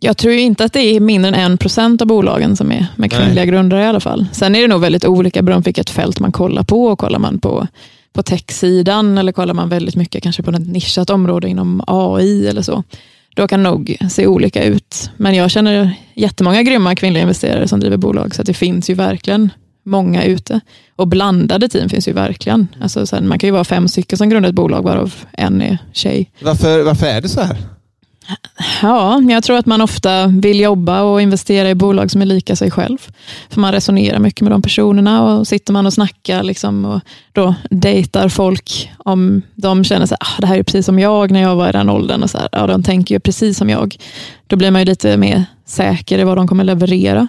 Jag 0.00 0.16
tror 0.16 0.34
inte 0.34 0.64
att 0.64 0.72
det 0.72 0.80
är 0.80 1.00
mindre 1.00 1.28
än 1.28 1.34
en 1.34 1.58
procent 1.58 2.00
av 2.00 2.06
bolagen 2.06 2.56
som 2.56 2.72
är 2.72 2.86
med 2.96 3.10
kvinnliga 3.12 3.34
Nej. 3.34 3.46
grundare 3.46 3.82
i 3.82 3.86
alla 3.86 4.00
fall. 4.00 4.26
Sen 4.32 4.54
är 4.54 4.60
det 4.62 4.68
nog 4.68 4.80
väldigt 4.80 5.04
olika 5.04 5.42
beroende 5.42 5.62
på 5.62 5.68
vilket 5.68 5.90
fält 5.90 6.20
man 6.20 6.32
kollar 6.32 6.62
på. 6.62 6.84
Och 6.84 6.98
kollar 6.98 7.18
man 7.18 7.38
på, 7.38 7.66
på 8.12 8.22
tech-sidan 8.22 9.18
eller 9.18 9.32
kollar 9.32 9.54
man 9.54 9.68
väldigt 9.68 9.96
mycket 9.96 10.22
kanske 10.22 10.42
på 10.42 10.50
ett 10.50 10.68
nischat 10.68 11.10
område 11.10 11.48
inom 11.48 11.82
AI 11.86 12.46
eller 12.48 12.62
så. 12.62 12.84
Då 13.36 13.48
kan 13.48 13.62
det 13.62 13.70
nog 13.70 13.96
se 14.10 14.26
olika 14.26 14.64
ut. 14.64 15.10
Men 15.16 15.34
jag 15.34 15.50
känner 15.50 15.94
jättemånga 16.14 16.62
grymma 16.62 16.94
kvinnliga 16.94 17.22
investerare 17.22 17.68
som 17.68 17.80
driver 17.80 17.96
bolag, 17.96 18.34
så 18.34 18.42
det 18.42 18.54
finns 18.54 18.90
ju 18.90 18.94
verkligen 18.94 19.50
många 19.82 20.24
ute. 20.24 20.60
Och 20.96 21.08
blandade 21.08 21.68
team 21.68 21.88
finns 21.88 22.08
ju 22.08 22.12
verkligen. 22.12 22.68
Alltså, 22.80 23.06
sen, 23.06 23.28
man 23.28 23.38
kan 23.38 23.48
ju 23.48 23.52
vara 23.52 23.64
fem 23.64 23.88
stycken 23.88 24.18
som 24.18 24.28
grundar 24.28 24.48
ett 24.48 24.54
bolag, 24.54 24.82
varav 24.82 25.14
en 25.32 25.62
är 25.62 25.78
tjej. 25.92 26.30
Varför, 26.40 26.82
varför 26.82 27.06
är 27.06 27.20
det 27.20 27.28
så 27.28 27.40
här? 27.40 27.56
Ja, 28.82 29.20
jag 29.20 29.44
tror 29.44 29.56
att 29.56 29.66
man 29.66 29.80
ofta 29.80 30.26
vill 30.26 30.60
jobba 30.60 31.02
och 31.02 31.22
investera 31.22 31.70
i 31.70 31.74
bolag 31.74 32.10
som 32.10 32.22
är 32.22 32.26
lika 32.26 32.56
sig 32.56 32.70
själv. 32.70 32.98
För 33.50 33.60
man 33.60 33.72
resonerar 33.72 34.18
mycket 34.18 34.40
med 34.40 34.52
de 34.52 34.62
personerna 34.62 35.22
och 35.22 35.48
sitter 35.48 35.72
man 35.72 35.86
och 35.86 35.92
snackar 35.92 36.42
liksom 36.42 36.84
och 36.84 37.00
då 37.32 37.54
dejtar 37.70 38.28
folk 38.28 38.90
om 38.98 39.42
de 39.54 39.84
känner 39.84 40.04
att 40.04 40.12
ah, 40.12 40.40
det 40.40 40.46
här 40.46 40.58
är 40.58 40.62
precis 40.62 40.86
som 40.86 40.98
jag 40.98 41.30
när 41.30 41.42
jag 41.42 41.56
var 41.56 41.68
i 41.68 41.72
den 41.72 41.90
åldern. 41.90 42.22
Och 42.22 42.30
så 42.30 42.38
här, 42.38 42.48
ja, 42.52 42.66
de 42.66 42.82
tänker 42.82 43.14
ju 43.14 43.20
precis 43.20 43.58
som 43.58 43.70
jag. 43.70 43.96
Då 44.46 44.56
blir 44.56 44.70
man 44.70 44.80
ju 44.80 44.84
lite 44.84 45.16
mer 45.16 45.44
säker 45.66 46.18
i 46.18 46.24
vad 46.24 46.36
de 46.36 46.48
kommer 46.48 46.64
leverera. 46.64 47.28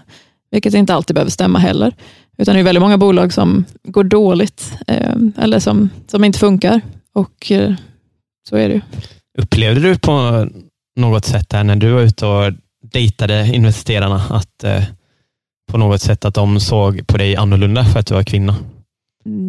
Vilket 0.52 0.74
inte 0.74 0.94
alltid 0.94 1.14
behöver 1.14 1.32
stämma 1.32 1.60
heller. 1.60 1.94
Utan 2.38 2.56
det 2.56 2.62
är 2.62 2.64
väldigt 2.64 2.82
många 2.82 2.98
bolag 2.98 3.34
som 3.34 3.66
går 3.84 4.04
dåligt 4.04 4.74
eh, 4.88 5.16
eller 5.38 5.60
som, 5.60 5.90
som 6.08 6.24
inte 6.24 6.40
funkar. 6.40 6.82
Och 7.14 7.52
eh, 7.52 7.74
så 8.50 8.56
är 8.56 8.70
det 8.70 8.76
ju. 8.76 8.82
Upplevde 9.38 9.82
du 9.82 9.98
på 10.00 10.48
något 10.96 11.26
sätt 11.26 11.54
här 11.54 11.64
när 11.64 11.76
du 11.76 11.92
var 11.92 12.02
ute 12.02 12.26
och 12.26 12.54
dejtade 12.92 13.48
investerarna, 13.48 14.22
att 14.30 14.64
eh, 14.64 14.84
på 15.72 15.78
något 15.78 16.02
sätt 16.02 16.26
att 16.26 16.34
de 16.34 16.60
såg 16.60 17.08
på 17.08 17.18
dig 17.18 17.36
annorlunda 17.36 17.86
för 17.86 18.00
att 18.00 18.08
du 18.08 18.14
var 18.14 18.24
kvinna? 18.24 18.56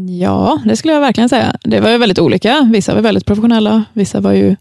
Ja, 0.08 0.60
det 0.64 0.76
skulle 0.76 0.94
jag 0.94 1.00
verkligen 1.00 1.28
säga. 1.28 1.56
Det 1.60 1.80
var 1.80 1.98
väldigt 1.98 2.18
olika. 2.18 2.70
Vissa 2.72 2.94
var 2.94 3.02
väldigt 3.02 3.26
professionella, 3.26 3.84
vissa 3.92 4.20
var 4.20 4.32
ju 4.32 4.56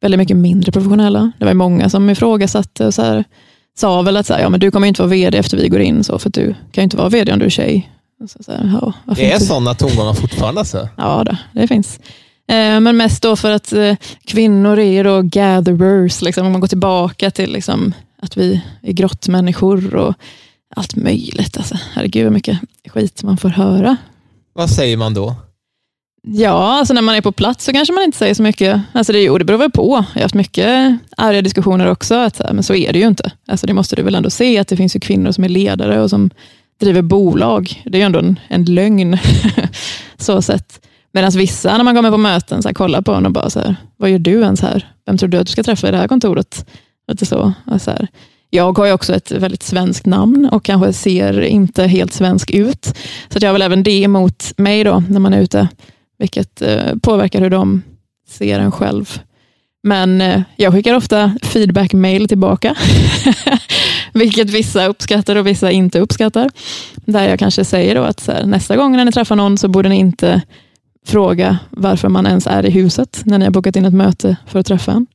väldigt 0.00 0.18
mycket 0.18 0.36
mindre 0.36 0.72
professionella. 0.72 1.32
Det 1.38 1.44
var 1.44 1.54
många 1.54 1.90
som 1.90 2.10
ifrågasatte 2.10 2.86
och 2.86 2.94
så 2.94 3.02
här, 3.02 3.24
sa 3.78 4.02
väl 4.02 4.16
att 4.16 4.26
så 4.26 4.34
här, 4.34 4.40
ja, 4.40 4.48
men 4.48 4.60
du 4.60 4.70
kommer 4.70 4.86
inte 4.88 5.02
vara 5.02 5.10
vd 5.10 5.38
efter 5.38 5.56
vi 5.56 5.68
går 5.68 5.80
in, 5.80 6.04
så, 6.04 6.18
för 6.18 6.30
du 6.30 6.54
kan 6.72 6.82
ju 6.82 6.84
inte 6.84 6.96
vara 6.96 7.08
vd 7.08 7.32
om 7.32 7.38
du 7.38 7.44
är 7.44 7.50
tjej. 7.50 7.92
Så, 8.28 8.42
så 8.42 8.52
här, 8.52 8.78
ja, 8.80 9.14
det 9.14 9.30
är 9.30 9.32
inte? 9.32 9.44
sådana 9.44 9.74
tongångar 9.74 10.14
fortfarande? 10.14 10.60
Alltså. 10.60 10.88
Ja, 10.96 11.24
det, 11.24 11.38
det 11.52 11.68
finns. 11.68 12.00
Eh, 12.48 12.80
men 12.80 12.96
mest 12.96 13.22
då 13.22 13.36
för 13.36 13.50
att 13.50 13.72
eh, 13.72 13.96
kvinnor 14.24 14.78
är 14.78 15.04
då 15.04 15.22
gatherers, 15.22 16.22
liksom, 16.22 16.46
om 16.46 16.52
man 16.52 16.60
går 16.60 16.68
tillbaka 16.68 17.30
till 17.30 17.52
liksom, 17.52 17.94
att 18.22 18.36
vi 18.36 18.60
är 18.82 18.92
grottmänniskor 18.92 19.94
och 19.94 20.14
allt 20.76 20.96
möjligt. 20.96 21.56
Alltså, 21.56 21.76
herregud 21.92 22.24
vad 22.24 22.32
mycket 22.32 22.58
skit 22.88 23.22
man 23.22 23.36
får 23.36 23.48
höra. 23.48 23.96
Vad 24.52 24.70
säger 24.70 24.96
man 24.96 25.14
då? 25.14 25.34
Ja, 26.22 26.78
alltså 26.78 26.94
när 26.94 27.02
man 27.02 27.14
är 27.14 27.20
på 27.20 27.32
plats 27.32 27.64
så 27.64 27.72
kanske 27.72 27.94
man 27.94 28.04
inte 28.04 28.18
säger 28.18 28.34
så 28.34 28.42
mycket. 28.42 28.80
Alltså 28.92 29.12
det, 29.12 29.22
jo, 29.22 29.38
det 29.38 29.44
beror 29.44 29.58
väl 29.58 29.70
på. 29.70 30.04
Jag 30.14 30.20
har 30.20 30.22
haft 30.22 30.34
mycket 30.34 30.98
arga 31.16 31.42
diskussioner 31.42 31.86
också, 31.90 32.14
att, 32.14 32.40
men 32.52 32.62
så 32.62 32.74
är 32.74 32.92
det 32.92 32.98
ju 32.98 33.06
inte. 33.06 33.32
Alltså 33.46 33.66
det 33.66 33.72
måste 33.72 33.96
du 33.96 34.02
väl 34.02 34.14
ändå 34.14 34.30
se, 34.30 34.58
att 34.58 34.68
det 34.68 34.76
finns 34.76 34.96
ju 34.96 35.00
kvinnor 35.00 35.32
som 35.32 35.44
är 35.44 35.48
ledare 35.48 36.02
och 36.02 36.10
som 36.10 36.30
driver 36.80 37.02
bolag. 37.02 37.82
Det 37.86 37.98
är 37.98 38.00
ju 38.00 38.06
ändå 38.06 38.18
en, 38.18 38.38
en 38.48 38.64
lögn, 38.64 39.18
så 40.16 40.42
sett. 40.42 40.80
Medan 41.12 41.30
vissa, 41.30 41.76
när 41.76 41.84
man 41.84 41.96
kommer 41.96 42.10
på 42.10 42.16
möten, 42.16 42.62
så 42.62 42.68
här, 42.68 42.74
kollar 42.74 43.02
på 43.02 43.12
en 43.12 43.26
och 43.26 43.32
bara, 43.32 43.50
så 43.50 43.60
här, 43.60 43.76
vad 43.96 44.10
gör 44.10 44.18
du 44.18 44.40
ens 44.40 44.60
här? 44.60 44.92
Vem 45.06 45.18
tror 45.18 45.28
du 45.28 45.38
att 45.38 45.46
du 45.46 45.52
ska 45.52 45.62
träffa 45.62 45.88
i 45.88 45.90
det 45.90 45.96
här 45.96 46.08
kontoret? 46.08 46.66
Lite 47.08 47.26
så. 47.26 47.52
så 47.80 47.90
här. 47.90 48.08
Jag 48.50 48.78
har 48.78 48.86
ju 48.86 48.92
också 48.92 49.14
ett 49.14 49.32
väldigt 49.32 49.62
svenskt 49.62 50.06
namn 50.06 50.48
och 50.52 50.64
kanske 50.64 50.92
ser 50.92 51.40
inte 51.40 51.86
helt 51.86 52.12
svensk 52.12 52.50
ut. 52.50 52.86
Så 53.28 53.38
jag 53.40 53.48
har 53.48 53.52
väl 53.52 53.62
även 53.62 53.82
det 53.82 54.02
emot 54.02 54.52
mig 54.56 54.84
då, 54.84 55.02
när 55.08 55.20
man 55.20 55.34
är 55.34 55.40
ute, 55.40 55.68
vilket 56.18 56.62
eh, 56.62 56.96
påverkar 57.02 57.40
hur 57.40 57.50
de 57.50 57.82
ser 58.28 58.60
en 58.60 58.72
själv. 58.72 59.20
Men 59.82 60.20
eh, 60.20 60.42
jag 60.56 60.72
skickar 60.72 60.94
ofta 60.94 61.32
feedback-mail 61.42 62.28
tillbaka, 62.28 62.74
vilket 64.12 64.50
vissa 64.50 64.86
uppskattar 64.86 65.36
och 65.36 65.46
vissa 65.46 65.70
inte 65.70 66.00
uppskattar. 66.00 66.50
Där 66.94 67.28
jag 67.28 67.38
kanske 67.38 67.64
säger 67.64 67.94
då 67.94 68.02
att 68.02 68.26
här, 68.26 68.46
nästa 68.46 68.76
gång 68.76 68.96
när 68.96 69.04
ni 69.04 69.12
träffar 69.12 69.36
någon 69.36 69.58
så 69.58 69.68
borde 69.68 69.88
ni 69.88 69.96
inte 69.96 70.42
fråga 71.06 71.58
varför 71.70 72.08
man 72.08 72.26
ens 72.26 72.46
är 72.46 72.66
i 72.66 72.70
huset 72.70 73.22
när 73.24 73.38
ni 73.38 73.44
har 73.44 73.52
bokat 73.52 73.76
in 73.76 73.84
ett 73.84 73.94
möte 73.94 74.36
för 74.46 74.60
att 74.60 74.66
träffa 74.66 74.92
en. 74.92 75.06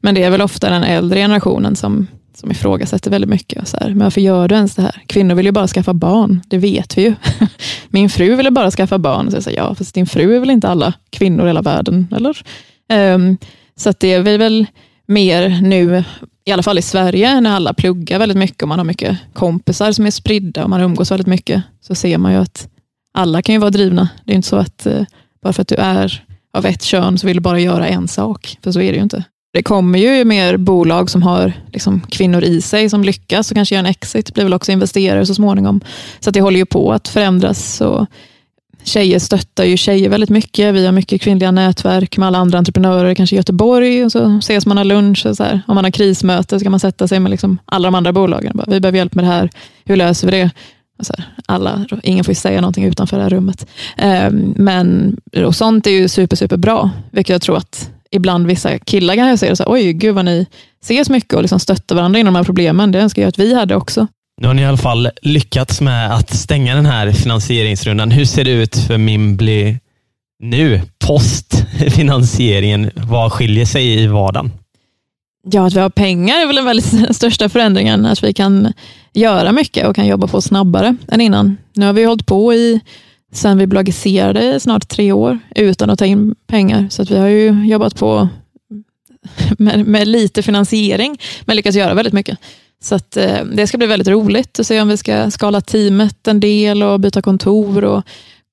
Men 0.00 0.14
det 0.14 0.22
är 0.22 0.30
väl 0.30 0.42
ofta 0.42 0.70
den 0.70 0.84
äldre 0.84 1.18
generationen 1.18 1.76
som, 1.76 2.06
som 2.36 2.50
ifrågasätter 2.50 3.10
väldigt 3.10 3.30
mycket. 3.30 3.68
Så 3.68 3.76
här, 3.80 3.88
men 3.88 3.98
varför 3.98 4.20
gör 4.20 4.48
du 4.48 4.54
ens 4.54 4.74
det 4.74 4.82
här? 4.82 5.02
Kvinnor 5.06 5.34
vill 5.34 5.46
ju 5.46 5.52
bara 5.52 5.68
skaffa 5.68 5.94
barn, 5.94 6.42
det 6.46 6.58
vet 6.58 6.98
vi 6.98 7.02
ju. 7.02 7.14
Min 7.88 8.10
fru 8.10 8.36
ville 8.36 8.50
bara 8.50 8.70
skaffa 8.70 8.98
barn. 8.98 9.30
Så 9.30 9.36
jag 9.36 9.44
säger, 9.44 9.58
ja, 9.58 9.74
fast 9.74 9.94
din 9.94 10.06
fru 10.06 10.36
är 10.36 10.40
väl 10.40 10.50
inte 10.50 10.68
alla 10.68 10.94
kvinnor 11.10 11.44
i 11.44 11.46
hela 11.46 11.62
världen, 11.62 12.08
eller? 12.16 12.42
Um, 12.92 13.38
så 13.76 13.92
det 13.98 14.12
är 14.12 14.38
väl 14.38 14.66
mer 15.06 15.60
nu, 15.62 16.04
i 16.44 16.52
alla 16.52 16.62
fall 16.62 16.78
i 16.78 16.82
Sverige, 16.82 17.40
när 17.40 17.50
alla 17.50 17.74
pluggar 17.74 18.18
väldigt 18.18 18.38
mycket 18.38 18.62
och 18.62 18.68
man 18.68 18.78
har 18.78 18.84
mycket 18.84 19.18
kompisar 19.32 19.92
som 19.92 20.06
är 20.06 20.10
spridda 20.10 20.64
och 20.64 20.70
man 20.70 20.80
umgås 20.80 21.10
väldigt 21.10 21.26
mycket, 21.26 21.62
så 21.80 21.94
ser 21.94 22.18
man 22.18 22.32
ju 22.32 22.38
att 22.38 22.68
alla 23.14 23.42
kan 23.42 23.52
ju 23.52 23.58
vara 23.58 23.70
drivna. 23.70 24.08
Det 24.24 24.32
är 24.32 24.36
inte 24.36 24.48
så 24.48 24.56
att 24.56 24.86
uh, 24.86 25.04
bara 25.42 25.52
för 25.52 25.62
att 25.62 25.68
du 25.68 25.74
är 25.74 26.24
av 26.52 26.66
ett 26.66 26.82
kön 26.82 27.18
så 27.18 27.26
vill 27.26 27.36
du 27.36 27.40
bara 27.40 27.60
göra 27.60 27.88
en 27.88 28.08
sak, 28.08 28.58
för 28.62 28.72
så 28.72 28.80
är 28.80 28.92
det 28.92 28.96
ju 28.96 29.02
inte. 29.02 29.24
Det 29.52 29.62
kommer 29.62 29.98
ju 29.98 30.24
mer 30.24 30.56
bolag 30.56 31.10
som 31.10 31.22
har 31.22 31.52
liksom 31.72 32.00
kvinnor 32.00 32.44
i 32.44 32.60
sig 32.60 32.90
som 32.90 33.04
lyckas 33.04 33.50
och 33.50 33.54
kanske 33.54 33.74
gör 33.74 33.80
en 33.80 33.86
exit, 33.86 34.34
blir 34.34 34.44
väl 34.44 34.54
också 34.54 34.72
investerare 34.72 35.26
så 35.26 35.34
småningom. 35.34 35.80
Så 36.20 36.30
det 36.30 36.40
håller 36.40 36.58
ju 36.58 36.66
på 36.66 36.92
att 36.92 37.08
förändras. 37.08 37.80
Och 37.80 38.06
tjejer 38.84 39.18
stöttar 39.18 39.64
ju 39.64 39.76
tjejer 39.76 40.08
väldigt 40.08 40.30
mycket. 40.30 40.74
Vi 40.74 40.86
har 40.86 40.92
mycket 40.92 41.22
kvinnliga 41.22 41.50
nätverk 41.50 42.16
med 42.18 42.26
alla 42.26 42.38
andra 42.38 42.58
entreprenörer, 42.58 43.14
kanske 43.14 43.36
i 43.36 43.38
Göteborg. 43.38 44.04
Och 44.04 44.12
så 44.12 44.38
ses 44.38 44.66
man 44.66 44.76
har 44.76 44.84
lunch. 44.84 45.26
Och 45.26 45.36
så 45.36 45.44
här. 45.44 45.62
Om 45.66 45.74
man 45.74 45.84
har 45.84 45.90
krismöte 45.90 46.58
så 46.58 46.64
kan 46.64 46.70
man 46.70 46.80
sätta 46.80 47.08
sig 47.08 47.20
med 47.20 47.30
liksom 47.30 47.58
alla 47.64 47.86
de 47.86 47.94
andra 47.94 48.12
bolagen. 48.12 48.56
Bara, 48.56 48.66
vi 48.68 48.80
behöver 48.80 48.98
hjälp 48.98 49.14
med 49.14 49.24
det 49.24 49.28
här. 49.28 49.50
Hur 49.84 49.96
löser 49.96 50.26
vi 50.26 50.30
det? 50.30 50.50
Här, 51.08 51.24
alla, 51.46 51.86
ingen 52.02 52.24
får 52.24 52.34
säga 52.34 52.60
någonting 52.60 52.84
utanför 52.84 53.16
det 53.16 53.22
här 53.22 53.30
rummet. 53.30 53.66
Ehm, 53.96 54.54
men 54.56 55.16
och 55.46 55.56
sånt 55.56 55.86
är 55.86 55.90
ju 55.90 56.08
super, 56.08 56.36
super 56.36 56.56
bra, 56.56 56.90
vilket 57.10 57.32
jag 57.32 57.42
tror 57.42 57.56
att 57.56 57.90
ibland 58.12 58.46
vissa 58.46 58.78
killar 58.78 59.16
kan 59.16 59.28
jag 59.28 59.38
säga, 59.38 59.56
så 59.56 59.62
här, 59.62 59.72
oj, 59.72 59.92
gud 59.92 60.14
vad 60.14 60.24
ni 60.24 60.46
ses 60.82 61.10
mycket 61.10 61.34
och 61.34 61.42
liksom 61.42 61.60
stöttar 61.60 61.96
varandra 61.96 62.20
inom 62.20 62.34
de 62.34 62.38
här 62.38 62.44
problemen. 62.44 62.92
Det 62.92 63.00
önskar 63.00 63.22
jag 63.22 63.28
att 63.28 63.38
vi 63.38 63.54
hade 63.54 63.76
också. 63.76 64.06
Nu 64.40 64.46
har 64.46 64.54
ni 64.54 64.62
i 64.62 64.64
alla 64.64 64.76
fall 64.76 65.08
lyckats 65.22 65.80
med 65.80 66.14
att 66.14 66.34
stänga 66.34 66.74
den 66.74 66.86
här 66.86 67.12
finansieringsrundan. 67.12 68.10
Hur 68.10 68.24
ser 68.24 68.44
det 68.44 68.50
ut 68.50 68.76
för 68.76 68.98
Mimbly 68.98 69.78
nu, 70.42 70.80
post 71.06 71.64
finansieringen? 71.96 72.90
Vad 72.94 73.32
skiljer 73.32 73.64
sig 73.64 74.02
i 74.02 74.06
vardagen? 74.06 74.50
Ja, 75.50 75.66
att 75.66 75.74
vi 75.74 75.80
har 75.80 75.90
pengar 75.90 76.42
är 76.42 76.46
väl 76.46 76.56
den 76.56 76.64
väldigt 76.64 77.16
största 77.16 77.48
förändringen. 77.48 78.06
Att 78.06 78.24
vi 78.24 78.32
kan 78.32 78.72
göra 79.12 79.52
mycket 79.52 79.86
och 79.86 79.96
kan 79.96 80.06
jobba 80.06 80.26
på 80.26 80.42
snabbare 80.42 80.96
än 81.08 81.20
innan. 81.20 81.56
Nu 81.72 81.86
har 81.86 81.92
vi 81.92 82.04
hållit 82.04 82.26
på 82.26 82.54
i 82.54 82.80
sen 83.32 83.58
vi 83.58 83.66
bolagiserade 83.66 84.54
i 84.54 84.60
snart 84.60 84.88
tre 84.88 85.12
år 85.12 85.38
utan 85.56 85.90
att 85.90 85.98
ta 85.98 86.06
in 86.06 86.34
pengar. 86.46 86.86
Så 86.90 87.02
att 87.02 87.10
vi 87.10 87.18
har 87.18 87.28
ju 87.28 87.66
jobbat 87.66 87.96
på 87.96 88.28
med, 89.58 89.86
med 89.86 90.08
lite 90.08 90.42
finansiering, 90.42 91.18
men 91.44 91.56
lyckats 91.56 91.76
göra 91.76 91.94
väldigt 91.94 92.14
mycket. 92.14 92.38
Så 92.82 92.94
att, 92.94 93.16
eh, 93.16 93.44
det 93.44 93.66
ska 93.66 93.78
bli 93.78 93.86
väldigt 93.86 94.08
roligt 94.08 94.60
att 94.60 94.66
se 94.66 94.80
om 94.80 94.88
vi 94.88 94.96
ska 94.96 95.30
skala 95.30 95.60
teamet 95.60 96.28
en 96.28 96.40
del 96.40 96.82
och 96.82 97.00
byta 97.00 97.22
kontor 97.22 97.84
och 97.84 98.02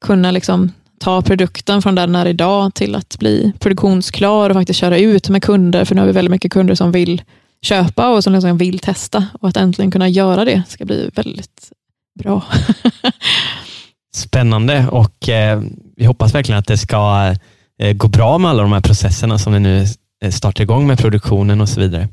kunna 0.06 0.32
liksom 0.32 0.72
ta 1.00 1.22
produkten 1.22 1.82
från 1.82 1.96
där 1.96 2.08
den 2.08 2.16
är 2.16 2.26
idag 2.26 2.74
till 2.74 2.96
att 2.96 3.20
bli 3.20 3.52
produktionsklar 3.60 4.50
och 4.50 4.56
faktiskt 4.56 4.80
köra 4.80 4.98
ut 4.98 5.30
med 5.30 5.44
kunder. 5.44 5.86
För 5.86 5.96
nu 5.96 6.02
har 6.02 6.06
vi 6.06 6.14
väldigt 6.14 6.32
mycket 6.32 6.52
kunder 6.52 6.76
som 6.76 6.92
vill 6.92 7.22
köpa 7.62 8.10
och 8.10 8.24
som 8.24 8.34
liksom 8.34 8.58
vill 8.58 8.80
testa. 8.80 9.28
Och 9.42 9.50
att 9.50 9.58
äntligen 9.58 9.92
kunna 9.92 10.10
göra 10.10 10.46
det 10.46 10.64
ska 10.68 10.86
bli 10.86 11.10
väldigt 11.16 11.72
bra. 12.20 12.44
spännande 14.20 14.88
och 14.88 15.30
eh, 15.30 15.61
vi 15.95 16.05
hoppas 16.05 16.36
verkligen 16.36 16.59
att 16.59 16.67
det 16.67 16.78
ska 16.78 17.34
eh, 17.80 17.93
gå 17.93 18.07
bra 18.07 18.38
med 18.38 18.51
alla 18.51 18.61
de 18.61 18.72
här 18.72 18.82
processerna 18.82 19.38
som 19.38 19.53
vi 19.53 19.59
nu 19.59 19.86
eh, 20.24 20.32
startar 20.32 20.63
igång 20.63 20.88
med 20.88 20.99
produktionen 20.99 21.61
och 21.61 21.70
så 21.70 21.80
vidare. 21.80 22.07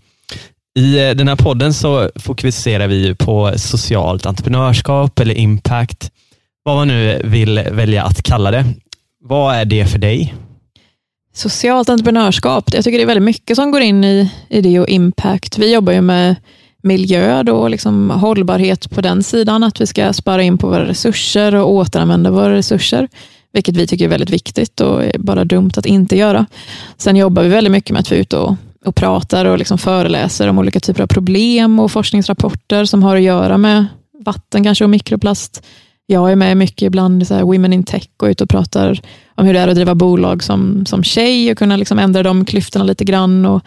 I 0.79 1.09
eh, 1.09 1.11
den 1.11 1.29
här 1.29 1.37
podden 1.37 1.75
så 1.75 2.11
fokuserar 2.17 2.89
vi 2.89 3.15
på 3.15 3.53
socialt 3.57 4.27
entreprenörskap 4.27 5.21
eller 5.21 5.35
impact, 5.35 6.11
vad 6.63 6.77
man 6.77 6.89
nu 6.89 7.21
vill 7.25 7.59
välja 7.73 8.05
att 8.05 8.23
kalla 8.23 8.51
det. 8.51 8.65
Vad 9.25 9.55
är 9.55 9.65
det 9.65 9.87
för 9.87 9.99
dig? 9.99 10.35
Socialt 11.35 11.89
entreprenörskap, 11.89 12.75
jag 12.75 12.85
tycker 12.85 12.99
det 12.99 13.05
är 13.05 13.07
väldigt 13.07 13.25
mycket 13.25 13.57
som 13.57 13.71
går 13.71 13.81
in 13.81 14.05
i, 14.05 14.31
i 14.49 14.61
det 14.61 14.81
och 14.81 14.89
impact. 14.89 15.59
Vi 15.59 15.75
jobbar 15.75 15.93
ju 15.93 16.01
med 16.01 16.37
miljö 16.87 17.43
då, 17.43 17.69
liksom 17.69 18.11
hållbarhet 18.11 18.91
på 18.91 19.01
den 19.01 19.23
sidan, 19.23 19.63
att 19.63 19.81
vi 19.81 19.87
ska 19.87 20.13
spara 20.13 20.43
in 20.43 20.59
på 20.59 20.67
våra 20.67 20.87
resurser 20.87 21.55
och 21.55 21.71
återanvända 21.71 22.31
våra 22.31 22.55
resurser, 22.55 23.09
vilket 23.53 23.77
vi 23.77 23.87
tycker 23.87 24.05
är 24.05 24.09
väldigt 24.09 24.31
viktigt 24.31 24.81
och 24.81 25.05
är 25.05 25.19
bara 25.19 25.45
dumt 25.45 25.71
att 25.77 25.87
inte 25.87 26.17
göra. 26.17 26.47
Sen 26.97 27.17
jobbar 27.17 27.43
vi 27.43 27.49
väldigt 27.49 27.73
mycket 27.73 27.91
med 27.91 28.01
att 28.01 28.13
vi 28.13 28.17
är 28.17 28.21
ute 28.21 28.39
och, 28.39 28.57
och 28.85 28.95
pratar 28.95 29.45
och 29.45 29.59
liksom 29.59 29.79
föreläser 29.79 30.49
om 30.49 30.59
olika 30.59 30.81
typer 30.81 31.03
av 31.03 31.07
problem 31.07 31.81
och 31.81 31.93
forskningsrapporter 31.93 32.85
som 32.85 33.03
har 33.03 33.17
att 33.17 33.23
göra 33.23 33.59
med 33.59 33.87
vatten 34.25 34.65
kanske 34.65 34.85
och 34.85 34.91
mikroplast. 34.91 35.63
Jag 36.07 36.33
är 36.33 36.37
med 36.37 36.57
mycket 36.57 36.83
ibland, 36.83 37.27
så 37.27 37.35
här, 37.35 37.43
Women 37.43 37.73
in 37.73 37.85
Tech, 37.85 38.09
och 38.23 38.27
ute 38.27 38.45
och 38.45 38.51
pratar 38.51 39.01
om 39.35 39.47
hur 39.47 39.55
det 39.55 39.61
är 39.61 39.69
att 39.69 39.75
driva 39.75 39.95
bolag 39.95 40.43
som, 40.43 40.87
som 40.87 41.03
tjej 41.03 41.53
och 41.53 41.59
kunna 41.59 41.77
liksom 41.77 41.99
ändra 41.99 42.23
de 42.23 42.45
klyftorna 42.45 42.85
lite 42.85 43.05
grann 43.05 43.47
och 43.47 43.63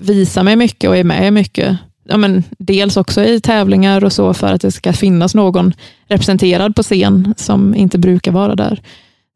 visa 0.00 0.42
mig 0.42 0.56
mycket 0.56 0.90
och 0.90 0.96
är 0.96 1.04
med 1.04 1.32
mycket 1.32 1.78
ja, 2.10 2.16
men 2.16 2.44
dels 2.58 2.96
också 2.96 3.24
i 3.24 3.40
tävlingar 3.40 4.04
och 4.04 4.12
så 4.12 4.34
för 4.34 4.52
att 4.52 4.60
det 4.60 4.72
ska 4.72 4.92
finnas 4.92 5.34
någon 5.34 5.74
representerad 6.08 6.76
på 6.76 6.82
scen 6.82 7.34
som 7.36 7.74
inte 7.74 7.98
brukar 7.98 8.32
vara 8.32 8.54
där. 8.54 8.82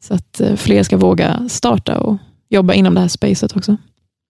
Så 0.04 0.14
att 0.14 0.40
eh, 0.40 0.56
fler 0.56 0.82
ska 0.82 0.96
våga 0.96 1.48
starta 1.48 1.98
och 1.98 2.18
jobba 2.50 2.74
inom 2.74 2.94
det 2.94 3.00
här 3.00 3.08
spacet 3.08 3.56
också. 3.56 3.76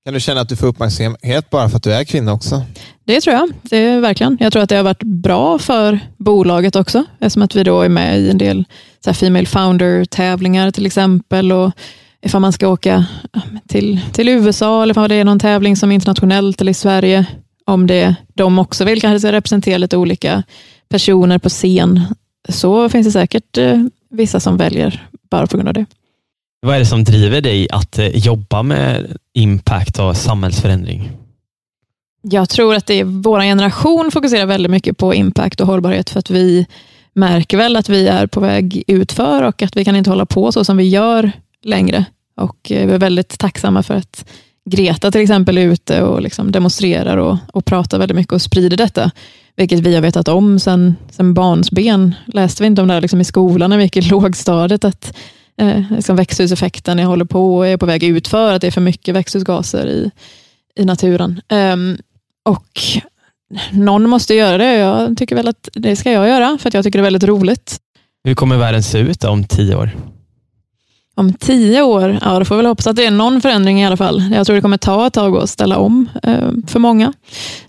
Kan 0.04 0.14
du 0.14 0.20
känna 0.20 0.40
att 0.40 0.48
du 0.48 0.56
får 0.56 0.66
uppmärksamhet 0.66 1.50
bara 1.50 1.68
för 1.68 1.76
att 1.76 1.82
du 1.82 1.92
är 1.92 2.04
kvinna 2.04 2.32
också? 2.32 2.62
Det 3.04 3.20
tror 3.20 3.36
jag. 3.36 3.50
Det 3.62 3.76
är 3.76 4.00
verkligen. 4.00 4.36
Jag 4.40 4.52
tror 4.52 4.62
att 4.62 4.68
det 4.68 4.76
har 4.76 4.82
varit 4.82 5.02
bra 5.02 5.58
för 5.58 6.00
bolaget 6.16 6.76
också, 6.76 7.04
eftersom 7.20 7.42
att 7.42 7.54
vi 7.54 7.64
då 7.64 7.82
är 7.82 7.88
med 7.88 8.20
i 8.20 8.30
en 8.30 8.38
del 8.38 8.64
så 9.04 9.10
här 9.10 9.14
Female 9.14 9.46
Founder-tävlingar 9.46 10.70
till 10.70 10.86
exempel. 10.86 11.52
Och 11.52 11.72
ifall 12.22 12.40
man 12.40 12.52
ska 12.52 12.68
åka 12.68 13.06
till, 13.68 14.00
till 14.12 14.28
USA 14.28 14.82
eller 14.82 14.94
ifall 14.94 15.08
det 15.08 15.14
är 15.14 15.24
någon 15.24 15.38
tävling 15.38 15.76
som 15.76 15.90
är 15.90 15.94
internationellt 15.94 16.60
eller 16.60 16.70
i 16.70 16.74
Sverige, 16.74 17.26
om 17.64 17.86
det, 17.86 18.14
de 18.34 18.58
också 18.58 18.84
vill 18.84 19.00
kanske 19.00 19.32
representera 19.32 19.78
lite 19.78 19.96
olika 19.96 20.42
personer 20.88 21.38
på 21.38 21.48
scen, 21.48 22.00
så 22.48 22.88
finns 22.88 23.06
det 23.06 23.12
säkert 23.12 23.58
eh, 23.58 23.82
vissa 24.10 24.40
som 24.40 24.56
väljer 24.56 25.08
bara 25.30 25.46
på 25.46 25.56
grund 25.56 25.68
av 25.68 25.74
det. 25.74 25.86
Vad 26.66 26.74
är 26.74 26.78
det 26.78 26.86
som 26.86 27.04
driver 27.04 27.40
dig 27.40 27.68
att 27.70 27.98
eh, 27.98 28.06
jobba 28.06 28.62
med 28.62 29.16
impact 29.34 29.98
och 29.98 30.16
samhällsförändring? 30.16 31.10
Jag 32.22 32.48
tror 32.48 32.74
att 32.74 32.86
det 32.86 32.94
är 32.94 33.04
vår 33.04 33.40
generation 33.40 34.10
fokuserar 34.10 34.46
väldigt 34.46 34.70
mycket 34.70 34.98
på 34.98 35.14
impact 35.14 35.60
och 35.60 35.66
hållbarhet 35.66 36.10
för 36.10 36.18
att 36.18 36.30
vi 36.30 36.66
märker 37.12 37.56
väl 37.56 37.76
att 37.76 37.88
vi 37.88 38.08
är 38.08 38.26
på 38.26 38.40
väg 38.40 38.84
utför 38.86 39.42
och 39.42 39.62
att 39.62 39.76
vi 39.76 39.84
kan 39.84 39.96
inte 39.96 40.10
hålla 40.10 40.26
på 40.26 40.52
så 40.52 40.64
som 40.64 40.76
vi 40.76 40.88
gör 40.88 41.32
längre. 41.62 42.04
Och 42.36 42.72
eh, 42.72 42.86
vi 42.86 42.94
är 42.94 42.98
väldigt 42.98 43.38
tacksamma 43.38 43.82
för 43.82 43.94
att 43.94 44.24
Greta 44.70 45.10
till 45.10 45.20
exempel 45.20 45.58
är 45.58 45.62
ute 45.62 46.02
och 46.02 46.22
liksom 46.22 46.52
demonstrerar 46.52 47.16
och, 47.16 47.36
och 47.52 47.64
pratar 47.64 47.98
väldigt 47.98 48.16
mycket 48.16 48.32
och 48.32 48.42
sprider 48.42 48.76
detta, 48.76 49.10
vilket 49.56 49.80
vi 49.80 49.94
har 49.94 50.02
vetat 50.02 50.28
om 50.28 50.58
sedan, 50.58 50.96
sen 51.10 51.34
barnsben. 51.34 52.14
Läste 52.26 52.62
vi 52.62 52.66
inte 52.66 52.82
om 52.82 52.88
det 52.88 52.94
här 52.94 53.00
liksom 53.00 53.20
i 53.20 53.24
skolan 53.24 53.70
när 53.70 53.76
vi 53.76 53.82
gick 53.82 53.96
i 53.96 54.00
lågstadiet, 54.00 54.84
att 54.84 55.16
eh, 55.60 55.82
liksom 55.90 56.16
växthuseffekten 56.16 56.98
jag 56.98 57.06
håller 57.06 57.24
på 57.24 57.56
och 57.56 57.66
är 57.66 57.76
på 57.76 57.86
väg 57.86 58.02
ut 58.04 58.28
för 58.28 58.52
att 58.52 58.60
det 58.60 58.66
är 58.66 58.70
för 58.70 58.80
mycket 58.80 59.14
växthusgaser 59.14 59.86
i, 59.86 60.10
i 60.76 60.84
naturen. 60.84 61.40
Um, 61.52 61.98
och 62.44 62.80
någon 63.72 64.08
måste 64.08 64.34
göra 64.34 64.58
det. 64.58 64.74
Jag 64.74 65.18
tycker 65.18 65.36
väl 65.36 65.48
att 65.48 65.68
det 65.72 65.96
ska 65.96 66.12
jag 66.12 66.28
göra, 66.28 66.58
för 66.58 66.68
att 66.68 66.74
jag 66.74 66.84
tycker 66.84 66.98
det 66.98 67.00
är 67.00 67.10
väldigt 67.10 67.24
roligt. 67.24 67.78
Hur 68.24 68.34
kommer 68.34 68.56
världen 68.56 68.82
se 68.82 68.98
ut 68.98 69.24
om 69.24 69.44
tio 69.44 69.76
år? 69.76 69.90
Om 71.16 71.32
tio 71.32 71.82
år, 71.82 72.18
ja 72.22 72.38
då 72.38 72.44
får 72.44 72.54
vi 72.54 72.56
väl 72.56 72.66
hoppas 72.66 72.86
att 72.86 72.96
det 72.96 73.06
är 73.06 73.10
någon 73.10 73.40
förändring 73.40 73.80
i 73.80 73.86
alla 73.86 73.96
fall. 73.96 74.22
Jag 74.32 74.46
tror 74.46 74.56
det 74.56 74.62
kommer 74.62 74.76
ta 74.76 75.06
ett 75.06 75.12
tag 75.12 75.36
att 75.36 75.50
ställa 75.50 75.78
om 75.78 76.08
eh, 76.22 76.50
för 76.66 76.78
många. 76.78 77.12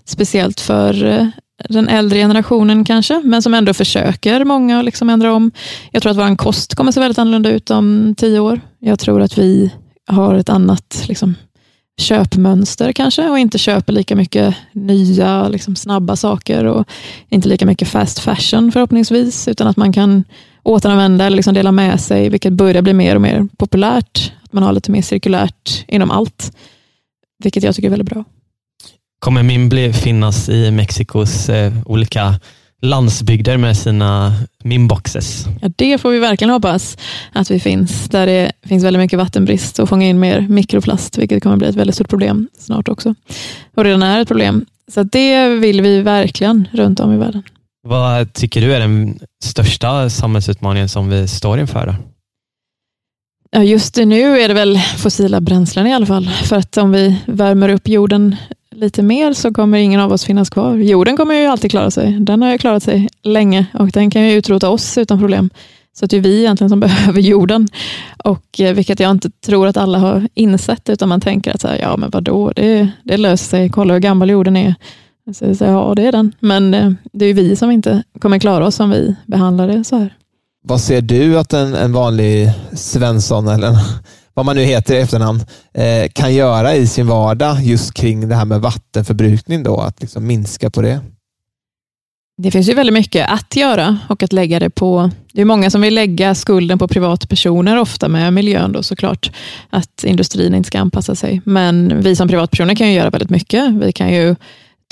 Speciellt 0.04 0.60
för 0.60 1.04
eh, 1.04 1.26
den 1.68 1.88
äldre 1.88 2.18
generationen 2.18 2.84
kanske, 2.84 3.20
men 3.24 3.42
som 3.42 3.54
ändå 3.54 3.74
försöker 3.74 4.44
många 4.44 4.78
att 4.78 4.84
liksom 4.84 5.10
ändra 5.10 5.32
om. 5.32 5.50
Jag 5.90 6.02
tror 6.02 6.10
att 6.10 6.18
vår 6.18 6.36
kost 6.36 6.74
kommer 6.74 6.92
se 6.92 7.00
väldigt 7.00 7.18
annorlunda 7.18 7.50
ut 7.50 7.70
om 7.70 8.14
tio 8.18 8.40
år. 8.40 8.60
Jag 8.78 8.98
tror 8.98 9.22
att 9.22 9.38
vi 9.38 9.70
har 10.06 10.34
ett 10.34 10.48
annat 10.48 11.04
liksom, 11.08 11.34
köpmönster 12.00 12.92
kanske 12.92 13.28
och 13.28 13.38
inte 13.38 13.58
köper 13.58 13.92
lika 13.92 14.16
mycket 14.16 14.56
nya 14.72 15.48
liksom, 15.48 15.76
snabba 15.76 16.16
saker 16.16 16.64
och 16.64 16.88
inte 17.28 17.48
lika 17.48 17.66
mycket 17.66 17.88
fast 17.88 18.18
fashion 18.18 18.72
förhoppningsvis, 18.72 19.48
utan 19.48 19.66
att 19.66 19.76
man 19.76 19.92
kan 19.92 20.24
återanvända 20.66 21.26
eller 21.26 21.36
liksom 21.36 21.54
dela 21.54 21.72
med 21.72 22.00
sig, 22.00 22.28
vilket 22.28 22.52
börjar 22.52 22.82
bli 22.82 22.92
mer 22.92 23.14
och 23.14 23.20
mer 23.20 23.48
populärt. 23.56 24.32
Att 24.44 24.52
man 24.52 24.62
har 24.62 24.72
lite 24.72 24.90
mer 24.90 25.02
cirkulärt 25.02 25.84
inom 25.88 26.10
allt, 26.10 26.52
vilket 27.42 27.62
jag 27.62 27.74
tycker 27.74 27.88
är 27.88 27.90
väldigt 27.90 28.10
bra. 28.10 28.24
Kommer 29.18 29.42
Mimbli 29.42 29.92
finnas 29.92 30.48
i 30.48 30.70
Mexikos 30.70 31.48
eh, 31.48 31.72
olika 31.86 32.34
landsbygder 32.82 33.56
med 33.56 33.76
sina 33.76 34.32
Mimboxes? 34.64 35.46
Ja, 35.60 35.68
det 35.76 35.98
får 35.98 36.10
vi 36.10 36.18
verkligen 36.18 36.50
hoppas 36.50 36.98
att 37.32 37.50
vi 37.50 37.60
finns, 37.60 38.08
där 38.08 38.26
det 38.26 38.52
finns 38.62 38.84
väldigt 38.84 39.00
mycket 39.00 39.18
vattenbrist 39.18 39.78
och 39.78 39.88
fånga 39.88 40.06
in 40.06 40.20
mer 40.20 40.40
mikroplast, 40.48 41.18
vilket 41.18 41.42
kommer 41.42 41.56
bli 41.56 41.68
ett 41.68 41.74
väldigt 41.74 41.94
stort 41.94 42.08
problem 42.08 42.48
snart 42.58 42.88
också. 42.88 43.14
Och 43.74 43.84
redan 43.84 44.02
är 44.02 44.20
ett 44.20 44.28
problem. 44.28 44.66
Så 44.88 45.02
det 45.02 45.48
vill 45.48 45.80
vi 45.80 46.00
verkligen 46.00 46.68
runt 46.72 47.00
om 47.00 47.12
i 47.12 47.16
världen. 47.16 47.42
Vad 47.86 48.32
tycker 48.32 48.60
du 48.60 48.74
är 48.74 48.80
den 48.80 49.18
största 49.44 50.10
samhällsutmaningen 50.10 50.88
som 50.88 51.08
vi 51.08 51.28
står 51.28 51.58
inför? 51.60 51.86
Då? 51.86 51.94
Ja, 53.50 53.62
just 53.62 53.96
nu 53.96 54.40
är 54.40 54.48
det 54.48 54.54
väl 54.54 54.78
fossila 54.98 55.40
bränslen 55.40 55.86
i 55.86 55.94
alla 55.94 56.06
fall. 56.06 56.28
För 56.28 56.56
att 56.56 56.76
om 56.76 56.92
vi 56.92 57.16
värmer 57.26 57.68
upp 57.68 57.88
jorden 57.88 58.36
lite 58.70 59.02
mer 59.02 59.32
så 59.32 59.54
kommer 59.54 59.78
ingen 59.78 60.00
av 60.00 60.12
oss 60.12 60.24
finnas 60.24 60.50
kvar. 60.50 60.74
Jorden 60.76 61.16
kommer 61.16 61.34
ju 61.34 61.46
alltid 61.46 61.70
klara 61.70 61.90
sig. 61.90 62.12
Den 62.20 62.42
har 62.42 62.52
ju 62.52 62.58
klarat 62.58 62.82
sig 62.82 63.08
länge 63.22 63.66
och 63.74 63.88
den 63.88 64.10
kan 64.10 64.22
ju 64.22 64.32
utrota 64.32 64.68
oss 64.68 64.98
utan 64.98 65.18
problem. 65.18 65.50
Så 65.98 66.04
att 66.04 66.10
det 66.10 66.16
är 66.16 66.20
vi 66.20 66.38
egentligen 66.40 66.70
som 66.70 66.80
behöver 66.90 67.20
jorden. 67.20 67.68
Och 68.24 68.60
eh, 68.60 68.74
Vilket 68.74 69.00
jag 69.00 69.10
inte 69.10 69.30
tror 69.30 69.66
att 69.66 69.76
alla 69.76 69.98
har 69.98 70.28
insett, 70.34 70.88
utan 70.88 71.08
man 71.08 71.20
tänker 71.20 71.54
att 71.54 71.60
så 71.60 71.68
här, 71.68 71.78
ja 71.78 71.96
men 71.96 72.10
vadå, 72.10 72.52
det, 72.56 72.88
det 73.02 73.16
löser 73.16 73.46
sig. 73.46 73.68
Kolla 73.68 73.92
hur 73.94 74.00
gammal 74.00 74.30
jorden 74.30 74.56
är. 74.56 74.74
Så, 75.34 75.54
så, 75.54 75.64
ja, 75.64 75.92
det 75.96 76.06
är 76.06 76.12
den. 76.12 76.32
Men 76.40 76.74
eh, 76.74 76.92
det 77.12 77.24
är 77.24 77.34
vi 77.34 77.56
som 77.56 77.70
inte 77.70 78.02
kommer 78.20 78.38
klara 78.38 78.66
oss 78.66 78.80
om 78.80 78.90
vi 78.90 79.14
behandlar 79.26 79.68
det 79.68 79.84
så 79.84 79.96
här. 79.96 80.14
Vad 80.64 80.80
ser 80.80 81.00
du 81.00 81.38
att 81.38 81.52
en, 81.52 81.74
en 81.74 81.92
vanlig 81.92 82.50
Svensson, 82.72 83.48
eller 83.48 83.76
vad 84.34 84.46
man 84.46 84.56
nu 84.56 84.62
heter 84.62 84.94
i 84.94 84.98
efternamn, 84.98 85.40
eh, 85.74 86.10
kan 86.12 86.34
göra 86.34 86.74
i 86.74 86.86
sin 86.86 87.06
vardag 87.06 87.64
just 87.64 87.94
kring 87.94 88.28
det 88.28 88.34
här 88.34 88.44
med 88.44 88.60
vattenförbrukning? 88.60 89.62
Då, 89.62 89.76
att 89.76 90.00
liksom 90.00 90.26
minska 90.26 90.70
på 90.70 90.82
det? 90.82 91.00
Det 92.42 92.50
finns 92.50 92.68
ju 92.68 92.74
väldigt 92.74 92.94
mycket 92.94 93.30
att 93.30 93.56
göra 93.56 93.98
och 94.08 94.22
att 94.22 94.32
lägga 94.32 94.58
det 94.58 94.70
på. 94.70 95.10
Det 95.32 95.40
är 95.40 95.44
många 95.44 95.70
som 95.70 95.80
vill 95.80 95.94
lägga 95.94 96.34
skulden 96.34 96.78
på 96.78 96.88
privatpersoner, 96.88 97.78
ofta 97.78 98.08
med 98.08 98.32
miljön 98.32 98.72
då 98.72 98.82
såklart, 98.82 99.30
att 99.70 100.04
industrin 100.04 100.54
inte 100.54 100.66
ska 100.66 100.78
anpassa 100.78 101.14
sig. 101.14 101.42
Men 101.44 102.02
vi 102.02 102.16
som 102.16 102.28
privatpersoner 102.28 102.74
kan 102.74 102.88
ju 102.88 102.94
göra 102.94 103.10
väldigt 103.10 103.30
mycket. 103.30 103.72
Vi 103.72 103.92
kan 103.92 104.12
ju 104.12 104.36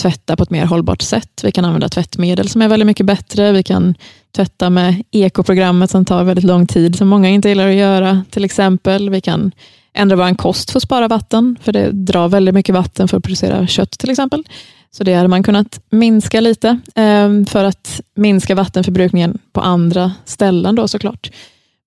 tvätta 0.03 0.37
på 0.37 0.43
ett 0.43 0.51
mer 0.51 0.67
hållbart 0.67 1.03
sätt. 1.03 1.41
Vi 1.45 1.53
kan 1.53 1.65
använda 1.65 1.89
tvättmedel 1.89 2.49
som 2.49 2.63
är 2.63 2.69
väldigt 2.69 2.87
mycket 2.87 3.07
bättre. 3.07 3.53
Vi 3.53 3.63
kan 3.63 3.95
tvätta 4.37 4.71
med 4.71 5.03
ekoprogrammet 5.11 5.91
som 5.91 6.05
tar 6.05 6.25
väldigt 6.25 6.45
lång 6.45 6.67
tid, 6.67 6.97
som 6.97 7.09
många 7.09 7.29
inte 7.29 7.49
gillar 7.49 7.69
att 7.69 7.75
göra. 7.75 8.25
Till 8.31 8.45
exempel, 8.45 9.11
vi 9.11 9.21
kan 9.21 9.53
ändra 9.95 10.17
vår 10.17 10.35
kost 10.35 10.71
för 10.71 10.79
att 10.79 10.83
spara 10.83 11.09
vatten, 11.09 11.57
för 11.63 11.73
det 11.73 11.91
drar 11.93 12.29
väldigt 12.29 12.55
mycket 12.55 12.75
vatten 12.75 13.09
för 13.09 13.17
att 13.17 13.25
producera 13.25 13.67
kött 13.67 13.91
till 13.91 14.11
exempel. 14.11 14.45
Så 14.91 15.05
det 15.05 15.15
hade 15.15 15.29
man 15.29 15.43
kunnat 15.43 15.81
minska 15.91 16.41
lite 16.41 16.81
ehm, 16.95 17.47
för 17.47 17.65
att 17.65 18.01
minska 18.17 18.55
vattenförbrukningen 18.55 19.39
på 19.53 19.61
andra 19.61 20.13
ställen 20.25 20.75
då 20.75 20.89
såklart. 20.89 21.31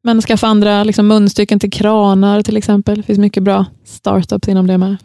Men 0.04 0.22
skaffa 0.22 0.48
andra 0.48 0.84
liksom, 0.84 1.08
munstycken 1.08 1.60
till 1.60 1.72
kranar 1.72 2.42
till 2.42 2.58
exempel. 2.58 2.98
Det 2.98 3.04
finns 3.04 3.20
mycket 3.20 3.44
bra 3.44 3.66
startups 3.86 4.48
inom 4.48 4.68
det 4.68 4.78
med. 4.78 4.98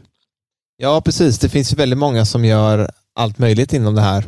Ja, 0.84 1.00
precis. 1.00 1.38
Det 1.38 1.48
finns 1.48 1.72
ju 1.72 1.76
väldigt 1.76 1.98
många 1.98 2.24
som 2.24 2.44
gör 2.44 2.90
allt 3.14 3.38
möjligt 3.38 3.72
inom 3.72 3.94
det 3.94 4.00
här. 4.00 4.24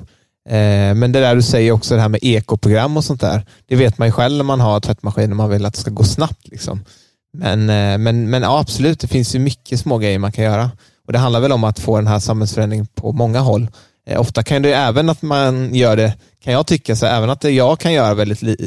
Eh, 0.48 0.94
men 0.94 1.12
det 1.12 1.20
där 1.20 1.34
du 1.34 1.42
säger 1.42 1.72
också, 1.72 1.94
det 1.94 2.00
här 2.00 2.09
med 2.09 2.20
ekoprogram 2.22 2.96
och 2.96 3.05
sånt 3.05 3.20
där. 3.20 3.46
Det 3.66 3.76
vet 3.76 3.98
man 3.98 4.09
ju 4.09 4.12
själv 4.12 4.36
när 4.36 4.44
man 4.44 4.61
har 4.61 4.80
tvättmaskin 4.80 5.30
och 5.30 5.36
man 5.36 5.50
vill 5.50 5.66
att 5.66 5.74
det 5.74 5.80
ska 5.80 5.90
gå 5.90 6.05
snabbt. 6.05 6.48
Liksom. 6.48 6.84
Men, 7.32 7.61
eh, 7.70 7.98
men, 7.98 8.30
men 8.30 8.42
ja, 8.42 8.59
absolut, 8.61 9.00
det 9.00 9.07
finns 9.07 9.34
ju 9.34 9.38
mycket 9.38 9.80
små 9.80 9.98
grejer 9.98 10.18
man 10.18 10.32
kan 10.32 10.44
göra. 10.44 10.70
Och 11.07 11.12
Det 11.12 11.18
handlar 11.18 11.40
väl 11.40 11.52
om 11.52 11.64
att 11.64 11.78
få 11.78 11.96
den 11.96 12.07
här 12.07 12.18
samhällsförändringen 12.18 12.86
på 12.94 13.12
många 13.12 13.40
håll. 13.40 13.68
Eh, 14.07 14.20
ofta 14.20 14.42
kan 14.42 14.62
det 14.62 14.74
även 14.74 15.09
att 15.09 15.22
man 15.22 15.74
gör 15.74 15.96
det, 15.96 16.14
kan 16.44 16.52
jag 16.52 16.66
tycka, 16.66 16.96
så 16.96 17.07
även 17.07 17.30
att 17.30 17.44
jag 17.44 17.78
kan 17.78 17.92
göra 17.92 18.14
väldigt 18.14 18.61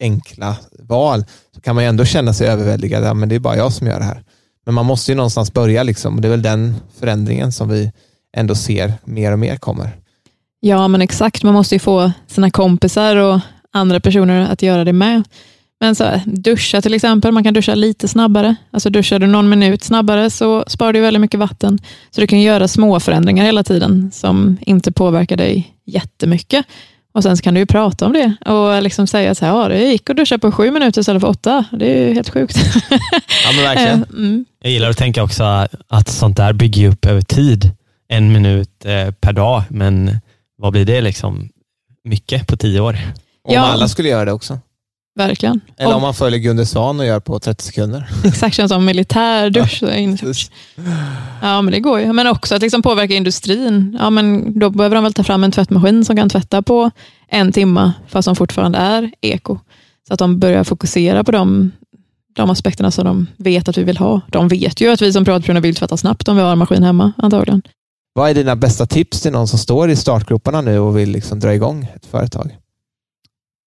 enkla 0.00 0.56
val 0.78 1.24
så 1.54 1.60
kan 1.60 1.74
man 1.74 1.84
ju 1.84 1.88
ändå 1.88 2.04
känna 2.04 2.32
sig 2.34 2.48
överväldigad. 2.48 3.04
Ja, 3.04 3.14
men 3.14 3.28
det 3.28 3.34
är 3.34 3.38
bara 3.38 3.56
jag 3.56 3.72
som 3.72 3.86
gör 3.86 3.98
det 3.98 4.04
här. 4.04 4.24
Men 4.64 4.74
man 4.74 4.86
måste 4.86 5.10
ju 5.10 5.14
någonstans 5.14 5.52
börja 5.52 5.82
liksom. 5.82 6.20
Det 6.20 6.28
är 6.28 6.30
väl 6.30 6.42
den 6.42 6.74
förändringen 7.00 7.52
som 7.52 7.68
vi 7.68 7.92
ändå 8.36 8.54
ser 8.54 8.92
mer 9.04 9.32
och 9.32 9.38
mer 9.38 9.56
kommer. 9.56 9.90
Ja, 10.60 10.88
men 10.88 11.02
exakt. 11.02 11.42
Man 11.42 11.54
måste 11.54 11.74
ju 11.74 11.78
få 11.78 12.12
sina 12.26 12.50
kompisar 12.50 13.16
och 13.16 13.40
andra 13.72 14.00
personer 14.00 14.52
att 14.52 14.62
göra 14.62 14.84
det 14.84 14.92
med. 14.92 15.22
Men 15.80 15.94
så 15.94 16.04
här, 16.04 16.22
duscha 16.26 16.82
till 16.82 16.94
exempel, 16.94 17.32
man 17.32 17.44
kan 17.44 17.54
duscha 17.54 17.74
lite 17.74 18.08
snabbare. 18.08 18.56
Alltså 18.70 18.90
duschar 18.90 19.18
du 19.18 19.26
någon 19.26 19.48
minut 19.48 19.84
snabbare 19.84 20.30
så 20.30 20.64
sparar 20.66 20.92
du 20.92 21.00
väldigt 21.00 21.20
mycket 21.20 21.40
vatten. 21.40 21.78
Så 22.10 22.20
du 22.20 22.26
kan 22.26 22.40
göra 22.40 22.68
små 22.68 23.00
förändringar 23.00 23.44
hela 23.44 23.64
tiden 23.64 24.10
som 24.12 24.56
inte 24.60 24.92
påverkar 24.92 25.36
dig 25.36 25.74
jättemycket. 25.86 26.66
Och 27.14 27.22
Sen 27.22 27.36
kan 27.36 27.54
du 27.54 27.60
ju 27.60 27.66
prata 27.66 28.06
om 28.06 28.12
det 28.12 28.34
och 28.50 28.82
liksom 28.82 29.06
säga 29.06 29.34
så 29.34 29.44
här, 29.44 29.52
ja, 29.52 29.68
det 29.68 29.78
gick 29.84 30.10
att 30.10 30.16
duscha 30.16 30.38
på 30.38 30.52
sju 30.52 30.70
minuter 30.70 31.00
istället 31.00 31.20
för 31.20 31.28
åtta. 31.28 31.64
Det 31.72 31.86
är 31.86 32.08
ju 32.08 32.14
helt 32.14 32.30
sjukt. 32.30 32.56
Ja, 32.90 33.52
men 33.54 33.64
verkligen. 33.64 34.04
mm. 34.10 34.44
Jag 34.62 34.72
gillar 34.72 34.90
att 34.90 34.96
tänka 34.96 35.22
också 35.22 35.44
att 35.88 36.08
sånt 36.08 36.36
där 36.36 36.52
bygger 36.52 36.88
upp 36.88 37.06
över 37.06 37.20
tid. 37.22 37.70
En 38.08 38.32
minut 38.32 38.84
eh, 38.84 39.10
per 39.10 39.32
dag, 39.32 39.62
men 39.68 40.18
vad 40.58 40.72
blir 40.72 40.84
det 40.84 41.00
liksom? 41.00 41.48
Mycket 42.04 42.46
på 42.46 42.56
tio 42.56 42.80
år. 42.80 42.98
Om 43.48 43.54
Ja. 43.54 43.60
alla 43.60 43.88
skulle 43.88 44.08
göra 44.08 44.24
det 44.24 44.32
också. 44.32 44.58
Verkligen. 45.16 45.60
Eller 45.76 45.94
om 45.94 46.02
man 46.02 46.14
följer 46.14 46.40
Gunde 46.40 46.66
Svan 46.66 47.00
och 47.00 47.06
gör 47.06 47.20
på 47.20 47.38
30 47.38 47.64
sekunder. 47.64 48.08
Exakt, 48.24 48.56
känns 48.56 48.70
som 48.70 48.84
militärdusch. 48.84 49.82
Ja, 51.42 51.62
men 51.62 51.72
det 51.72 51.80
går 51.80 52.00
ju. 52.00 52.12
Men 52.12 52.26
också 52.26 52.54
att 52.54 52.62
liksom 52.62 52.82
påverka 52.82 53.14
industrin. 53.14 53.96
Ja, 54.00 54.10
men 54.10 54.58
då 54.58 54.70
behöver 54.70 54.94
de 54.94 55.04
väl 55.04 55.14
ta 55.14 55.24
fram 55.24 55.44
en 55.44 55.52
tvättmaskin 55.52 56.04
som 56.04 56.16
kan 56.16 56.28
tvätta 56.28 56.62
på 56.62 56.90
en 57.28 57.52
timme, 57.52 57.92
fast 58.08 58.24
som 58.24 58.36
fortfarande 58.36 58.78
är 58.78 59.10
eko. 59.20 59.58
Så 60.08 60.12
att 60.12 60.18
de 60.18 60.38
börjar 60.38 60.64
fokusera 60.64 61.24
på 61.24 61.32
de, 61.32 61.72
de 62.36 62.50
aspekterna 62.50 62.90
som 62.90 63.04
de 63.04 63.26
vet 63.36 63.68
att 63.68 63.78
vi 63.78 63.82
vill 63.82 63.98
ha. 63.98 64.20
De 64.28 64.48
vet 64.48 64.80
ju 64.80 64.92
att 64.92 65.02
vi 65.02 65.12
som 65.12 65.24
privatpersoner 65.24 65.60
vill 65.60 65.74
tvätta 65.74 65.96
snabbt 65.96 66.28
om 66.28 66.36
vi 66.36 66.42
har 66.42 66.52
en 66.52 66.58
maskin 66.58 66.82
hemma, 66.82 67.12
antagligen. 67.16 67.62
Vad 68.14 68.30
är 68.30 68.34
dina 68.34 68.56
bästa 68.56 68.86
tips 68.86 69.20
till 69.20 69.32
någon 69.32 69.48
som 69.48 69.58
står 69.58 69.90
i 69.90 69.96
startgroparna 69.96 70.60
nu 70.60 70.78
och 70.78 70.98
vill 70.98 71.10
liksom 71.10 71.40
dra 71.40 71.54
igång 71.54 71.88
ett 71.96 72.06
företag? 72.06 72.56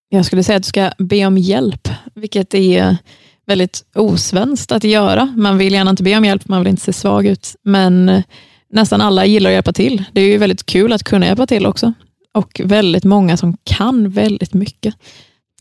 Jag 0.09 0.25
skulle 0.25 0.43
säga 0.43 0.57
att 0.57 0.63
du 0.63 0.67
ska 0.67 0.91
be 0.97 1.25
om 1.25 1.37
hjälp, 1.37 1.89
vilket 2.15 2.53
är 2.53 2.97
väldigt 3.45 3.85
osvenskt 3.95 4.71
att 4.71 4.83
göra. 4.83 5.33
Man 5.35 5.57
vill 5.57 5.73
gärna 5.73 5.89
inte 5.89 6.03
be 6.03 6.17
om 6.17 6.25
hjälp, 6.25 6.47
man 6.47 6.63
vill 6.63 6.69
inte 6.69 6.83
se 6.83 6.93
svag 6.93 7.25
ut, 7.25 7.55
men 7.63 8.23
nästan 8.69 9.01
alla 9.01 9.25
gillar 9.25 9.49
att 9.49 9.53
hjälpa 9.53 9.73
till. 9.73 10.03
Det 10.11 10.21
är 10.21 10.25
ju 10.25 10.37
väldigt 10.37 10.65
kul 10.65 10.93
att 10.93 11.03
kunna 11.03 11.25
hjälpa 11.25 11.47
till 11.47 11.65
också 11.65 11.93
och 12.33 12.61
väldigt 12.63 13.03
många 13.03 13.37
som 13.37 13.57
kan 13.63 14.09
väldigt 14.09 14.53
mycket. 14.53 14.95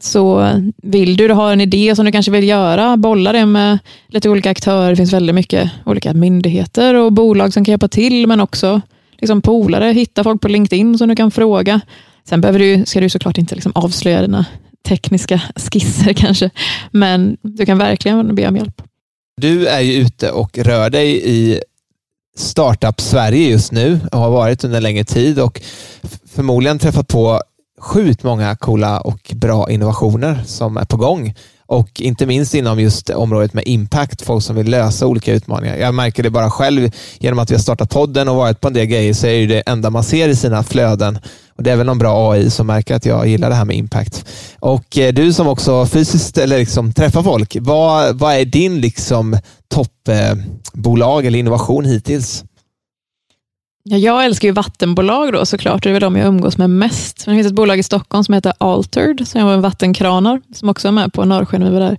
Så 0.00 0.50
vill 0.82 1.16
du, 1.16 1.28
du 1.28 1.34
en 1.34 1.60
idé 1.60 1.96
som 1.96 2.04
du 2.04 2.12
kanske 2.12 2.32
vill 2.32 2.48
göra, 2.48 2.96
bolla 2.96 3.32
det 3.32 3.46
med 3.46 3.78
lite 4.08 4.30
olika 4.30 4.50
aktörer. 4.50 4.90
Det 4.90 4.96
finns 4.96 5.12
väldigt 5.12 5.34
mycket 5.34 5.70
olika 5.86 6.14
myndigheter 6.14 6.94
och 6.94 7.12
bolag 7.12 7.52
som 7.52 7.64
kan 7.64 7.72
hjälpa 7.72 7.88
till, 7.88 8.26
men 8.26 8.40
också 8.40 8.80
liksom 9.18 9.42
polare. 9.42 9.92
Hitta 9.92 10.24
folk 10.24 10.40
på 10.40 10.48
LinkedIn 10.48 10.98
som 10.98 11.08
du 11.08 11.16
kan 11.16 11.30
fråga. 11.30 11.80
Sen 12.28 12.40
behöver 12.40 12.58
du, 12.58 12.86
ska 12.86 13.00
du 13.00 13.08
såklart 13.08 13.38
inte 13.38 13.54
liksom 13.54 13.72
avslöja 13.74 14.20
dina 14.20 14.46
tekniska 14.88 15.40
skisser 15.56 16.12
kanske, 16.16 16.50
men 16.90 17.36
du 17.42 17.66
kan 17.66 17.78
verkligen 17.78 18.34
be 18.34 18.48
om 18.48 18.56
hjälp. 18.56 18.82
Du 19.40 19.66
är 19.66 19.80
ju 19.80 19.92
ute 19.92 20.30
och 20.30 20.58
rör 20.58 20.90
dig 20.90 21.28
i 21.30 21.60
Startup 22.36 23.00
Sverige 23.00 23.50
just 23.50 23.72
nu 23.72 24.00
och 24.12 24.18
har 24.18 24.30
varit 24.30 24.64
under 24.64 24.76
en 24.76 24.82
längre 24.82 25.04
tid 25.04 25.40
och 25.40 25.60
förmodligen 26.34 26.78
träffat 26.78 27.08
på 27.08 27.40
sjukt 27.80 28.22
många 28.22 28.56
coola 28.56 29.00
och 29.00 29.32
bra 29.34 29.70
innovationer 29.70 30.38
som 30.46 30.76
är 30.76 30.84
på 30.84 30.96
gång. 30.96 31.34
Och 31.68 32.00
inte 32.00 32.26
minst 32.26 32.54
inom 32.54 32.80
just 32.80 33.10
området 33.10 33.54
med 33.54 33.64
impact, 33.66 34.22
folk 34.22 34.44
som 34.44 34.56
vill 34.56 34.70
lösa 34.70 35.06
olika 35.06 35.32
utmaningar. 35.32 35.76
Jag 35.76 35.94
märker 35.94 36.22
det 36.22 36.30
bara 36.30 36.50
själv 36.50 36.90
genom 37.18 37.38
att 37.38 37.50
vi 37.50 37.54
har 37.54 37.62
startat 37.62 37.90
podden 37.90 38.28
och 38.28 38.36
varit 38.36 38.60
på 38.60 38.68
en 38.68 38.74
del 38.74 38.86
grejer 38.86 39.14
så 39.14 39.26
är 39.26 39.40
det 39.40 39.46
det 39.46 39.60
enda 39.60 39.90
man 39.90 40.04
ser 40.04 40.28
i 40.28 40.36
sina 40.36 40.62
flöden. 40.62 41.18
Och 41.56 41.62
Det 41.62 41.70
är 41.70 41.76
väl 41.76 41.86
någon 41.86 41.98
bra 41.98 42.32
AI 42.32 42.50
som 42.50 42.66
märker 42.66 42.94
att 42.94 43.06
jag 43.06 43.28
gillar 43.28 43.48
det 43.48 43.54
här 43.54 43.64
med 43.64 43.76
impact. 43.76 44.26
Och 44.58 44.98
eh, 44.98 45.12
du 45.14 45.32
som 45.32 45.48
också 45.48 45.86
fysiskt 45.86 46.38
eller 46.38 46.58
liksom 46.58 46.92
träffar 46.92 47.22
folk, 47.22 47.56
vad, 47.60 48.18
vad 48.18 48.34
är 48.34 48.44
din 48.44 48.80
liksom 48.80 49.38
toppbolag 49.68 51.26
eller 51.26 51.38
innovation 51.38 51.84
hittills? 51.84 52.44
Ja, 53.88 53.96
jag 53.96 54.24
älskar 54.24 54.48
ju 54.48 54.52
vattenbolag 54.52 55.32
då 55.32 55.46
såklart, 55.46 55.82
det 55.82 55.88
är 55.88 55.92
väl 55.92 56.02
de 56.02 56.16
jag 56.16 56.26
umgås 56.26 56.58
med 56.58 56.70
mest. 56.70 57.26
Men 57.26 57.36
det 57.36 57.38
finns 57.38 57.50
ett 57.50 57.56
bolag 57.56 57.78
i 57.78 57.82
Stockholm 57.82 58.24
som 58.24 58.34
heter 58.34 58.52
Altered, 58.58 59.28
som 59.28 59.40
jobbar 59.40 59.52
med 59.52 59.62
vattenkranar, 59.62 60.40
som 60.54 60.68
också 60.68 60.88
är 60.88 60.92
med 60.92 61.12
på 61.12 61.24
Norrsken 61.24 61.62
över 61.62 61.80
där, 61.80 61.98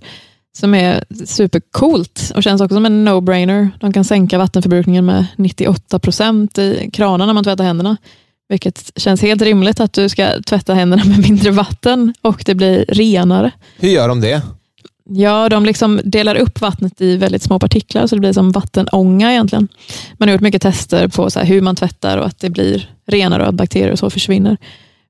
som 0.58 0.74
är 0.74 1.04
supercoolt 1.26 2.32
och 2.34 2.42
känns 2.42 2.60
också 2.60 2.74
som 2.74 2.86
en 2.86 3.08
no-brainer. 3.08 3.70
De 3.80 3.92
kan 3.92 4.04
sänka 4.04 4.38
vattenförbrukningen 4.38 5.06
med 5.06 5.26
98 5.36 5.98
procent 5.98 6.58
i 6.58 6.90
kranarna 6.92 7.26
när 7.26 7.34
man 7.34 7.44
tvättar 7.44 7.64
händerna, 7.64 7.96
vilket 8.48 8.92
känns 8.96 9.22
helt 9.22 9.42
rimligt 9.42 9.80
att 9.80 9.92
du 9.92 10.08
ska 10.08 10.42
tvätta 10.46 10.74
händerna 10.74 11.04
med 11.04 11.18
mindre 11.18 11.50
vatten 11.50 12.14
och 12.20 12.42
det 12.46 12.54
blir 12.54 12.84
renare. 12.88 13.50
Hur 13.78 13.88
gör 13.88 14.08
de 14.08 14.20
det? 14.20 14.42
Ja, 15.10 15.48
de 15.48 15.64
liksom 15.64 16.00
delar 16.04 16.34
upp 16.34 16.60
vattnet 16.60 17.00
i 17.00 17.16
väldigt 17.16 17.42
små 17.42 17.58
partiklar, 17.58 18.06
så 18.06 18.14
det 18.16 18.20
blir 18.20 18.32
som 18.32 18.52
vattenånga 18.52 19.30
egentligen. 19.32 19.68
Man 20.18 20.28
har 20.28 20.32
gjort 20.34 20.40
mycket 20.42 20.62
tester 20.62 21.08
på 21.08 21.30
så 21.30 21.40
hur 21.40 21.60
man 21.60 21.76
tvättar 21.76 22.18
och 22.18 22.26
att 22.26 22.38
det 22.40 22.50
blir 22.50 22.90
renare 23.06 23.42
och 23.42 23.48
att 23.48 23.54
bakterier 23.54 23.92
och 23.92 23.98
så 23.98 24.10
försvinner. 24.10 24.56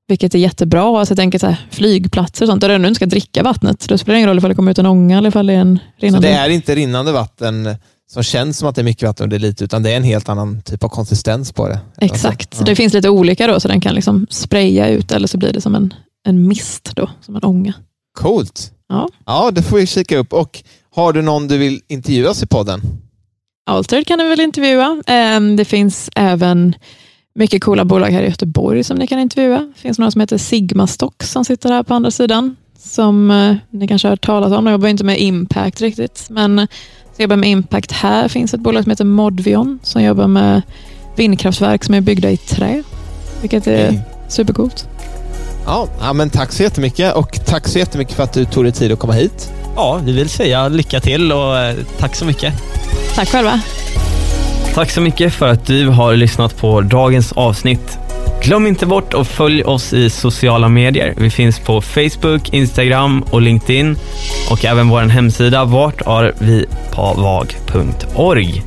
Vilket 0.07 0.35
är 0.35 0.39
jättebra. 0.39 0.99
Alltså 0.99 1.11
jag 1.11 1.17
tänker 1.17 1.39
så 1.39 1.47
här, 1.47 1.55
flygplatser 1.71 2.45
och 2.45 2.49
sånt, 2.49 2.61
där 2.61 2.69
du 2.69 2.87
inte 2.87 2.95
ska 2.95 3.05
dricka 3.05 3.43
vattnet. 3.43 3.85
Då 3.89 3.97
spelar 3.97 4.13
det 4.13 4.17
ingen 4.17 4.29
roll 4.29 4.37
ifall 4.37 4.49
det 4.49 4.55
kommer 4.55 4.71
ut 4.71 4.79
en 4.79 4.85
ånga 4.85 5.17
eller 5.17 5.29
ifall 5.29 5.47
det 5.47 5.53
är 5.53 5.59
en 5.59 5.79
Så 5.99 6.05
rinnande. 6.05 6.27
det 6.27 6.33
är 6.33 6.49
inte 6.49 6.75
rinnande 6.75 7.11
vatten 7.11 7.75
som 8.11 8.23
känns 8.23 8.57
som 8.57 8.69
att 8.69 8.75
det 8.75 8.81
är 8.81 8.83
mycket 8.83 9.03
vatten 9.07 9.23
och 9.23 9.29
det 9.29 9.35
är 9.35 9.39
lite, 9.39 9.63
utan 9.63 9.83
det 9.83 9.91
är 9.91 9.97
en 9.97 10.03
helt 10.03 10.29
annan 10.29 10.61
typ 10.61 10.83
av 10.83 10.89
konsistens 10.89 11.51
på 11.51 11.67
det. 11.67 11.79
Exakt. 11.97 12.47
Alltså, 12.51 12.63
Det 12.63 12.75
finns 12.75 12.93
lite 12.93 13.09
olika 13.09 13.47
då, 13.47 13.59
så 13.59 13.67
den 13.67 13.81
kan 13.81 13.95
liksom 13.95 14.27
spraya 14.29 14.89
ut 14.89 15.11
eller 15.11 15.27
så 15.27 15.37
blir 15.37 15.53
det 15.53 15.61
som 15.61 15.75
en, 15.75 15.93
en 16.25 16.47
mist, 16.47 16.89
då, 16.95 17.09
som 17.21 17.35
en 17.35 17.43
ånga. 17.43 17.73
Coolt. 18.19 18.71
Ja. 18.89 19.09
ja, 19.25 19.51
det 19.51 19.61
får 19.61 19.77
vi 19.77 19.87
kika 19.87 20.17
upp. 20.17 20.33
Och 20.33 20.63
Har 20.95 21.13
du 21.13 21.21
någon 21.21 21.47
du 21.47 21.57
vill 21.57 21.81
intervjuas 21.87 22.43
i 22.43 22.47
podden? 22.47 22.81
Altered 23.65 24.07
kan 24.07 24.19
du 24.19 24.27
väl 24.27 24.39
intervjua. 24.39 25.03
Ehm, 25.07 25.55
Det 25.55 25.65
finns 25.65 26.09
även 26.15 26.75
mycket 27.35 27.63
coola 27.63 27.85
bolag 27.85 28.09
här 28.11 28.21
i 28.23 28.27
Göteborg 28.27 28.83
som 28.83 28.97
ni 28.97 29.07
kan 29.07 29.19
intervjua. 29.19 29.57
Det 29.75 29.81
finns 29.81 29.99
några 29.99 30.11
som 30.11 30.21
heter 30.21 30.37
Sigma 30.37 30.87
Stocks 30.87 31.31
som 31.31 31.45
sitter 31.45 31.69
här 31.71 31.83
på 31.83 31.93
andra 31.93 32.11
sidan. 32.11 32.55
Som 32.79 33.31
eh, 33.31 33.55
ni 33.69 33.87
kanske 33.87 34.07
har 34.07 34.11
hört 34.11 34.25
talas 34.25 34.51
om. 34.51 34.65
De 34.65 34.71
jobbar 34.71 34.87
inte 34.87 35.03
med 35.03 35.19
impact 35.21 35.81
riktigt, 35.81 36.27
men 36.29 36.67
som 37.19 37.23
jobbar 37.23 37.35
med 37.35 37.49
impact 37.49 37.91
här 37.91 38.27
finns 38.27 38.53
ett 38.53 38.59
bolag 38.59 38.83
som 38.83 38.89
heter 38.89 39.05
Modvion 39.05 39.79
som 39.83 40.03
jobbar 40.03 40.27
med 40.27 40.61
vindkraftverk 41.15 41.83
som 41.83 41.95
är 41.95 42.01
byggda 42.01 42.31
i 42.31 42.37
trä. 42.37 42.83
Vilket 43.41 43.67
är 43.67 43.87
Okej. 43.87 44.01
supercoolt. 44.27 44.87
Ja, 45.65 45.87
ja, 46.01 46.13
men 46.13 46.29
tack 46.29 46.51
så 46.51 46.63
jättemycket 46.63 47.15
och 47.15 47.45
tack 47.45 47.67
så 47.67 47.79
jättemycket 47.79 48.13
för 48.15 48.23
att 48.23 48.33
du 48.33 48.45
tog 48.45 48.63
dig 48.63 48.71
tid 48.71 48.91
att 48.91 48.99
komma 48.99 49.13
hit. 49.13 49.51
Ja, 49.75 49.99
vi 50.03 50.11
vill 50.11 50.29
säga 50.29 50.67
lycka 50.67 50.99
till 50.99 51.31
och 51.31 51.57
eh, 51.57 51.75
tack 51.97 52.15
så 52.15 52.25
mycket. 52.25 52.53
Tack 53.15 53.29
själva. 53.29 53.61
Tack 54.73 54.91
så 54.91 55.01
mycket 55.01 55.33
för 55.33 55.47
att 55.47 55.65
du 55.65 55.87
har 55.87 56.15
lyssnat 56.15 56.57
på 56.57 56.81
dagens 56.81 57.31
avsnitt. 57.31 57.99
Glöm 58.43 58.67
inte 58.67 58.85
bort 58.85 59.13
att 59.13 59.27
följ 59.27 59.63
oss 59.63 59.93
i 59.93 60.09
sociala 60.09 60.69
medier. 60.69 61.13
Vi 61.17 61.29
finns 61.29 61.59
på 61.59 61.81
Facebook, 61.81 62.53
Instagram 62.53 63.23
och 63.29 63.41
LinkedIn 63.41 63.97
och 64.51 64.65
även 64.65 64.89
vår 64.89 65.01
hemsida 65.01 65.65
vartarvipavag.org. 65.65 68.63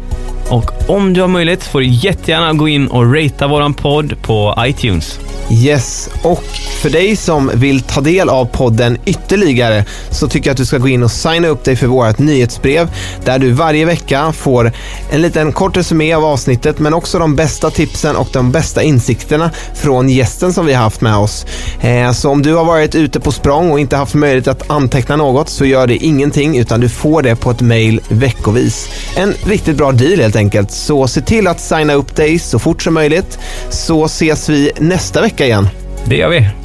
Och 0.52 0.90
om 0.90 1.12
du 1.12 1.20
har 1.20 1.28
möjlighet 1.28 1.64
får 1.64 1.80
du 1.80 1.86
jättegärna 1.86 2.52
gå 2.52 2.68
in 2.68 2.86
och 2.86 3.14
ratea 3.14 3.48
våran 3.48 3.74
podd 3.74 4.22
på 4.22 4.54
iTunes. 4.58 5.18
Yes, 5.50 6.10
och 6.22 6.44
för 6.82 6.90
dig 6.90 7.16
som 7.16 7.50
vill 7.54 7.80
ta 7.80 8.00
del 8.00 8.28
av 8.28 8.44
podden 8.44 8.98
ytterligare 9.04 9.84
så 10.10 10.28
tycker 10.28 10.48
jag 10.48 10.52
att 10.52 10.58
du 10.58 10.66
ska 10.66 10.78
gå 10.78 10.88
in 10.88 11.02
och 11.02 11.10
signa 11.10 11.48
upp 11.48 11.64
dig 11.64 11.76
för 11.76 11.86
vårt 11.86 12.18
nyhetsbrev 12.18 12.90
där 13.24 13.38
du 13.38 13.50
varje 13.50 13.84
vecka 13.84 14.32
får 14.32 14.72
en 15.10 15.22
liten 15.22 15.52
kort 15.52 15.76
resumé 15.76 16.14
av 16.14 16.24
avsnittet 16.24 16.78
men 16.78 16.94
också 16.94 17.18
de 17.18 17.36
bästa 17.36 17.70
tipsen 17.70 18.16
och 18.16 18.28
de 18.32 18.52
bästa 18.52 18.82
insikterna 18.82 19.50
från 19.74 20.08
gästen 20.08 20.52
som 20.52 20.66
vi 20.66 20.72
har 20.72 20.82
haft 20.82 21.00
med 21.00 21.16
oss. 21.16 21.46
Eh, 21.80 22.12
så 22.12 22.30
om 22.30 22.42
du 22.42 22.54
har 22.54 22.64
varit 22.64 22.94
ute 22.94 23.20
på 23.20 23.32
språng 23.32 23.70
och 23.70 23.80
inte 23.80 23.96
haft 23.96 24.14
möjlighet 24.14 24.48
att 24.48 24.70
anteckna 24.70 25.16
något 25.16 25.48
så 25.48 25.64
gör 25.64 25.86
det 25.86 25.96
ingenting 25.96 26.58
utan 26.58 26.80
du 26.80 26.88
får 26.88 27.22
det 27.22 27.36
på 27.36 27.50
ett 27.50 27.60
mail 27.60 28.00
veckovis. 28.08 28.88
En 29.16 29.34
riktigt 29.44 29.76
bra 29.76 29.92
deal 29.92 30.20
helt 30.20 30.36
enkelt 30.36 30.41
enkelt. 30.42 30.70
Så 30.70 31.08
se 31.08 31.20
till 31.20 31.46
att 31.46 31.60
signa 31.60 31.94
upp 31.94 32.16
dig 32.16 32.38
så 32.38 32.58
fort 32.58 32.82
som 32.82 32.94
möjligt 32.94 33.38
så 33.70 34.04
ses 34.04 34.48
vi 34.48 34.72
nästa 34.78 35.20
vecka 35.20 35.46
igen. 35.46 35.68
Det 36.04 36.16
gör 36.16 36.28
vi. 36.28 36.61